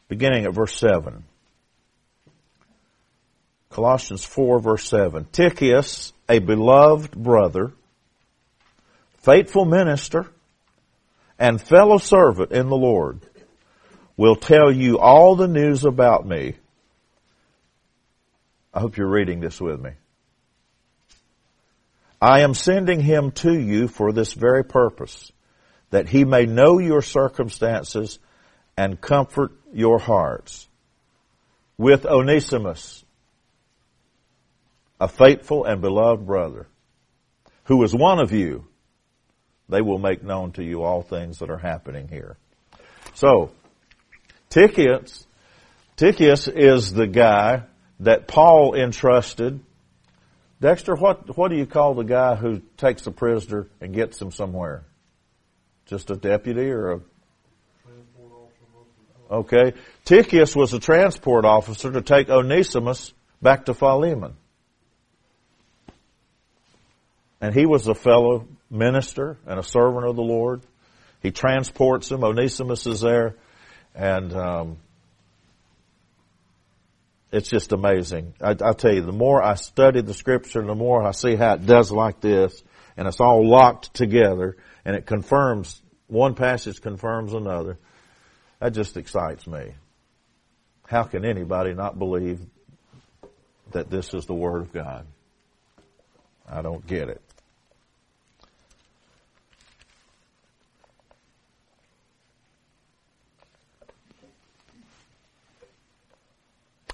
beginning 0.08 0.46
at 0.46 0.54
verse 0.54 0.74
7. 0.78 1.24
Colossians 3.72 4.24
4 4.24 4.60
verse 4.60 4.88
7. 4.88 5.26
Tychicus, 5.32 6.12
a 6.28 6.38
beloved 6.38 7.12
brother, 7.12 7.72
faithful 9.18 9.64
minister, 9.64 10.26
and 11.38 11.60
fellow 11.60 11.98
servant 11.98 12.52
in 12.52 12.68
the 12.68 12.76
Lord, 12.76 13.20
will 14.16 14.36
tell 14.36 14.70
you 14.70 14.98
all 14.98 15.34
the 15.36 15.48
news 15.48 15.84
about 15.84 16.26
me. 16.26 16.54
I 18.74 18.80
hope 18.80 18.96
you're 18.96 19.08
reading 19.08 19.40
this 19.40 19.60
with 19.60 19.80
me. 19.80 19.90
I 22.20 22.40
am 22.40 22.54
sending 22.54 23.00
him 23.00 23.32
to 23.32 23.52
you 23.52 23.88
for 23.88 24.12
this 24.12 24.34
very 24.34 24.64
purpose, 24.64 25.32
that 25.90 26.08
he 26.08 26.24
may 26.24 26.46
know 26.46 26.78
your 26.78 27.02
circumstances 27.02 28.18
and 28.76 29.00
comfort 29.00 29.52
your 29.72 29.98
hearts. 29.98 30.68
With 31.76 32.06
Onesimus, 32.06 33.04
a 35.02 35.08
faithful 35.08 35.64
and 35.64 35.80
beloved 35.80 36.24
brother, 36.24 36.68
who 37.64 37.82
is 37.82 37.92
one 37.92 38.20
of 38.20 38.30
you, 38.30 38.64
they 39.68 39.80
will 39.80 39.98
make 39.98 40.22
known 40.22 40.52
to 40.52 40.62
you 40.62 40.84
all 40.84 41.02
things 41.02 41.40
that 41.40 41.50
are 41.50 41.58
happening 41.58 42.06
here. 42.06 42.36
So, 43.14 43.50
Tychicus, 44.48 45.26
Tychicus 45.96 46.46
is 46.46 46.92
the 46.92 47.08
guy 47.08 47.64
that 47.98 48.28
Paul 48.28 48.76
entrusted. 48.76 49.58
Dexter, 50.60 50.94
what, 50.94 51.36
what 51.36 51.50
do 51.50 51.56
you 51.56 51.66
call 51.66 51.94
the 51.94 52.04
guy 52.04 52.36
who 52.36 52.62
takes 52.76 53.04
a 53.08 53.10
prisoner 53.10 53.66
and 53.80 53.92
gets 53.92 54.22
him 54.22 54.30
somewhere? 54.30 54.84
Just 55.86 56.12
a 56.12 56.16
deputy 56.16 56.70
or 56.70 56.92
a 56.92 57.00
Okay. 59.28 59.72
Tychicus 60.04 60.54
was 60.54 60.74
a 60.74 60.78
transport 60.78 61.44
officer 61.44 61.90
to 61.90 62.02
take 62.02 62.28
Onesimus 62.28 63.12
back 63.40 63.64
to 63.64 63.74
Philemon. 63.74 64.36
And 67.42 67.52
he 67.52 67.66
was 67.66 67.88
a 67.88 67.94
fellow 67.94 68.46
minister 68.70 69.36
and 69.46 69.58
a 69.58 69.64
servant 69.64 70.06
of 70.06 70.14
the 70.14 70.22
Lord. 70.22 70.62
He 71.20 71.32
transports 71.32 72.10
him. 72.10 72.22
Onesimus 72.22 72.86
is 72.86 73.00
there. 73.00 73.34
And 73.96 74.32
um, 74.32 74.76
it's 77.32 77.50
just 77.50 77.72
amazing. 77.72 78.34
I, 78.40 78.50
I 78.50 78.72
tell 78.74 78.94
you, 78.94 79.02
the 79.02 79.12
more 79.12 79.42
I 79.42 79.56
study 79.56 80.02
the 80.02 80.14
scripture, 80.14 80.62
the 80.62 80.76
more 80.76 81.02
I 81.02 81.10
see 81.10 81.34
how 81.34 81.54
it 81.54 81.66
does 81.66 81.90
like 81.90 82.20
this, 82.20 82.62
and 82.96 83.08
it's 83.08 83.20
all 83.20 83.46
locked 83.46 83.92
together, 83.92 84.56
and 84.84 84.94
it 84.94 85.06
confirms, 85.06 85.82
one 86.06 86.34
passage 86.34 86.80
confirms 86.80 87.34
another. 87.34 87.76
That 88.60 88.72
just 88.72 88.96
excites 88.96 89.48
me. 89.48 89.74
How 90.86 91.02
can 91.02 91.24
anybody 91.24 91.74
not 91.74 91.98
believe 91.98 92.38
that 93.72 93.90
this 93.90 94.14
is 94.14 94.26
the 94.26 94.34
Word 94.34 94.62
of 94.62 94.72
God? 94.72 95.06
I 96.48 96.62
don't 96.62 96.86
get 96.86 97.08
it. 97.08 97.22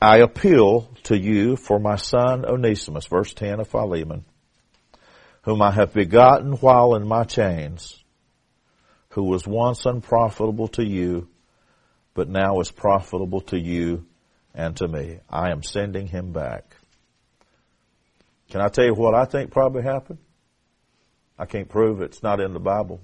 I 0.00 0.18
appeal 0.18 0.88
to 1.04 1.18
you 1.18 1.56
for 1.56 1.80
my 1.80 1.96
son 1.96 2.44
Onesimus, 2.44 3.06
verse 3.06 3.34
10 3.34 3.60
of 3.60 3.68
Philemon, 3.68 4.24
whom 5.42 5.60
I 5.60 5.72
have 5.72 5.92
begotten 5.92 6.52
while 6.52 6.94
in 6.94 7.06
my 7.06 7.24
chains, 7.24 8.02
who 9.10 9.24
was 9.24 9.44
once 9.44 9.86
unprofitable 9.86 10.68
to 10.68 10.84
you, 10.84 11.28
but 12.14 12.28
now 12.28 12.60
is 12.60 12.70
profitable 12.70 13.40
to 13.42 13.58
you 13.58 14.06
and 14.54 14.76
to 14.76 14.86
me. 14.86 15.18
I 15.28 15.50
am 15.50 15.64
sending 15.64 16.06
him 16.06 16.32
back. 16.32 16.76
Can 18.50 18.60
I 18.60 18.68
tell 18.68 18.84
you 18.84 18.94
what 18.94 19.16
I 19.16 19.24
think 19.24 19.50
probably 19.50 19.82
happened? 19.82 20.18
I 21.36 21.46
can't 21.46 21.68
prove 21.68 22.02
it. 22.02 22.06
It's 22.06 22.22
not 22.22 22.40
in 22.40 22.52
the 22.52 22.60
Bible. 22.60 23.00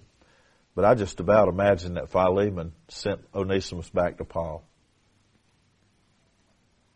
But 0.77 0.85
I 0.85 0.95
just 0.95 1.19
about 1.19 1.49
imagine 1.49 1.95
that 1.95 2.11
Philemon 2.11 2.73
sent 2.89 3.21
Onesimus 3.35 3.91
back 3.91 4.19
to 4.19 4.25
Paul 4.25 4.65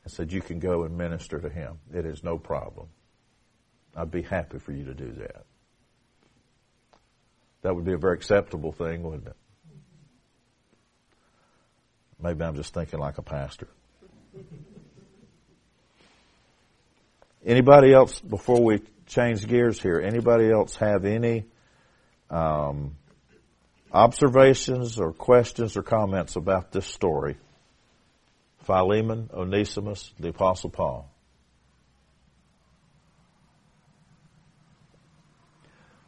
and 0.09 0.15
said, 0.15 0.33
You 0.33 0.41
can 0.41 0.59
go 0.59 0.85
and 0.85 0.97
minister 0.97 1.39
to 1.39 1.51
him. 1.51 1.79
It 1.93 2.07
is 2.07 2.25
no 2.25 2.39
problem. 2.39 2.89
I'd 3.95 4.11
be 4.11 4.23
happy 4.23 4.59
for 4.59 4.73
you 4.73 4.85
to 4.87 4.95
do 4.95 5.13
that. 5.19 5.45
That 7.61 7.77
would 7.77 7.85
be 7.85 7.93
a 7.93 7.99
very 7.99 8.15
acceptable 8.15 8.73
thing, 8.73 9.03
wouldn't 9.03 9.27
it? 9.27 9.37
Maybe 12.21 12.43
I'm 12.43 12.57
just 12.57 12.73
thinking 12.73 12.99
like 12.99 13.19
a 13.19 13.23
pastor. 13.23 13.69
Anybody 17.45 17.93
else, 17.93 18.19
before 18.19 18.63
we 18.63 18.81
change 19.07 19.47
gears 19.47 19.81
here, 19.81 20.01
anybody 20.01 20.51
else 20.51 20.77
have 20.77 21.05
any 21.05 21.45
um, 22.31 22.97
observations 23.93 24.99
or 24.99 25.13
questions 25.13 25.77
or 25.77 25.83
comments 25.83 26.37
about 26.37 26.73
this 26.73 26.87
story? 26.87 27.37
Philemon, 28.69 29.31
Onesimus, 29.33 30.13
the 30.21 30.29
Apostle 30.29 30.69
Paul. 30.69 31.11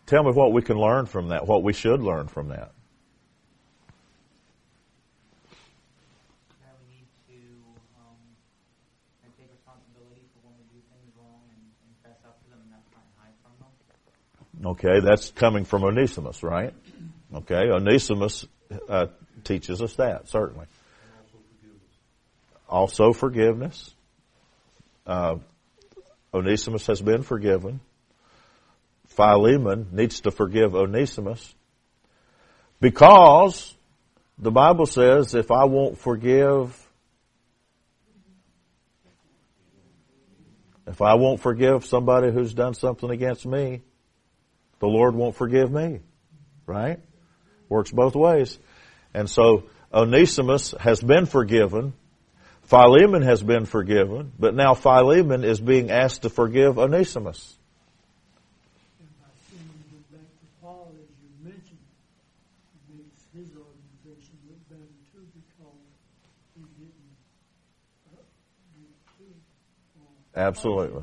Tell 0.04 0.22
me 0.22 0.32
what 0.32 0.52
we 0.52 0.60
can 0.60 0.76
learn 0.76 1.06
from 1.06 1.28
that, 1.28 1.46
what 1.46 1.62
we 1.62 1.72
should 1.72 2.02
learn 2.02 2.28
from 2.28 2.48
that. 2.48 2.72
that 6.60 6.76
we 6.84 6.96
need 6.96 7.06
to 7.28 7.38
um, 7.96 8.18
and 9.24 9.32
take 9.38 9.48
responsibility 9.50 10.28
for 10.34 10.46
when 10.46 10.54
we 10.58 10.64
do 10.68 10.82
things 10.92 11.16
wrong 11.16 11.40
and, 11.48 11.64
and 11.86 11.96
fess 12.04 12.22
up 12.26 12.44
to 12.44 12.50
them 12.50 12.58
and 12.60 12.72
not 12.72 12.82
try 12.92 13.00
and 13.00 13.12
hide 13.16 13.36
from 13.40 13.52
them. 13.58 14.72
Okay, 14.72 15.00
that's 15.00 15.30
coming 15.30 15.64
from 15.64 15.82
Onesimus, 15.84 16.42
right? 16.42 16.74
Okay, 17.34 17.70
Onesimus 17.70 18.44
uh, 18.86 19.06
teaches 19.44 19.80
us 19.80 19.94
that, 19.94 20.28
certainly. 20.28 20.66
Also 22.70 23.12
forgiveness. 23.12 23.92
Uh, 25.04 25.36
Onesimus 26.32 26.86
has 26.86 27.02
been 27.02 27.22
forgiven. 27.22 27.80
Philemon 29.08 29.88
needs 29.90 30.20
to 30.20 30.30
forgive 30.30 30.76
Onesimus 30.76 31.54
because 32.80 33.74
the 34.38 34.52
Bible 34.52 34.86
says 34.86 35.34
if 35.34 35.50
I 35.50 35.64
won't 35.64 35.98
forgive, 35.98 36.74
if 40.86 41.02
I 41.02 41.14
won't 41.14 41.40
forgive 41.40 41.84
somebody 41.84 42.30
who's 42.30 42.54
done 42.54 42.74
something 42.74 43.10
against 43.10 43.44
me, 43.44 43.82
the 44.78 44.86
Lord 44.86 45.16
won't 45.16 45.34
forgive 45.34 45.72
me. 45.72 46.00
Right? 46.66 47.00
Works 47.68 47.90
both 47.90 48.14
ways. 48.14 48.58
And 49.12 49.28
so 49.28 49.64
Onesimus 49.92 50.72
has 50.78 51.02
been 51.02 51.26
forgiven. 51.26 51.94
Philemon 52.70 53.22
has 53.22 53.42
been 53.42 53.66
forgiven, 53.66 54.30
but 54.38 54.54
now 54.54 54.74
Philemon 54.74 55.42
is 55.42 55.60
being 55.60 55.90
asked 55.90 56.22
to 56.22 56.30
forgive 56.30 56.78
Onesimus. 56.78 57.56
Absolutely. 70.36 71.02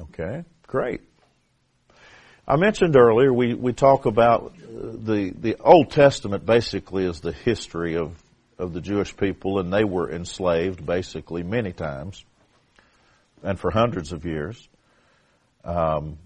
Okay, 0.00 0.44
great. 0.66 1.09
I 2.46 2.56
mentioned 2.56 2.96
earlier 2.96 3.32
we, 3.32 3.54
we 3.54 3.72
talk 3.72 4.06
about 4.06 4.54
uh, 4.56 4.92
the 5.04 5.30
the 5.30 5.56
Old 5.60 5.90
Testament 5.90 6.44
basically 6.44 7.04
is 7.04 7.20
the 7.20 7.32
history 7.32 7.96
of 7.96 8.20
of 8.58 8.72
the 8.72 8.80
Jewish 8.80 9.16
people, 9.16 9.58
and 9.58 9.72
they 9.72 9.84
were 9.84 10.10
enslaved 10.10 10.84
basically 10.84 11.42
many 11.42 11.72
times, 11.72 12.24
and 13.42 13.58
for 13.58 13.70
hundreds 13.70 14.12
of 14.12 14.24
years. 14.24 14.68
Um, 15.64 16.18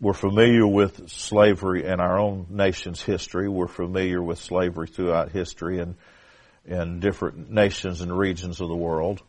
we're 0.00 0.12
familiar 0.12 0.66
with 0.66 1.08
slavery 1.08 1.86
in 1.86 2.00
our 2.00 2.18
own 2.18 2.46
nation's 2.50 3.00
history. 3.00 3.48
We're 3.48 3.68
familiar 3.68 4.22
with 4.22 4.38
slavery 4.38 4.88
throughout 4.88 5.30
history 5.30 5.78
and 5.78 5.94
in 6.66 7.00
different 7.00 7.50
nations 7.50 8.00
and 8.00 8.16
regions 8.16 8.60
of 8.60 8.68
the 8.68 8.76
world. 8.76 9.22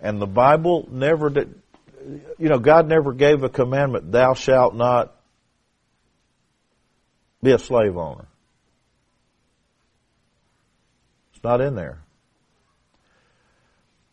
And 0.00 0.20
the 0.20 0.26
Bible 0.26 0.88
never 0.90 1.30
did, 1.30 1.54
you 2.38 2.48
know, 2.48 2.58
God 2.58 2.88
never 2.88 3.12
gave 3.12 3.42
a 3.42 3.48
commandment, 3.48 4.12
thou 4.12 4.34
shalt 4.34 4.74
not 4.74 5.14
be 7.42 7.52
a 7.52 7.58
slave 7.58 7.96
owner. 7.96 8.26
It's 11.32 11.42
not 11.42 11.60
in 11.60 11.74
there. 11.74 12.00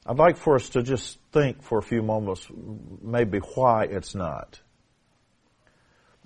I'd 0.05 0.17
like 0.17 0.37
for 0.37 0.55
us 0.55 0.69
to 0.69 0.83
just 0.83 1.19
think 1.33 1.61
for 1.61 1.77
a 1.77 1.83
few 1.83 2.01
moments 2.01 2.47
maybe 3.01 3.39
why 3.39 3.85
it's 3.85 4.15
not. 4.15 4.59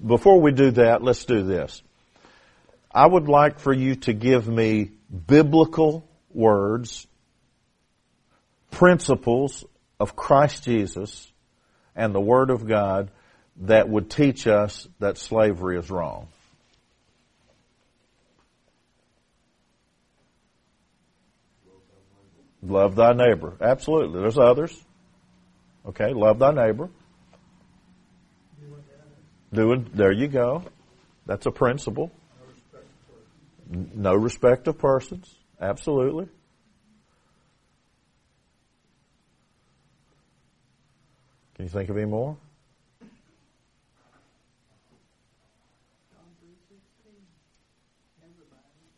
Before 0.03 0.39
we 0.39 0.51
do 0.51 0.71
that, 0.71 1.01
let's 1.01 1.25
do 1.25 1.43
this. 1.43 1.81
I 2.93 3.07
would 3.07 3.27
like 3.27 3.59
for 3.59 3.73
you 3.73 3.95
to 3.95 4.13
give 4.13 4.47
me 4.47 4.91
biblical 5.27 6.07
words, 6.31 7.07
principles 8.69 9.63
of 9.99 10.15
Christ 10.15 10.63
Jesus 10.63 11.31
and 11.95 12.13
the 12.13 12.21
Word 12.21 12.49
of 12.49 12.67
God 12.67 13.09
that 13.57 13.89
would 13.89 14.09
teach 14.09 14.47
us 14.47 14.87
that 14.99 15.17
slavery 15.17 15.77
is 15.77 15.89
wrong. 15.89 16.27
Love 22.63 22.95
thy 22.95 23.13
neighbor. 23.13 23.53
Absolutely. 23.59 24.21
There's 24.21 24.37
others. 24.37 24.79
Okay, 25.87 26.13
love 26.13 26.39
thy 26.39 26.51
neighbor. 26.51 26.89
Doing, 29.53 29.89
there 29.93 30.11
you 30.11 30.27
go. 30.27 30.63
That's 31.25 31.45
a 31.45 31.51
principle. 31.51 32.11
No 33.69 34.13
respect 34.15 34.67
of 34.67 34.77
persons. 34.77 35.33
Absolutely. 35.59 36.27
Can 41.55 41.65
you 41.65 41.69
think 41.69 41.89
of 41.89 41.97
any 41.97 42.05
more? 42.05 42.37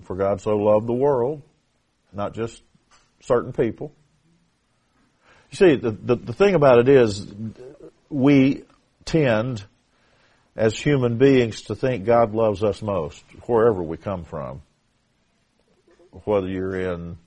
For 0.03 0.15
God 0.15 0.41
so 0.41 0.57
loved 0.57 0.87
the 0.87 0.93
world, 0.93 1.41
not 2.11 2.33
just 2.33 2.61
certain 3.23 3.53
people. 3.53 3.91
You 5.51 5.57
see, 5.57 5.75
the, 5.75 5.91
the, 5.91 6.15
the 6.15 6.33
thing 6.33 6.55
about 6.55 6.79
it 6.79 6.89
is, 6.89 7.25
we 8.09 8.63
tend, 9.05 9.63
as 10.55 10.77
human 10.77 11.17
beings, 11.17 11.63
to 11.63 11.75
think 11.75 12.05
God 12.05 12.33
loves 12.33 12.63
us 12.63 12.81
most, 12.81 13.23
wherever 13.45 13.81
we 13.81 13.97
come 13.97 14.23
from. 14.23 14.61
Whether 16.25 16.47
you're 16.47 16.93
in 16.93 17.17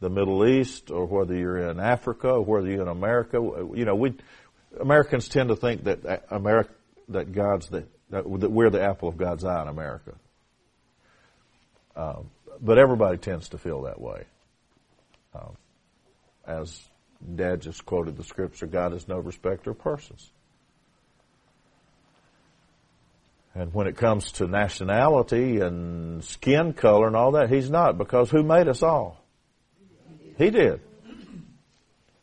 the 0.00 0.10
Middle 0.10 0.46
East, 0.46 0.90
or 0.90 1.06
whether 1.06 1.34
you're 1.34 1.70
in 1.70 1.80
Africa, 1.80 2.28
or 2.28 2.44
whether 2.44 2.68
you're 2.68 2.82
in 2.82 2.88
America, 2.88 3.38
you 3.74 3.84
know, 3.84 3.94
we, 3.94 4.14
Americans 4.80 5.28
tend 5.28 5.48
to 5.48 5.56
think 5.56 5.84
that 5.84 6.24
America, 6.30 6.70
that 7.08 7.32
God's 7.32 7.68
the, 7.68 7.84
that 8.10 8.26
we're 8.28 8.70
the 8.70 8.82
apple 8.82 9.08
of 9.08 9.16
God's 9.16 9.44
eye 9.44 9.62
in 9.62 9.68
America. 9.68 10.14
Um, 11.96 12.30
but 12.60 12.78
everybody 12.78 13.18
tends 13.18 13.50
to 13.50 13.58
feel 13.58 13.82
that 13.82 14.00
way. 14.00 14.24
Um, 15.34 15.56
as 16.46 16.80
Dad 17.34 17.60
just 17.60 17.84
quoted 17.84 18.16
the 18.16 18.24
scripture, 18.24 18.66
God 18.66 18.92
is 18.94 19.08
no 19.08 19.18
respecter 19.18 19.70
of 19.70 19.78
persons. 19.78 20.30
And 23.54 23.74
when 23.74 23.86
it 23.86 23.96
comes 23.96 24.32
to 24.32 24.46
nationality 24.46 25.60
and 25.60 26.22
skin 26.22 26.72
color 26.74 27.06
and 27.06 27.16
all 27.16 27.32
that, 27.32 27.50
He's 27.50 27.70
not, 27.70 27.98
because 27.98 28.30
who 28.30 28.42
made 28.42 28.68
us 28.68 28.82
all? 28.82 29.20
He 30.36 30.50
did. 30.50 30.80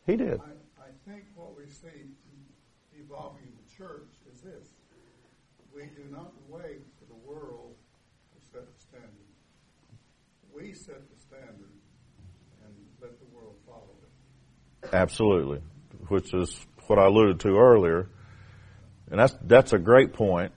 He 0.07 0.15
did. 0.15 0.39
I, 0.39 0.83
I 0.83 0.91
think 1.05 1.25
what 1.35 1.57
we 1.57 1.65
see 1.65 2.13
evolving 2.97 3.43
in 3.43 3.53
the 3.57 3.75
church 3.75 4.07
is 4.31 4.39
this. 4.41 4.69
We 5.75 5.87
do 5.87 6.03
not 6.09 6.31
wait 6.47 6.81
for 6.99 7.05
the 7.05 7.19
world 7.27 7.75
to 8.33 8.51
set 8.51 8.65
the 8.65 8.79
standard. 8.79 9.09
We 10.55 10.73
set 10.73 11.09
the 11.09 11.19
standard 11.19 11.73
and 12.63 12.73
let 13.01 13.19
the 13.19 13.25
world 13.35 13.55
follow 13.67 13.97
it. 14.03 14.84
Absolutely. 14.95 15.61
Which 16.07 16.33
is 16.33 16.57
what 16.87 16.97
I 16.99 17.05
alluded 17.05 17.41
to 17.41 17.57
earlier. 17.57 18.07
And 19.11 19.19
that's, 19.19 19.35
that's 19.41 19.73
a 19.73 19.77
great 19.77 20.13
point. 20.13 20.53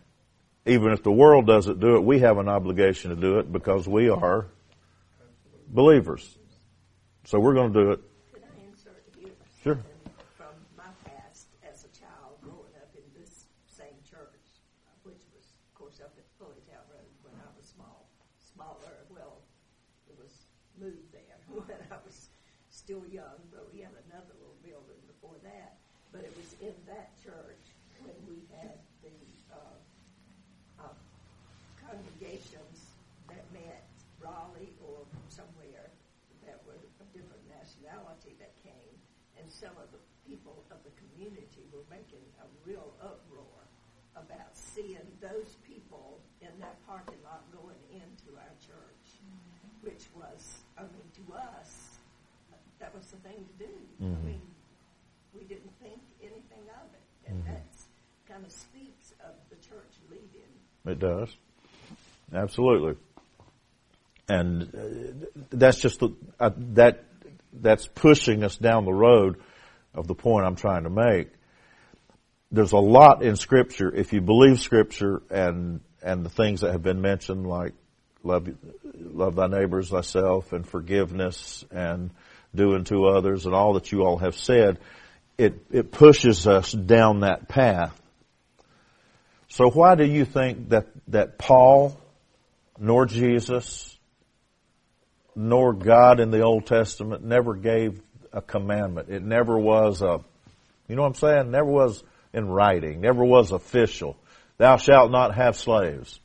Even 0.64 0.93
if 0.93 1.03
the 1.03 1.11
world 1.11 1.47
doesn't 1.47 1.80
do 1.80 1.97
it, 1.97 2.05
we 2.05 2.20
have 2.20 2.39
an 2.39 2.49
obligation 2.49 3.11
to 3.11 3.16
do 3.16 3.41
it 3.41 3.51
because 3.51 3.89
we 3.89 4.11
are 4.11 4.47
believers. 5.66 6.39
So 7.24 7.41
we're 7.41 7.55
going 7.55 7.72
to 7.72 7.82
do 7.82 7.91
it. 7.93 8.01
Could 8.32 8.43
I 8.45 8.70
insert 8.70 9.03
here? 9.18 9.30
Sure. 9.64 9.78
From 10.36 10.55
my 10.76 10.84
past 11.05 11.49
as 11.66 11.84
a 11.84 11.91
child 11.99 12.39
growing 12.41 12.72
up 12.78 12.95
in 12.95 13.05
this 13.18 13.47
same 13.66 13.99
church, 14.09 14.45
which 15.03 15.18
was, 15.34 15.51
of 15.51 15.74
course, 15.74 16.01
up 16.01 16.14
at 16.16 16.24
Town 16.39 16.84
Road 16.93 17.11
when 17.22 17.34
I 17.43 17.51
was 17.59 17.66
small, 17.66 18.07
smaller. 18.55 19.03
Well, 19.11 19.43
it 20.09 20.16
was 20.16 20.30
moved 20.78 21.11
there 21.12 21.36
when 21.49 21.76
I 21.91 21.97
was 22.05 22.28
still 22.89 23.05
young, 23.12 23.36
but 23.53 23.68
we 23.68 23.84
had 23.84 23.93
another 24.09 24.32
little 24.41 24.57
building 24.64 24.97
before 25.05 25.36
that. 25.45 25.76
But 26.09 26.24
it 26.24 26.32
was 26.41 26.57
in 26.64 26.72
that 26.89 27.12
church 27.20 27.61
when 28.01 28.16
we 28.24 28.41
had 28.57 28.80
the 29.05 29.12
uh, 29.53 30.89
uh, 30.89 30.97
congregations 31.84 32.97
that 33.28 33.45
met 33.53 33.84
Raleigh 34.24 34.72
or 34.80 35.05
from 35.05 35.26
somewhere 35.28 35.93
that 36.49 36.64
were 36.64 36.80
of 36.80 37.09
different 37.12 37.45
nationality 37.53 38.32
that 38.41 38.57
came, 38.64 38.97
and 39.36 39.45
some 39.53 39.76
of 39.76 39.93
the 39.93 40.01
people 40.24 40.57
of 40.72 40.80
the 40.80 40.95
community 40.97 41.68
were 41.68 41.84
making 41.93 42.24
a 42.41 42.49
real 42.64 42.97
uproar 43.05 43.68
about 44.16 44.57
seeing 44.57 45.05
those 45.20 45.61
people 45.61 46.24
in 46.41 46.57
that 46.57 46.80
parking 46.89 47.20
lot 47.20 47.45
going 47.53 47.84
into 47.93 48.32
our 48.41 48.57
church, 48.64 49.20
which 49.84 50.09
was, 50.16 50.64
I 50.80 50.89
mean, 50.89 51.05
to 51.20 51.36
us, 51.36 51.88
that 52.81 52.95
was 52.95 53.07
the 53.07 53.16
thing 53.29 53.45
to 53.59 53.64
do. 53.66 53.72
I 54.01 54.05
mean, 54.24 54.41
we 55.35 55.43
didn't 55.45 55.72
think 55.83 56.01
anything 56.22 56.64
of 56.70 56.87
it, 56.95 57.31
and 57.31 57.43
that's 57.47 57.87
kind 58.29 58.45
of 58.45 58.53
speaks 58.53 59.12
of 59.24 59.35
the 59.51 59.57
church 59.57 59.93
leading. 60.11 60.29
It 60.87 60.99
does. 60.99 61.35
Absolutely. 62.33 62.95
And 64.29 64.62
uh, 64.74 65.26
that's 65.51 65.81
just 65.81 66.01
the, 66.01 66.11
uh, 66.39 66.51
that 66.74 67.05
that's 67.53 67.87
pushing 67.89 68.45
us 68.45 68.57
down 68.57 68.85
the 68.85 68.93
road 68.93 69.41
of 69.95 70.07
the 70.07 70.14
point 70.14 70.47
I'm 70.47 70.57
trying 70.57 70.85
to 70.85 70.91
make. 70.91 71.29
there's 72.51 72.72
a 72.72 72.79
lot 72.79 73.22
in 73.22 73.37
Scripture. 73.37 73.95
If 73.95 74.12
you 74.12 74.20
believe 74.20 74.61
Scripture 74.61 75.22
and 75.31 75.81
and 76.03 76.24
the 76.24 76.31
things 76.31 76.61
that 76.61 76.72
have 76.72 76.83
been 76.83 77.01
mentioned, 77.01 77.47
like 77.47 77.74
love 78.22 78.49
love 78.95 79.35
thy 79.37 79.47
neighbors, 79.47 79.91
thyself, 79.91 80.53
and 80.53 80.66
forgiveness, 80.66 81.64
and 81.70 82.11
doing 82.55 82.84
to 82.84 83.07
others, 83.07 83.46
and 83.46 83.55
all 83.55 83.74
that 83.74 83.92
you 83.92 84.03
all 84.03 84.18
have 84.18 84.36
said, 84.36 84.78
it 85.36 85.66
it 85.70 85.92
pushes 85.92 86.46
us 86.46 86.72
down 86.72 87.20
that 87.20 87.49
path. 87.49 87.99
So 89.49 89.70
why 89.70 89.94
do 89.94 90.05
you 90.05 90.24
think 90.24 90.70
that 90.70 90.86
that 91.09 91.38
Paul, 91.38 91.99
nor 92.78 93.07
Jesus, 93.07 93.99
nor 95.34 95.72
God 95.72 96.20
in 96.20 96.30
the 96.30 96.42
Old 96.42 96.66
Testament 96.66 97.24
never 97.24 97.55
gave 97.55 98.01
a 98.32 98.42
commandment? 98.42 99.09
It 99.09 99.22
never 99.22 99.59
was 99.59 100.03
a, 100.03 100.20
you 100.86 100.96
know 100.96 101.03
what 101.03 101.09
I'm 101.09 101.14
saying? 101.14 101.51
Never 101.51 101.70
was 101.70 102.03
in 102.34 102.46
writing, 102.46 103.01
never 103.01 103.24
was 103.24 103.53
official. 103.53 104.16
Thou 104.59 104.76
shalt 104.76 105.11
not 105.11 105.34
have 105.34 105.57
slaves. 105.57 106.20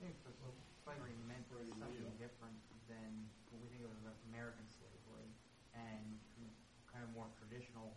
I 0.00 0.08
think 0.08 0.16
that 0.24 0.34
what 0.42 0.56
slavery 0.82 1.14
meant 1.30 1.46
was 1.54 1.68
something 1.78 2.10
different 2.18 2.56
than 2.90 3.28
what 3.54 3.62
we 3.62 3.70
think 3.70 3.86
of 3.86 3.92
as 4.08 4.18
American 4.34 4.66
slavery 4.74 5.30
and 5.78 6.00
kind 6.90 7.06
of 7.06 7.12
more 7.14 7.30
traditional 7.38 7.94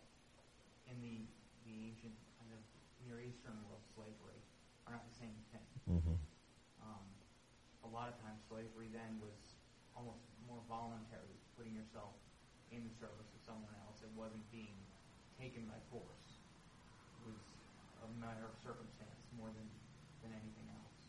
in 0.86 1.02
the, 1.02 1.24
the 1.66 1.88
ancient 1.88 2.14
kind 2.38 2.52
of 2.54 2.62
Near 3.08 3.24
Eastern 3.24 3.56
world 3.68 3.82
slavery 3.96 4.40
are 4.86 4.94
not 5.00 5.08
the 5.08 5.18
same 5.18 5.34
thing. 5.56 5.68
Mm-hmm. 5.88 6.20
Um, 6.84 7.06
a 7.88 7.90
lot 7.90 8.12
of 8.12 8.16
times 8.22 8.44
slavery 8.52 8.92
then 8.92 9.18
was 9.24 9.40
almost 9.96 10.24
more 10.46 10.60
voluntary, 10.68 11.36
putting 11.56 11.74
yourself 11.74 12.12
in 12.76 12.84
the 12.84 12.94
service 13.00 13.32
of 13.32 13.42
someone 13.44 13.72
else. 13.88 14.04
It 14.04 14.12
wasn't 14.20 14.44
being 14.52 14.76
taken 15.36 15.68
by 15.68 15.76
force. 15.92 16.28
It 17.20 17.28
was 17.28 17.40
a 18.04 18.10
matter 18.24 18.48
of 18.48 18.56
circumstance 18.64 19.28
more 19.44 19.52
than, 19.52 19.68
than 20.24 20.32
anything 20.40 20.68
else. 20.72 21.00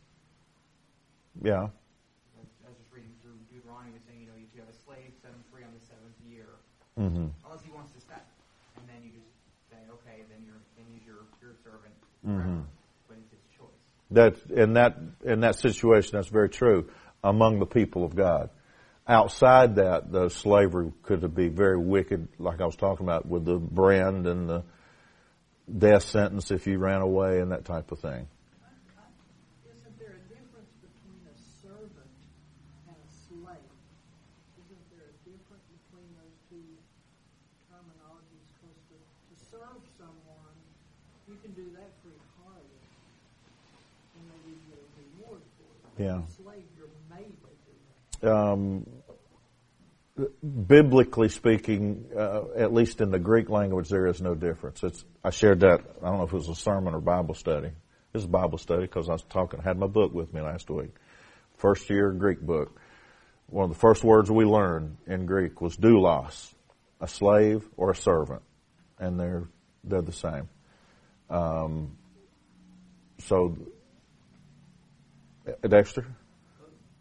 Yeah. 1.39 1.71
I 1.71 2.67
was, 2.67 2.75
just 2.83 2.91
reading 2.91 3.15
through 3.23 3.39
Deuteronomy, 3.47 4.03
saying, 4.11 4.27
you 4.27 4.27
know, 4.27 4.35
if 4.35 4.51
you 4.51 4.59
have 4.67 4.71
a 4.75 4.79
slave, 4.83 5.15
set 5.23 5.31
him 5.31 5.39
free 5.55 5.63
on 5.63 5.71
the 5.71 5.85
seventh 5.87 6.19
year, 6.27 6.51
Mm-hmm. 6.99 7.27
unless 7.47 7.63
he 7.63 7.71
wants 7.75 7.91
to 7.95 8.01
stay. 8.03 8.23
And 8.79 8.87
then 8.91 9.03
you 9.03 9.11
just 9.11 9.31
say, 9.71 9.79
okay, 9.91 10.23
then 10.31 10.47
you're 10.47 10.63
then 10.79 10.87
he's 10.95 11.03
your 11.07 11.27
your 11.43 11.55
servant 11.65 11.95
Mhm. 12.25 12.39
forever. 12.39 12.63
But 13.09 13.17
it's 13.19 13.31
his 13.31 13.43
choice. 13.59 13.83
That 14.13 14.51
in 14.51 14.75
that 14.75 14.99
in 15.25 15.41
that 15.41 15.57
situation, 15.57 16.11
that's 16.15 16.29
very 16.29 16.49
true 16.49 16.89
among 17.25 17.59
the 17.59 17.67
people 17.67 18.05
of 18.05 18.15
God. 18.15 18.51
Outside 19.09 19.75
that, 19.77 20.13
the 20.13 20.29
slavery 20.29 20.93
could 21.03 21.35
be 21.35 21.49
very 21.49 21.77
wicked, 21.79 22.29
like 22.39 22.61
I 22.61 22.65
was 22.65 22.77
talking 22.77 23.05
about 23.05 23.27
with 23.27 23.45
the 23.45 23.59
brand 23.59 24.29
and 24.29 24.49
the 24.49 24.63
death 25.67 26.05
sentence 26.05 26.51
if 26.51 26.67
you 26.67 26.79
ran 26.79 27.01
away 27.01 27.41
and 27.41 27.53
that 27.53 27.65
type 27.65 27.91
of 27.93 27.99
thing. 27.99 28.29
Isn't 29.65 29.99
there 29.99 30.13
a 30.13 30.25
difference 30.29 30.73
between 30.85 31.25
a 31.25 31.37
servant 31.65 32.15
and 32.89 32.97
a 32.97 33.11
slave? 33.29 33.73
Isn't 34.61 34.85
there 34.93 35.09
a 35.09 35.17
difference 35.25 35.65
between 35.73 36.09
those 36.21 36.37
two 36.53 36.69
terminologies? 37.73 38.45
Because 38.61 38.77
to, 38.93 38.97
to 39.01 39.35
serve 39.51 39.81
someone, 39.97 40.57
you 41.29 41.37
can 41.41 41.53
do 41.57 41.65
that 41.81 41.91
free-hearted, 42.05 42.81
and 44.15 44.23
maybe 44.29 44.53
you 44.53 44.61
get 44.69 44.81
a 44.85 44.89
reward 45.01 45.41
for 45.57 45.69
it. 45.73 46.05
Yeah. 46.05 46.21
A 46.21 46.31
slave, 46.31 46.69
you're 46.77 46.93
made 47.09 47.33
to 47.41 47.51
do 47.65 47.75
that. 48.21 48.29
Um, 48.31 48.85
biblically 50.43 51.29
speaking, 51.29 52.07
uh, 52.17 52.43
at 52.57 52.73
least 52.73 53.01
in 53.01 53.11
the 53.11 53.19
Greek 53.19 53.51
language, 53.51 53.89
there 53.89 54.07
is 54.07 54.21
no 54.21 54.35
difference. 54.35 54.83
It's, 54.83 55.05
I 55.25 55.31
shared 55.31 55.61
that. 55.61 55.81
I 56.03 56.07
don't 56.07 56.19
know 56.19 56.25
if 56.25 56.33
it 56.33 56.37
was 56.37 56.49
a 56.49 56.55
sermon 56.55 56.95
or 56.95 57.01
Bible 57.01 57.35
study. 57.35 57.71
This 58.13 58.23
is 58.23 58.29
Bible 58.29 58.59
study 58.59 58.83
because 58.83 59.09
I 59.09 59.13
was 59.13 59.23
talking. 59.23 59.61
I 59.61 59.65
had 59.65 59.79
my 59.79 59.89
book 59.89 60.15
with 60.15 60.33
me 60.33 60.41
last 60.41 60.71
week, 60.71 60.95
first 61.57 61.91
year 61.91 62.13
Greek 62.13 62.41
book. 62.41 62.81
One 63.49 63.65
of 63.65 63.71
the 63.71 63.79
first 63.81 64.05
words 64.05 64.31
we 64.31 64.45
learned 64.45 64.97
in 65.07 65.27
Greek 65.27 65.61
was 65.61 65.77
doulos, 65.77 66.55
a 67.01 67.09
slave 67.09 67.65
or 67.77 67.91
a 67.91 67.97
servant, 67.97 68.43
and 68.99 69.19
they're 69.19 69.49
they're 69.83 70.01
the 70.03 70.13
same. 70.13 70.49
Um, 71.29 71.97
so, 73.19 73.57
uh, 75.47 75.69
Dexter. 75.69 76.07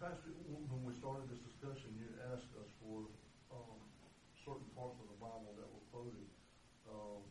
Pastor, 0.01 0.33
when 0.49 0.65
when 0.67 0.83
we 0.83 0.93
started 0.99 1.29
this 1.29 1.39
discussion, 1.47 1.93
you 1.95 2.09
asked 2.33 2.51
us 2.59 2.67
for 2.83 3.07
um, 3.55 3.77
certain 4.43 4.67
parts 4.75 4.99
of 4.99 5.07
the 5.07 5.19
Bible 5.21 5.53
that 5.55 5.69
were 5.71 5.85
quoted. 5.95 6.27
Um, 6.91 7.23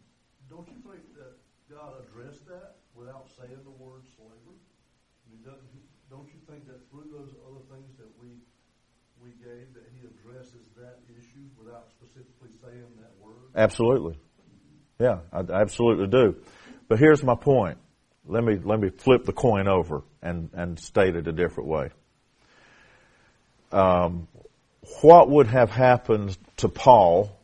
Don't 0.48 0.66
you 0.72 0.80
think 0.88 1.04
that 1.20 1.36
God 1.68 2.00
addressed 2.00 2.48
that 2.48 2.80
without 2.96 3.28
saying 3.36 3.60
the 3.60 3.76
word 3.76 4.08
slavery? 4.16 4.56
I 4.56 5.24
mean, 5.30 5.44
doesn't 5.44 5.68
you- 5.76 5.84
don't 6.08 6.28
you 6.28 6.40
think 6.48 6.68
that 6.68 6.80
through 6.92 7.08
those 7.08 7.32
other 7.48 7.64
things 7.72 7.88
that 7.96 8.12
we, 8.20 8.36
we 9.24 9.32
gave, 9.40 9.72
that 9.72 9.88
He 9.96 10.04
addresses 10.04 10.68
that 10.76 11.00
issue 11.08 11.48
without 11.56 11.88
specifically 12.12 12.50
saying 12.62 12.84
that 13.00 13.12
word? 13.24 13.36
Absolutely. 13.54 14.18
Yeah, 14.98 15.18
I 15.32 15.40
absolutely 15.40 16.06
do. 16.06 16.36
But 16.88 16.98
here's 16.98 17.22
my 17.22 17.34
point. 17.34 17.78
Let 18.26 18.44
me 18.44 18.58
let 18.62 18.78
me 18.78 18.90
flip 18.90 19.24
the 19.24 19.32
coin 19.32 19.66
over 19.66 20.02
and 20.22 20.50
and 20.52 20.78
state 20.78 21.16
it 21.16 21.26
a 21.26 21.32
different 21.32 21.68
way. 21.68 21.90
Um, 23.72 24.28
what 25.00 25.28
would 25.30 25.46
have 25.46 25.70
happened 25.70 26.36
to 26.58 26.68
Paul 26.68 27.36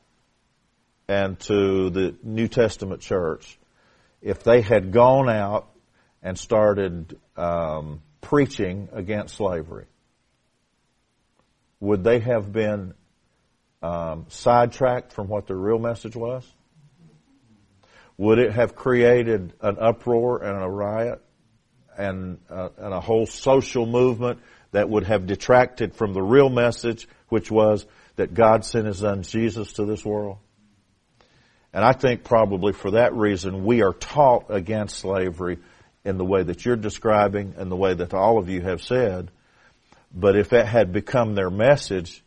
and 1.08 1.38
to 1.40 1.90
the 1.90 2.14
New 2.22 2.48
Testament 2.48 3.00
church 3.00 3.58
if 4.20 4.42
they 4.42 4.60
had 4.60 4.92
gone 4.92 5.28
out 5.28 5.68
and 6.22 6.38
started 6.38 7.18
um, 7.36 8.02
preaching 8.20 8.88
against 8.92 9.36
slavery? 9.36 9.86
Would 11.80 12.04
they 12.04 12.18
have 12.18 12.52
been 12.52 12.94
um, 13.82 14.26
sidetracked 14.28 15.12
from 15.12 15.28
what 15.28 15.46
their 15.46 15.56
real 15.56 15.78
message 15.78 16.16
was? 16.16 16.44
Would 18.16 18.38
it 18.38 18.52
have 18.52 18.74
created 18.74 19.52
an 19.60 19.76
uproar 19.78 20.42
and 20.42 20.62
a 20.62 20.68
riot 20.68 21.22
and, 21.96 22.38
uh, 22.50 22.70
and 22.76 22.92
a 22.92 23.00
whole 23.00 23.26
social 23.26 23.86
movement 23.86 24.40
that 24.72 24.88
would 24.88 25.04
have 25.04 25.26
detracted 25.26 25.94
from 25.94 26.14
the 26.14 26.22
real 26.22 26.48
message, 26.48 27.08
which 27.28 27.50
was 27.50 27.86
that 28.16 28.34
God 28.34 28.64
sent 28.64 28.86
His 28.86 28.98
Son 28.98 29.22
Jesus 29.22 29.74
to 29.74 29.84
this 29.84 30.04
world? 30.04 30.38
And 31.72 31.84
I 31.84 31.92
think 31.92 32.24
probably 32.24 32.72
for 32.72 32.92
that 32.92 33.14
reason 33.14 33.64
we 33.64 33.82
are 33.82 33.92
taught 33.92 34.46
against 34.48 34.98
slavery 34.98 35.58
in 36.04 36.18
the 36.18 36.24
way 36.24 36.42
that 36.42 36.64
you're 36.64 36.76
describing 36.76 37.54
and 37.56 37.70
the 37.70 37.76
way 37.76 37.94
that 37.94 38.14
all 38.14 38.38
of 38.38 38.48
you 38.48 38.62
have 38.62 38.82
said. 38.82 39.30
But 40.12 40.36
if 40.36 40.50
that 40.50 40.66
had 40.66 40.92
become 40.92 41.34
their 41.34 41.50
message, 41.50 42.22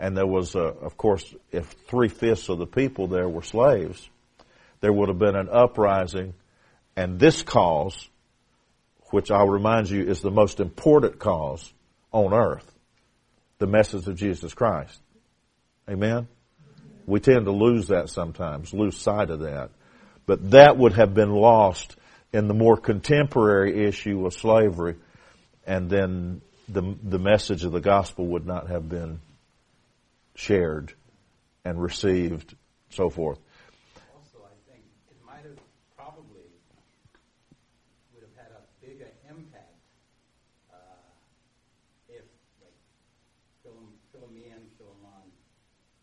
and 0.00 0.16
there 0.16 0.26
was, 0.26 0.54
a, 0.54 0.60
of 0.60 0.96
course, 0.96 1.34
if 1.52 1.66
three 1.86 2.08
fifths 2.08 2.48
of 2.48 2.58
the 2.58 2.66
people 2.66 3.06
there 3.06 3.28
were 3.28 3.42
slaves, 3.42 4.08
there 4.80 4.92
would 4.92 5.10
have 5.10 5.18
been 5.18 5.36
an 5.36 5.50
uprising, 5.52 6.32
and 6.96 7.20
this 7.20 7.42
cause, 7.42 8.08
which 9.10 9.30
I'll 9.30 9.46
remind 9.46 9.90
you 9.90 10.02
is 10.02 10.22
the 10.22 10.30
most 10.30 10.58
important 10.58 11.18
cause 11.18 11.70
on 12.12 12.32
earth, 12.32 12.64
the 13.58 13.66
message 13.66 14.08
of 14.08 14.16
Jesus 14.16 14.54
Christ. 14.54 14.98
Amen? 15.86 16.28
We 17.04 17.20
tend 17.20 17.44
to 17.44 17.52
lose 17.52 17.88
that 17.88 18.08
sometimes, 18.08 18.72
lose 18.72 18.96
sight 18.96 19.28
of 19.28 19.40
that. 19.40 19.68
But 20.24 20.52
that 20.52 20.78
would 20.78 20.94
have 20.94 21.12
been 21.12 21.32
lost 21.32 21.94
in 22.32 22.48
the 22.48 22.54
more 22.54 22.78
contemporary 22.78 23.84
issue 23.84 24.24
of 24.24 24.32
slavery, 24.32 24.94
and 25.66 25.90
then 25.90 26.40
the, 26.70 26.96
the 27.02 27.18
message 27.18 27.64
of 27.64 27.72
the 27.72 27.80
gospel 27.80 28.28
would 28.28 28.46
not 28.46 28.68
have 28.68 28.88
been 28.88 29.20
shared 30.40 30.94
and 31.66 31.76
received, 31.76 32.56
so 32.88 33.10
forth. 33.10 33.38
Also, 34.16 34.40
I 34.40 34.56
think 34.72 34.80
it 35.12 35.20
might 35.20 35.44
have 35.44 35.60
probably 35.94 36.48
would 38.16 38.24
have 38.24 38.32
had 38.40 38.48
a 38.56 38.62
bigger 38.80 39.12
impact 39.28 39.76
uh, 40.72 41.04
if, 42.08 42.24
like, 42.64 42.72
Philom- 43.60 44.00
Philemon, 44.16 44.64
Philemon, 44.80 45.28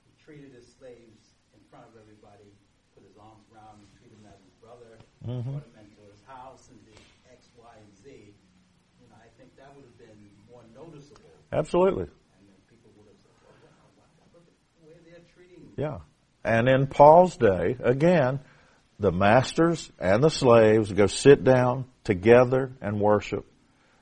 he 0.06 0.14
treated 0.22 0.54
his 0.54 0.70
slaves 0.78 1.34
in 1.58 1.62
front 1.74 1.90
of 1.90 1.98
everybody, 1.98 2.46
put 2.94 3.02
his 3.10 3.18
arms 3.18 3.42
around 3.50 3.82
him, 3.82 3.90
treated 3.98 4.22
him 4.22 4.30
as 4.30 4.38
his 4.46 4.54
brother, 4.62 5.02
brought 5.26 5.66
him 5.66 5.82
into 5.82 6.02
his 6.14 6.22
house, 6.30 6.70
and 6.70 6.78
did 6.86 7.02
X, 7.34 7.50
Y, 7.58 7.74
and 7.74 7.90
Z. 8.06 8.38
You 9.02 9.10
know, 9.10 9.18
I 9.18 9.34
think 9.42 9.58
that 9.58 9.74
would 9.74 9.86
have 9.90 9.98
been 9.98 10.30
more 10.46 10.62
noticeable, 10.78 11.34
Absolutely. 11.50 12.06
and 12.06 12.42
then 12.46 12.58
people 12.70 12.94
would 12.98 13.10
have 13.10 13.18
said, 13.22 13.34
"Oh, 13.46 13.54
wow, 13.66 13.86
wow, 13.98 14.26
look 14.34 14.46
at 14.50 14.58
the 14.78 14.84
way 14.90 14.98
they're 15.06 15.26
treating." 15.34 15.66
Yeah. 15.78 15.99
And 16.43 16.67
in 16.67 16.88
Paul's 16.88 17.38
day, 17.38 17.78
again, 17.80 18.39
the 18.99 19.11
masters 19.11 19.89
and 19.99 20.23
the 20.23 20.30
slaves 20.30 20.91
go 20.91 21.07
sit 21.07 21.43
down 21.43 21.86
together 22.03 22.71
and 22.82 22.99
worship, 22.99 23.45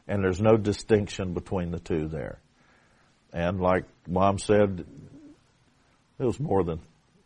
and 0.08 0.24
there's 0.24 0.42
no 0.42 0.58
distinction 0.58 1.34
between 1.34 1.72
the 1.72 1.80
two 1.80 2.08
there. 2.08 2.40
And 3.34 3.60
like 3.60 3.84
Mom 4.08 4.40
said, 4.40 4.86
it 6.18 6.24
was 6.24 6.40
more 6.40 6.64
than 6.64 6.80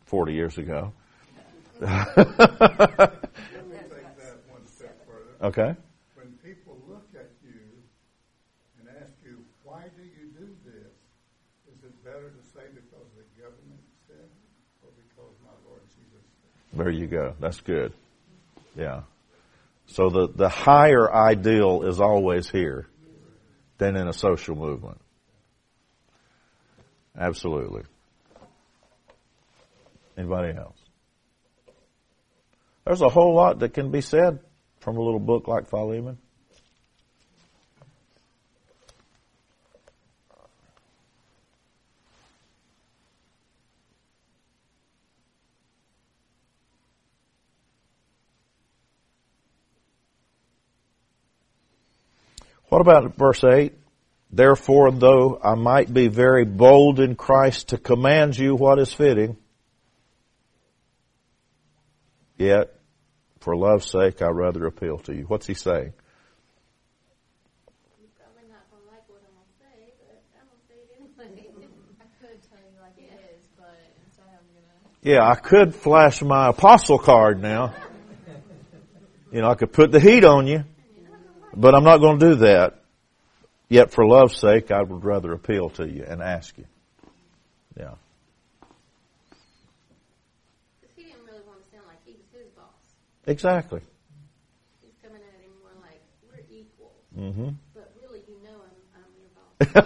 40 0.06 0.32
years 0.34 0.58
ago. 0.58 0.92
Let 1.80 2.16
me 2.16 2.24
take 2.26 4.12
that 4.18 4.36
one 4.50 4.66
step 4.66 4.98
further. 5.06 5.32
okay. 5.40 5.78
When 6.16 6.34
people 6.42 6.76
look 6.88 7.06
at 7.14 7.30
you 7.46 7.62
and 8.80 8.88
ask 9.00 9.14
you, 9.24 9.38
why 9.62 9.84
do 9.96 10.02
you 10.02 10.34
do 10.34 10.50
this? 10.66 10.92
Is 11.70 11.84
it 11.84 12.04
better 12.04 12.28
to 12.34 12.42
say 12.52 12.66
because 12.74 13.06
the 13.14 13.24
government 13.40 13.80
said 14.08 14.26
it 14.26 14.34
or 14.82 14.90
because 14.98 15.32
my 15.46 15.54
Lord 15.64 15.86
Jesus 15.94 16.26
said 16.42 16.59
There 16.72 16.90
you 16.90 17.06
go. 17.06 17.34
That's 17.40 17.60
good. 17.60 17.92
Yeah. 18.76 19.02
So 19.86 20.08
the, 20.08 20.28
the 20.28 20.48
higher 20.48 21.12
ideal 21.12 21.82
is 21.82 22.00
always 22.00 22.48
here 22.48 22.86
than 23.78 23.96
in 23.96 24.06
a 24.06 24.12
social 24.12 24.54
movement. 24.54 25.00
Absolutely. 27.18 27.82
Anybody 30.16 30.56
else? 30.56 30.76
There's 32.84 33.00
a 33.00 33.08
whole 33.08 33.34
lot 33.34 33.60
that 33.60 33.74
can 33.74 33.90
be 33.90 34.00
said 34.00 34.40
from 34.80 34.96
a 34.96 35.00
little 35.00 35.20
book 35.20 35.48
like 35.48 35.68
Philemon. 35.68 36.18
What 52.70 52.80
about 52.80 53.16
verse 53.16 53.42
8? 53.42 53.74
Therefore, 54.30 54.92
though 54.92 55.40
I 55.42 55.56
might 55.56 55.92
be 55.92 56.06
very 56.06 56.44
bold 56.44 57.00
in 57.00 57.16
Christ 57.16 57.70
to 57.70 57.78
command 57.78 58.38
you 58.38 58.54
what 58.54 58.78
is 58.78 58.92
fitting, 58.94 59.36
yet, 62.38 62.72
for 63.40 63.56
love's 63.56 63.90
sake, 63.90 64.22
I 64.22 64.28
rather 64.28 64.66
appeal 64.66 64.98
to 64.98 65.12
you. 65.12 65.24
What's 65.24 65.48
he 65.48 65.54
saying? 65.54 65.92
You're 67.98 68.08
probably 68.16 68.48
not 68.48 68.62
like 68.88 69.02
what 69.08 69.18
I'm 69.26 69.34
gonna 69.34 69.50
say, 69.58 69.92
but 69.98 70.22
I'm 70.38 70.46
gonna 70.46 70.62
say 70.68 70.74
it 70.76 70.90
anyway. 70.96 71.66
I 72.00 72.04
could 72.24 72.38
tell 72.48 72.60
you 72.60 72.80
like 72.80 72.98
it 72.98 73.10
is, 73.34 73.48
but 73.58 73.80
I'm 74.20 74.46
gonna. 74.54 74.78
Yeah, 75.02 75.28
I 75.28 75.34
could 75.34 75.74
flash 75.74 76.22
my 76.22 76.50
apostle 76.50 76.98
card 77.00 77.42
now. 77.42 77.74
You 79.32 79.42
know, 79.42 79.48
I 79.48 79.54
could 79.54 79.72
put 79.72 79.92
the 79.92 80.00
heat 80.00 80.24
on 80.24 80.48
you, 80.48 80.64
but 81.54 81.74
I'm 81.74 81.84
not 81.84 81.98
going 81.98 82.18
to 82.18 82.28
do 82.30 82.34
that. 82.36 82.76
Yet 83.68 83.92
for 83.92 84.04
love's 84.06 84.36
sake, 84.36 84.70
I 84.72 84.82
would 84.82 85.04
rather 85.04 85.32
appeal 85.32 85.70
to 85.70 85.86
you 85.88 86.04
and 86.06 86.20
ask 86.22 86.56
you. 86.58 86.64
Yeah. 87.78 87.94
Because 90.80 90.96
he 90.96 91.04
didn't 91.04 91.24
really 91.26 91.42
want 91.46 91.62
to 91.64 91.70
sound 91.70 91.84
like 91.86 91.98
he 92.04 92.12
was 92.14 92.26
his 92.32 92.48
boss. 92.56 92.64
Exactly. 93.26 93.80
He's 94.82 94.94
coming 95.02 95.20
at 95.22 95.40
him 95.40 95.52
more 95.62 95.70
like 95.82 96.00
we're 96.28 96.42
equal, 96.50 96.92
Mm-hmm. 97.16 97.50
but 97.74 97.92
really 98.02 98.22
you 98.26 98.34
know 98.42 98.58
I'm, 98.58 98.74
I'm 98.96 99.12
your 99.20 99.30
boss. 99.36 99.54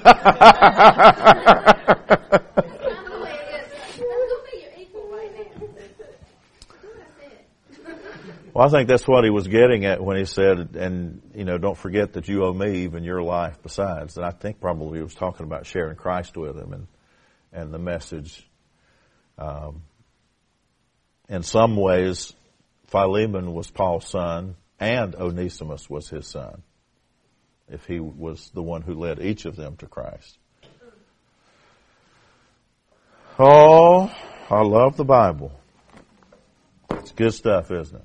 That's 1.74 2.84
not 2.88 3.04
the 3.10 3.18
way 3.22 3.36
it 3.36 3.48
is. 3.54 3.68
That's 3.74 3.96
the 3.98 4.40
way 4.44 4.54
you're 4.62 4.76
equal 4.80 5.06
right 5.10 5.32
now. 5.34 5.44
That's 5.76 5.98
what 6.80 6.96
I 6.96 7.08
said. 7.20 8.43
Well, 8.54 8.64
I 8.64 8.70
think 8.70 8.88
that's 8.88 9.08
what 9.08 9.24
he 9.24 9.30
was 9.30 9.48
getting 9.48 9.84
at 9.84 10.00
when 10.00 10.16
he 10.16 10.26
said, 10.26 10.76
and, 10.76 11.20
you 11.34 11.44
know, 11.44 11.58
don't 11.58 11.76
forget 11.76 12.12
that 12.12 12.28
you 12.28 12.44
owe 12.44 12.52
me 12.52 12.84
even 12.84 13.02
your 13.02 13.20
life 13.20 13.58
besides. 13.60 14.16
And 14.16 14.24
I 14.24 14.30
think 14.30 14.60
probably 14.60 15.00
he 15.00 15.02
was 15.02 15.16
talking 15.16 15.44
about 15.44 15.66
sharing 15.66 15.96
Christ 15.96 16.36
with 16.36 16.56
him 16.56 16.72
and, 16.72 16.86
and 17.52 17.74
the 17.74 17.80
message. 17.80 18.48
Um, 19.36 19.82
in 21.28 21.42
some 21.42 21.74
ways, 21.74 22.32
Philemon 22.86 23.54
was 23.54 23.72
Paul's 23.72 24.08
son 24.08 24.54
and 24.78 25.16
Onesimus 25.16 25.90
was 25.90 26.08
his 26.08 26.28
son. 26.28 26.62
If 27.68 27.86
he 27.86 27.98
was 27.98 28.52
the 28.54 28.62
one 28.62 28.82
who 28.82 28.94
led 28.94 29.20
each 29.20 29.46
of 29.46 29.56
them 29.56 29.76
to 29.78 29.86
Christ. 29.86 30.38
Oh, 33.36 34.14
I 34.48 34.62
love 34.62 34.96
the 34.96 35.04
Bible. 35.04 35.50
It's 36.90 37.10
good 37.10 37.34
stuff, 37.34 37.72
isn't 37.72 37.96
it? 37.96 38.04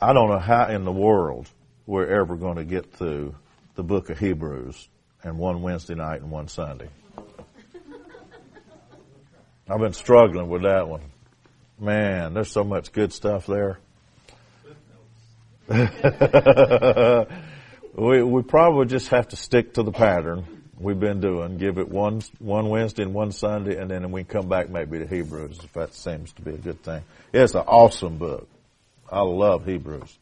I 0.00 0.12
don't 0.12 0.28
know 0.28 0.38
how 0.38 0.68
in 0.68 0.84
the 0.84 0.92
world 0.92 1.48
we're 1.86 2.20
ever 2.20 2.36
going 2.36 2.56
to 2.56 2.64
get 2.64 2.92
through 2.92 3.34
the 3.76 3.82
book 3.82 4.10
of 4.10 4.18
Hebrews 4.18 4.88
and 5.22 5.38
one 5.38 5.62
Wednesday 5.62 5.94
night 5.94 6.20
and 6.20 6.30
one 6.30 6.48
Sunday. 6.48 6.88
I've 9.68 9.80
been 9.80 9.94
struggling 9.94 10.48
with 10.48 10.62
that 10.62 10.86
one. 10.86 11.00
Man, 11.78 12.34
there's 12.34 12.50
so 12.50 12.62
much 12.62 12.92
good 12.92 13.12
stuff 13.12 13.46
there. 13.46 13.78
we 17.96 18.22
we 18.22 18.42
probably 18.42 18.86
just 18.86 19.08
have 19.08 19.28
to 19.28 19.36
stick 19.36 19.74
to 19.74 19.82
the 19.82 19.90
pattern 19.90 20.44
we've 20.78 21.00
been 21.00 21.20
doing. 21.20 21.58
Give 21.58 21.78
it 21.78 21.88
one 21.88 22.22
one 22.38 22.68
Wednesday 22.68 23.02
and 23.02 23.14
one 23.14 23.32
Sunday, 23.32 23.76
and 23.76 23.90
then 23.90 24.12
we 24.12 24.22
come 24.24 24.48
back 24.48 24.70
maybe 24.70 24.98
to 24.98 25.06
Hebrews 25.06 25.58
if 25.64 25.72
that 25.72 25.94
seems 25.94 26.32
to 26.34 26.42
be 26.42 26.52
a 26.52 26.58
good 26.58 26.82
thing. 26.82 27.02
It's 27.32 27.54
an 27.54 27.64
awesome 27.66 28.18
book. 28.18 28.48
I 29.10 29.20
love 29.20 29.64
Hebrews. 29.66 30.18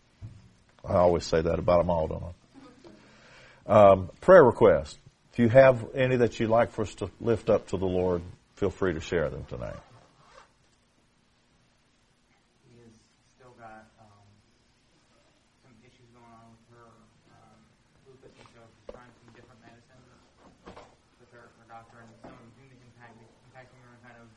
I 0.85 0.95
always 0.97 1.25
say 1.25 1.41
that 1.41 1.59
about 1.59 1.79
them 1.79 1.91
all, 1.91 2.07
don't 2.09 2.25
I? 2.25 2.31
Um, 3.67 4.11
prayer 4.21 4.45
requests. 4.45 4.99
If 5.33 5.39
you 5.39 5.49
have 5.49 5.83
any 5.95 6.17
that 6.17 6.39
you'd 6.39 6.51
like 6.51 6.71
for 6.73 6.83
us 6.83 6.95
to 6.97 7.11
lift 7.19 7.49
up 7.49 7.69
to 7.69 7.77
the 7.77 7.87
Lord, 7.87 8.23
feel 8.55 8.71
free 8.71 8.93
to 8.93 9.01
share 9.01 9.31
them 9.31 9.45
tonight. 9.49 9.81
He 12.69 12.77
has 12.85 12.93
still 13.35 13.57
got 13.59 13.89
um, 13.99 14.23
some 15.65 15.75
issues 15.83 16.07
going 16.13 16.29
on 16.29 16.55
with 16.55 16.77
her 16.77 16.87
um, 17.35 17.59
lupus, 18.07 18.31
and 18.37 18.47
so 18.53 18.63
she's 18.63 18.87
trying 18.93 19.11
some 19.25 19.33
different 19.35 19.59
medicines 19.65 20.07
with 21.19 21.33
her, 21.33 21.49
her 21.49 21.67
doctor, 21.67 21.99
and 22.05 22.13
some 22.21 22.31
of 22.31 22.39
them 22.39 22.53
seem 22.61 22.69
to 22.69 22.79
impact, 22.95 23.17
impacting 23.51 23.81
her 23.89 23.97
in 23.97 24.01
kind 24.05 24.19
of 24.21 24.29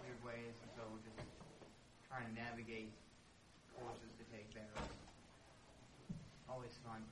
weird 0.00 0.20
ways, 0.22 0.54
and 0.62 0.70
so 0.78 0.86
we're 0.88 1.04
just 1.04 1.20
trying 2.08 2.24
to 2.30 2.34
navigate 2.38 2.88
courses 3.76 4.08
to 4.16 4.24
take 4.32 4.48
there. 4.56 4.72
Always 6.48 6.72
fun. 6.80 7.04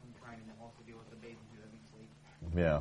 I'm 0.00 0.14
trying 0.16 0.40
to 0.48 0.54
also 0.64 0.80
deal 0.88 0.96
with 0.96 1.12
the 1.12 1.20
baby 1.20 1.36
who 1.52 1.60
doesn't 1.60 1.84
sleep. 1.92 2.08
Yeah. 2.56 2.80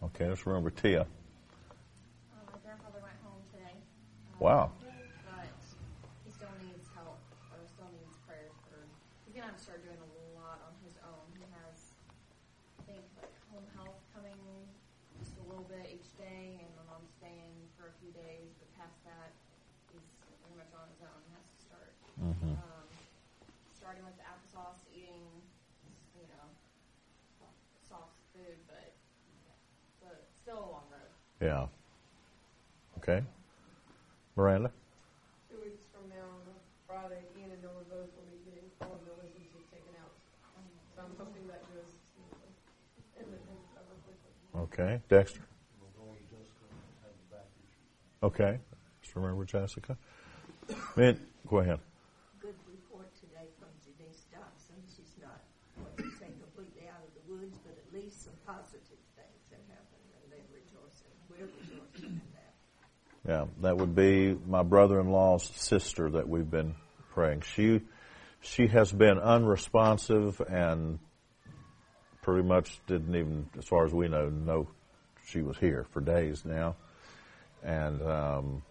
Okay, 0.00 0.32
let's 0.32 0.48
remember 0.48 0.72
Tia. 0.72 1.04
Um, 1.04 2.48
my 2.48 2.56
grandfather 2.64 3.04
went 3.04 3.20
home 3.20 3.44
today. 3.52 3.76
Um, 3.76 4.40
Wow. 4.40 4.72
But 4.80 4.96
he 6.24 6.32
still 6.32 6.48
needs 6.64 6.88
help, 6.96 7.20
or 7.52 7.60
still 7.68 7.92
needs 7.92 8.16
prayers 8.24 8.56
for. 8.72 8.80
He's 9.28 9.36
gonna 9.36 9.52
have 9.52 9.60
to 9.60 9.62
start 9.62 9.84
doing 9.84 10.00
a 10.00 10.10
lot 10.32 10.64
on 10.64 10.72
his 10.88 10.96
own. 11.04 11.20
He 11.36 11.44
has, 11.52 11.92
I 12.80 12.88
think, 12.88 13.04
like 13.20 13.36
home 13.52 13.68
health 13.76 14.00
coming 14.16 14.40
just 15.20 15.36
a 15.36 15.44
little 15.52 15.68
bit 15.68 15.92
each 15.92 16.08
day, 16.16 16.56
and 16.64 16.72
my 16.72 16.88
mom's 16.88 17.12
staying 17.20 17.52
for 17.76 17.92
a 17.92 17.94
few 18.00 18.08
days. 18.16 18.56
But 18.56 18.72
past 18.80 18.96
that, 19.04 19.36
he's 19.92 20.08
pretty 20.40 20.56
much 20.56 20.72
on 20.72 20.88
his 20.96 21.04
own. 21.04 21.20
He 21.28 21.36
has 21.36 21.44
to 21.44 21.58
start. 21.60 21.92
Mm-hmm. 22.16 22.56
Um, 22.56 22.88
starting 23.76 24.02
with 24.08 24.16
the 24.16 24.24
applesauce, 24.24 24.80
eating, 24.90 25.28
you 26.16 26.24
know, 26.32 26.48
soft 27.84 28.16
food, 28.32 28.56
but 28.64 28.96
but 30.00 30.31
still 30.42 30.58
a 30.58 30.70
long 30.74 30.86
road. 30.90 31.10
Yeah. 31.40 31.66
Okay. 32.98 33.22
Miranda? 34.34 34.70
Two 35.50 35.58
weeks 35.62 35.86
from 35.94 36.10
now, 36.10 36.26
on 36.26 36.58
Friday, 36.86 37.22
Ian 37.38 37.54
and 37.54 37.62
Noah 37.62 37.86
both 37.86 38.10
will 38.18 38.26
be 38.26 38.42
getting 38.42 38.66
all 38.82 38.98
of 38.98 39.02
the 39.06 39.14
licenses 39.22 39.62
taken 39.70 39.94
out. 40.02 40.10
So 40.94 41.06
I'm 41.06 41.14
hoping 41.14 41.46
that 41.46 41.62
goes 41.70 41.94
smoothly 42.10 42.50
and 43.22 43.26
that 43.30 43.42
things 43.46 43.66
cover 43.70 43.94
quickly. 44.02 44.34
Okay. 44.66 44.98
Dexter? 45.06 45.46
We're 45.78 45.94
going 45.94 46.18
to 46.18 46.26
Jessica 46.26 46.66
have 47.06 47.14
the 47.14 47.26
back 47.30 47.48
issues. 47.62 47.86
Okay. 48.26 48.58
Just 49.02 49.14
remember 49.14 49.46
Jessica. 49.46 49.94
Man, 50.98 51.18
go 51.46 51.58
ahead. 51.62 51.78
Good 52.42 52.58
report 52.66 53.10
today 53.18 53.46
from 53.58 53.70
Denise 53.86 54.26
Dodson. 54.30 54.78
She's 54.90 55.14
not, 55.22 55.38
what 55.78 55.94
you 55.98 56.10
say, 56.18 56.30
completely 56.38 56.90
out 56.90 57.02
of 57.02 57.10
the 57.14 57.24
woods, 57.30 57.58
but 57.66 57.74
at 57.78 57.88
least 57.90 58.26
some 58.26 58.38
positive 58.46 59.02
things 59.18 59.42
have 59.50 59.66
happened, 59.68 60.06
and 60.22 60.30
they're 60.30 60.50
rejoicing. 60.54 61.12
We're 61.26 61.50
rejoicing 61.50 62.22
in 62.22 62.30
that. 62.38 62.54
Yeah, 63.26 63.46
that 63.60 63.76
would 63.76 63.94
be 63.94 64.36
my 64.46 64.62
brother-in-law's 64.62 65.50
sister 65.54 66.10
that 66.10 66.28
we've 66.28 66.50
been 66.50 66.74
praying. 67.10 67.42
She, 67.42 67.80
she 68.40 68.66
has 68.66 68.90
been 68.90 69.18
unresponsive 69.18 70.40
and 70.40 70.98
pretty 72.22 72.42
much 72.46 72.80
didn't 72.86 73.14
even, 73.14 73.48
as 73.56 73.64
far 73.66 73.84
as 73.84 73.92
we 73.92 74.08
know, 74.08 74.28
know 74.28 74.68
she 75.26 75.40
was 75.42 75.56
here 75.58 75.86
for 75.92 76.00
days 76.00 76.44
now. 76.44 76.74
And 77.62 78.02
um, 78.02 78.62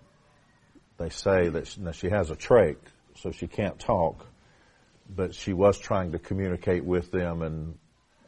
they 0.97 1.09
say 1.09 1.47
that 1.49 1.67
she, 1.67 1.81
she 1.93 2.09
has 2.09 2.29
a 2.29 2.35
trach, 2.35 2.77
so 3.15 3.31
she 3.31 3.47
can't 3.47 3.79
talk, 3.79 4.25
but 5.09 5.33
she 5.33 5.53
was 5.53 5.79
trying 5.79 6.11
to 6.11 6.19
communicate 6.19 6.83
with 6.83 7.11
them, 7.11 7.41
and 7.41 7.77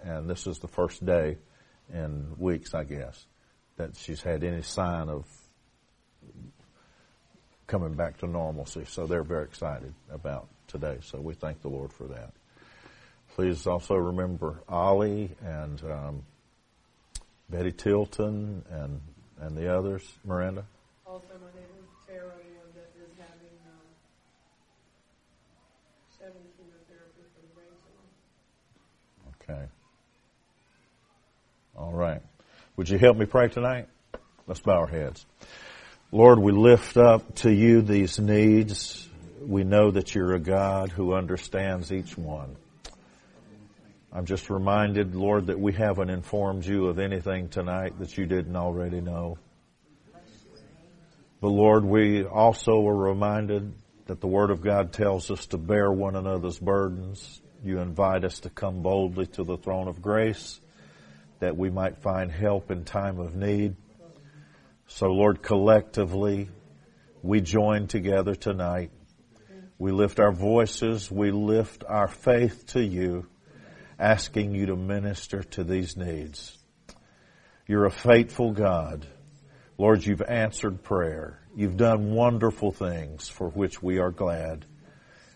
and 0.04 0.30
this 0.30 0.48
is 0.48 0.60
the 0.60 0.68
first 0.68 1.06
day 1.06 1.38
in 1.94 2.36
weeks, 2.38 2.74
I 2.74 2.84
guess, 2.84 3.26
that 3.78 3.96
she's 3.96 4.22
had 4.22 4.44
any 4.44 4.62
sign 4.62 5.08
of 5.08 5.26
coming 7.68 7.94
back 7.94 8.18
to 8.20 8.28
normalcy. 8.28 8.86
So 8.86 9.06
they're 9.06 9.24
very 9.24 9.46
excited 9.46 9.94
about 10.12 10.48
today. 10.68 10.98
So 11.02 11.20
we 11.20 11.34
thank 11.34 11.62
the 11.62 11.70
Lord 11.70 11.92
for 11.92 12.06
that. 12.06 12.34
Please 13.36 13.66
also 13.66 13.96
remember 13.96 14.62
Ollie 14.70 15.32
and 15.44 15.82
um, 15.84 16.24
Betty 17.50 17.72
Tilton 17.72 18.64
and 18.70 19.02
and 19.42 19.58
the 19.58 19.76
others. 19.76 20.04
Miranda. 20.24 20.66
Also, 21.06 21.26
my 21.34 21.48
neighbor 21.60 21.84
Tara 22.08 22.32
that 22.76 22.92
is 22.96 23.10
having 23.18 23.58
um, 23.68 23.82
seven 26.18 26.42
chemotherapy 26.58 27.24
for 27.34 27.42
the 27.42 27.54
brain 27.54 27.68
tumor. 29.42 29.58
Okay. 29.58 29.68
All 31.76 31.94
right. 31.94 32.22
Would 32.78 32.90
you 32.90 32.98
help 32.98 33.18
me 33.18 33.26
pray 33.26 33.50
tonight? 33.50 33.88
Let's 34.48 34.60
bow 34.60 34.80
our 34.80 34.88
heads. 34.88 35.26
Lord, 36.14 36.38
we 36.38 36.52
lift 36.52 36.96
up 36.96 37.34
to 37.38 37.52
you 37.52 37.82
these 37.82 38.20
needs. 38.20 39.10
We 39.42 39.64
know 39.64 39.90
that 39.90 40.14
you're 40.14 40.36
a 40.36 40.40
God 40.40 40.92
who 40.92 41.16
understands 41.16 41.92
each 41.92 42.16
one. 42.16 42.56
I'm 44.12 44.28
just 44.28 44.52
reminded, 44.52 45.16
Lord, 45.16 45.48
that 45.48 45.60
we 45.60 45.74
haven't 45.74 46.12
informed 46.12 46.66
you 46.66 46.86
of 46.86 47.00
anything 47.00 47.50
tonight 47.50 47.98
that 47.98 48.16
you 48.16 48.28
didn't 48.28 48.56
already 48.56 49.02
know. 49.02 49.40
But 51.42 51.48
Lord, 51.48 51.84
we 51.84 52.24
also 52.24 52.88
are 52.88 52.96
reminded 52.96 53.74
that 54.06 54.22
the 54.22 54.28
Word 54.28 54.52
of 54.52 54.62
God 54.62 54.94
tells 54.94 55.32
us 55.32 55.48
to 55.48 55.58
bear 55.58 55.92
one 55.92 56.16
another's 56.16 56.60
burdens. 56.60 57.42
You 57.64 57.80
invite 57.80 58.24
us 58.24 58.42
to 58.42 58.52
come 58.52 58.84
boldly 58.84 59.26
to 59.26 59.44
the 59.44 59.58
throne 59.58 59.88
of 59.88 60.00
grace 60.00 60.62
that 61.40 61.58
we 61.58 61.72
might 61.72 62.04
find 62.04 62.32
help 62.32 62.70
in 62.70 62.86
time 62.86 63.18
of 63.20 63.36
need. 63.36 63.78
So 64.88 65.08
Lord, 65.08 65.42
collectively, 65.42 66.50
we 67.22 67.42
join 67.42 67.88
together 67.88 68.36
tonight. 68.36 68.92
We 69.78 69.92
lift 69.92 70.20
our 70.20 70.32
voices. 70.32 71.10
We 71.10 71.32
lift 71.32 71.84
our 71.88 72.08
faith 72.08 72.68
to 72.68 72.84
you 72.84 73.28
asking 74.00 74.54
you 74.54 74.68
to 74.68 74.76
minister 74.76 75.44
to 75.44 75.64
these 75.64 75.96
needs. 75.96 76.58
You're 77.68 77.86
a 77.86 77.92
faithful 77.92 78.52
God. 78.52 79.08
Lord, 79.78 80.06
you've 80.06 80.22
answered 80.22 80.84
prayer. 80.84 81.40
You've 81.56 81.78
done 81.78 82.14
wonderful 82.14 82.72
things 82.72 83.30
for 83.30 83.50
which 83.50 83.82
we 83.82 84.00
are 84.00 84.12
glad. 84.12 84.66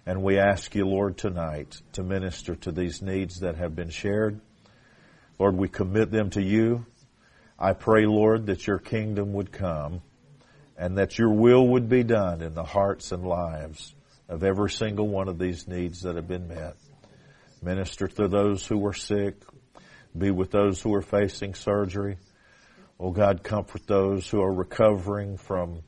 And 0.06 0.24
we 0.24 0.38
ask 0.38 0.74
you, 0.76 0.86
Lord, 0.86 1.18
tonight 1.18 1.82
to 1.94 2.04
minister 2.04 2.56
to 2.56 2.72
these 2.72 3.02
needs 3.02 3.40
that 3.40 3.56
have 3.56 3.76
been 3.76 3.90
shared. 3.90 4.42
Lord, 5.40 5.56
we 5.56 5.68
commit 5.68 6.12
them 6.12 6.30
to 6.32 6.42
you. 6.42 6.86
I 7.60 7.74
pray, 7.74 8.06
Lord, 8.06 8.48
that 8.48 8.68
your 8.68 8.78
kingdom 8.78 9.34
would 9.34 9.52
come 9.52 10.02
and 10.78 10.98
that 11.00 11.18
your 11.18 11.32
will 11.32 11.68
would 11.70 11.90
be 11.90 12.04
done 12.04 12.42
in 12.42 12.54
the 12.54 12.64
hearts 12.64 13.12
and 13.12 13.26
lives 13.26 13.96
of 14.30 14.44
every 14.44 14.70
single 14.70 15.08
one 15.08 15.28
of 15.28 15.40
these 15.40 15.68
needs 15.68 16.02
that 16.02 16.16
have 16.16 16.28
been 16.28 16.48
met. 16.48 16.76
Minister 17.64 18.08
to 18.08 18.28
those 18.28 18.68
who 18.68 18.86
are 18.86 18.94
sick. 18.94 19.36
Be 20.16 20.30
with 20.30 20.52
those 20.52 20.82
who 20.82 20.94
are 20.94 21.02
facing 21.02 21.56
surgery. 21.56 22.18
Oh 23.00 23.12
God, 23.12 23.44
comfort 23.44 23.88
those 23.88 24.28
who 24.30 24.42
are 24.42 24.54
recovering 24.54 25.38
from 25.38 25.82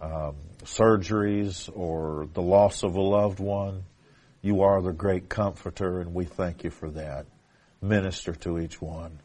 um, 0.00 0.36
surgeries 0.64 1.70
or 1.74 2.28
the 2.32 2.42
loss 2.42 2.82
of 2.82 2.96
a 2.96 3.00
loved 3.00 3.40
one. 3.40 3.84
You 4.40 4.62
are 4.62 4.80
the 4.80 4.92
great 4.92 5.28
comforter 5.28 6.00
and 6.00 6.14
we 6.14 6.24
thank 6.24 6.64
you 6.64 6.70
for 6.70 6.90
that. 6.92 7.26
Minister 7.82 8.32
to 8.32 8.58
each 8.58 8.80
one. 8.80 9.20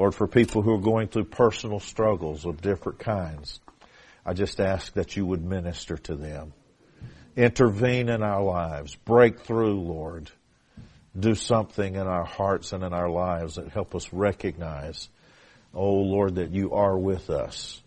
Lord, 0.00 0.14
for 0.14 0.26
people 0.26 0.62
who 0.62 0.74
are 0.74 0.80
going 0.80 1.08
through 1.08 1.26
personal 1.26 1.78
struggles 1.78 2.46
of 2.46 2.60
different 2.60 2.98
kinds, 2.98 3.60
I 4.24 4.32
just 4.32 4.58
ask 4.58 4.94
that 4.94 5.14
you 5.14 5.26
would 5.26 5.44
minister 5.44 5.96
to 5.98 6.16
them. 6.16 6.52
Intervene 7.36 8.08
in 8.08 8.22
our 8.22 8.42
lives. 8.42 8.96
Break 8.96 9.40
through, 9.40 9.80
Lord 9.80 10.30
do 11.18 11.34
something 11.34 11.96
in 11.96 12.06
our 12.06 12.24
hearts 12.24 12.72
and 12.72 12.84
in 12.84 12.92
our 12.92 13.10
lives 13.10 13.56
that 13.56 13.68
help 13.68 13.94
us 13.94 14.12
recognize, 14.12 15.08
oh 15.74 15.94
Lord, 15.94 16.36
that 16.36 16.50
you 16.50 16.72
are 16.72 16.96
with 16.96 17.30
us 17.30 17.82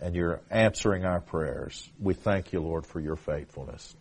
and 0.00 0.14
you're 0.14 0.40
answering 0.50 1.04
our 1.04 1.20
prayers. 1.20 1.88
We 2.00 2.14
thank 2.14 2.52
you, 2.52 2.60
Lord, 2.60 2.86
for 2.86 3.00
your 3.00 3.16
faithfulness. 3.16 3.94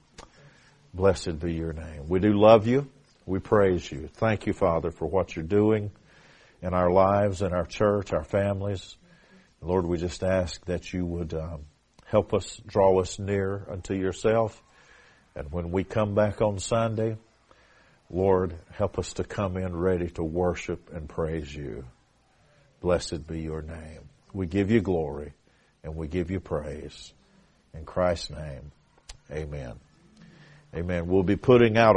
Blessed 0.93 1.39
be 1.39 1.53
your 1.53 1.73
name. 1.73 2.07
We 2.07 2.19
do 2.19 2.33
love 2.33 2.67
you. 2.67 2.89
We 3.25 3.39
praise 3.39 3.91
you. 3.91 4.07
Thank 4.13 4.45
you, 4.45 4.53
Father, 4.53 4.91
for 4.91 5.05
what 5.05 5.35
you're 5.35 5.43
doing 5.43 5.91
in 6.65 6.73
our 6.73 6.89
lives, 6.89 7.43
in 7.43 7.53
our 7.53 7.65
church, 7.65 8.11
our 8.11 8.23
families. 8.23 8.97
Lord, 9.61 9.85
we 9.85 9.99
just 9.99 10.23
ask 10.23 10.65
that 10.65 10.93
you 10.93 11.05
would 11.05 11.31
um, 11.35 11.65
help 12.07 12.33
us, 12.33 12.59
draw 12.65 12.99
us 12.99 13.19
near 13.19 13.67
unto 13.69 13.93
yourself. 13.93 14.63
And 15.35 15.51
when 15.51 15.69
we 15.69 15.83
come 15.83 16.15
back 16.15 16.41
on 16.41 16.57
Sunday, 16.57 17.17
Lord, 18.09 18.55
help 18.71 18.97
us 18.97 19.13
to 19.13 19.23
come 19.23 19.57
in 19.57 19.75
ready 19.75 20.09
to 20.11 20.23
worship 20.23 20.89
and 20.91 21.07
praise 21.07 21.53
you. 21.55 21.85
Blessed 22.81 23.27
be 23.27 23.41
your 23.41 23.61
name. 23.61 24.09
We 24.33 24.47
give 24.47 24.71
you 24.71 24.81
glory 24.81 25.33
and 25.83 25.95
we 25.95 26.07
give 26.07 26.31
you 26.31 26.39
praise. 26.39 27.13
In 27.75 27.85
Christ's 27.85 28.31
name, 28.31 28.71
amen. 29.31 29.73
Amen. 30.75 31.05
We'll 31.05 31.23
be 31.23 31.35
putting 31.35 31.77
out 31.77 31.93